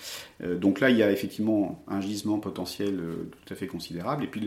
donc 0.42 0.80
là, 0.80 0.90
il 0.90 0.98
y 0.98 1.02
a 1.02 1.10
effectivement 1.10 1.82
un 1.88 2.00
gisement 2.02 2.38
potentiel 2.38 3.00
tout 3.30 3.52
à 3.52 3.56
fait 3.56 3.66
considérable. 3.66 4.24
Et 4.24 4.26
puis 4.26 4.46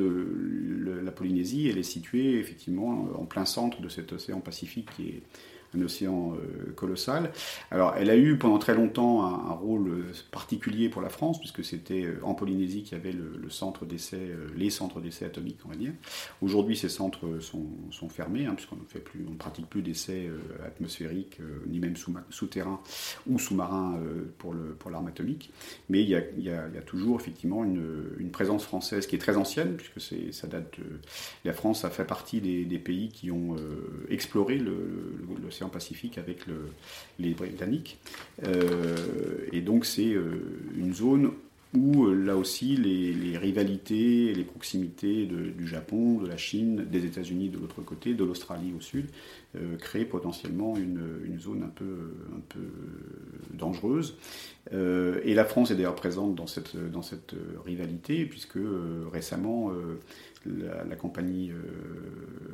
la 1.03 1.11
Polynésie, 1.11 1.67
elle 1.67 1.79
est 1.79 1.83
située 1.83 2.37
effectivement 2.39 3.09
en 3.17 3.25
plein 3.25 3.45
centre 3.45 3.81
de 3.81 3.89
cet 3.89 4.13
océan 4.13 4.39
Pacifique 4.39 4.89
qui 4.95 5.07
est 5.07 5.23
un 5.75 5.81
océan 5.81 6.33
euh, 6.33 6.71
colossal. 6.73 7.31
Alors, 7.71 7.93
elle 7.97 8.09
a 8.09 8.17
eu 8.17 8.37
pendant 8.37 8.57
très 8.59 8.73
longtemps 8.73 9.23
un, 9.23 9.53
rôle 9.53 9.87
euh, 9.89 10.11
particulier 10.31 10.89
pour 10.89 11.01
la 11.01 11.09
France, 11.09 11.39
puisque 11.39 11.63
c'était 11.63 12.05
euh, 12.05 12.19
en 12.23 12.33
Polynésie 12.33 12.83
qu'il 12.83 12.97
y 12.97 13.01
avait 13.01 13.11
le, 13.11 13.49
centre 13.49 13.85
d'essai, 13.85 14.29
les 14.55 14.69
centres 14.69 15.01
d'essai 15.01 15.25
atomiques, 15.25 15.59
on 15.65 15.69
va 15.69 15.75
dire. 15.75 15.91
Aujourd'hui, 16.41 16.77
ces 16.77 16.87
centres 16.87 17.39
sont, 17.39 18.09
fermés, 18.09 18.45
hein, 18.45 18.53
puisqu'on 18.53 18.77
ne 18.77 19.35
pratique 19.35 19.67
plus 19.67 19.81
d'essais 19.81 20.29
atmosphériques, 20.63 21.39
ni 21.67 21.79
même 21.79 21.95
souterrains 22.29 22.79
ou 23.27 23.39
sous-marins 23.39 23.99
pour, 24.37 24.53
l'arme 24.91 25.07
atomique. 25.07 25.51
Mais 25.89 26.03
il 26.03 26.09
y, 26.09 26.49
a, 26.51 26.81
toujours 26.85 27.19
effectivement 27.19 27.63
une, 27.63 28.29
présence 28.31 28.63
française 28.63 29.07
qui 29.07 29.15
est 29.15 29.19
très 29.19 29.35
ancienne, 29.35 29.77
puisque 29.77 30.31
ça 30.31 30.45
date 30.45 30.75
La 31.43 31.53
France 31.53 31.83
a 31.85 31.89
fait 31.89 32.05
partie 32.05 32.39
des, 32.39 32.79
pays 32.79 33.09
qui 33.09 33.31
ont 33.31 33.55
exploré 34.09 34.59
l'océan 35.41 35.58
Pacifique 35.67 36.17
avec 36.17 36.47
le, 36.47 36.69
les 37.19 37.33
Britanniques. 37.33 37.99
Euh, 38.43 38.95
et 39.51 39.61
donc 39.61 39.85
c'est 39.85 40.13
euh, 40.13 40.41
une 40.77 40.93
zone 40.93 41.31
où 41.75 42.07
là 42.07 42.35
aussi 42.35 42.77
les, 42.77 43.37
rivalités 43.37 44.33
les 44.33 44.43
proximités 44.43 45.27
du 45.27 45.67
Japon, 45.67 46.17
de 46.17 46.27
la 46.27 46.35
Chine, 46.35 46.87
des 46.89 47.05
États-Unis 47.05 47.49
de 47.49 47.59
l'autre 47.59 47.83
côté, 47.83 48.15
de 48.15 48.23
l'Australie 48.23 48.73
au 48.75 48.81
sud, 48.81 49.05
créent 49.77 50.05
potentiellement 50.05 50.75
une, 50.77 51.39
zone 51.39 51.61
un 51.61 51.69
peu, 51.69 52.15
un 52.35 52.39
peu 52.49 52.71
dangereuse. 53.53 54.17
et 54.71 55.35
la 55.35 55.45
France 55.45 55.69
est 55.69 55.75
d'ailleurs 55.75 55.93
présente 55.93 56.33
dans 56.33 56.47
cette, 56.47 56.75
dans 56.75 57.03
cette 57.03 57.35
rivalité, 57.63 58.25
puisque 58.25 58.57
récemment, 59.13 59.71
la, 60.45 60.95
compagnie 60.95 61.51
euh, 61.51 61.55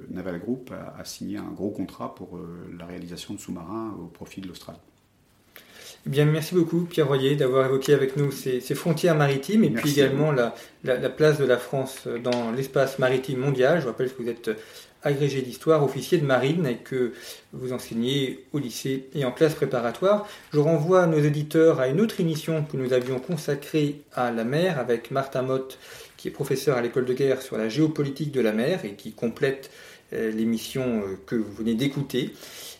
Naval 0.09 0.39
Group 0.39 0.71
a, 0.71 1.03
signé 1.05 1.37
un 1.37 1.51
gros 1.53 1.69
contrat 1.69 2.15
pour 2.15 2.37
euh, 2.37 2.47
la 2.77 2.85
réalisation 2.85 3.33
de 3.33 3.39
sous-marins 3.39 3.95
au 3.99 4.05
profit 4.05 4.41
de 4.41 4.47
l'Australie. 4.47 4.79
Eh 6.07 6.09
bien, 6.09 6.25
merci 6.25 6.53
beaucoup 6.53 6.81
Pierre 6.81 7.07
Royer 7.07 7.35
d'avoir 7.35 7.65
évoqué 7.65 7.93
avec 7.93 8.15
nous 8.15 8.31
ces, 8.31 8.61
frontières 8.75 9.15
maritimes 9.15 9.63
et 9.63 9.71
puis 9.71 9.91
également 9.91 10.31
la, 10.31 10.53
place 11.09 11.39
de 11.39 11.45
la 11.45 11.57
France 11.57 12.07
dans 12.23 12.51
l'espace 12.51 12.99
maritime 12.99 13.39
mondial. 13.39 13.81
Je 13.81 13.87
rappelle 13.87 14.13
que 14.13 14.21
vous 14.21 14.29
êtes 14.29 14.51
agrégé 15.05 15.41
d'histoire, 15.41 15.83
officier 15.83 16.17
de 16.17 16.25
marine 16.25 16.65
et 16.65 16.77
que 16.77 17.13
vous 17.53 17.71
enseignez 17.71 18.43
au 18.53 18.59
lycée 18.59 19.07
et 19.13 19.23
en 19.23 19.31
classe 19.31 19.53
préparatoire. 19.53 20.27
Je 20.51 20.59
renvoie 20.59 21.05
nos 21.05 21.19
éditeurs 21.19 21.79
à 21.79 21.87
une 21.87 22.01
autre 22.01 22.19
émission 22.19 22.65
que 22.65 22.75
nous 22.75 22.91
avions 22.91 23.19
consacrée 23.19 24.01
à 24.13 24.31
la 24.31 24.43
mer 24.43 24.79
avec 24.79 25.11
Martin 25.11 25.43
Mott 25.43 25.77
qui 26.25 26.29
est 26.29 26.31
professeur 26.31 26.75
à 26.75 26.81
l'école 26.81 27.05
de 27.05 27.13
guerre 27.13 27.43
sur 27.43 27.55
la 27.55 27.69
géopolitique 27.69 28.31
de 28.31 28.41
la 28.41 28.51
mer 28.51 28.83
et 28.83 28.93
qui 28.93 29.11
complète 29.11 29.69
euh, 30.11 30.31
l'émission 30.31 31.03
euh, 31.03 31.19
que 31.27 31.35
vous 31.35 31.53
venez 31.53 31.75
d'écouter. 31.75 32.33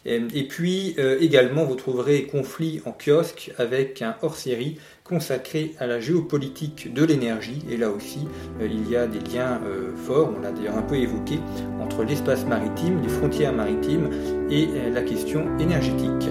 Euh, 0.08 0.28
et 0.34 0.48
puis 0.48 0.96
également, 1.20 1.64
vous 1.64 1.76
trouverez 1.76 2.24
Conflit 2.24 2.82
en 2.86 2.92
kiosque 2.92 3.52
avec 3.60 4.02
un 4.02 4.16
hors-série 4.24 4.80
consacré 5.04 5.76
à 5.78 5.86
la 5.86 6.00
géopolitique 6.00 6.92
de 6.92 7.06
l'énergie. 7.06 7.62
Et 7.70 7.78
là 7.78 7.92
aussi, 7.92 8.28
il 8.60 8.90
y 8.90 8.96
a 8.96 9.06
des 9.06 9.20
liens 9.20 9.62
forts, 10.08 10.34
on 10.36 10.42
l'a 10.42 10.52
d'ailleurs 10.52 10.78
un 10.78 10.84
peu 10.84 10.96
évoqué, 10.96 11.40
entre 11.80 12.04
l'espace 12.04 12.46
maritime, 12.46 13.02
les 13.02 13.10
frontières 13.10 13.54
maritimes 13.54 14.10
et 14.50 14.68
la 14.92 15.02
question 15.02 15.58
énergétique. 15.60 16.30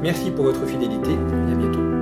Merci 0.00 0.30
pour 0.30 0.44
votre 0.44 0.64
fidélité 0.66 1.10
et 1.10 1.52
à 1.52 1.56
bientôt. 1.56 2.01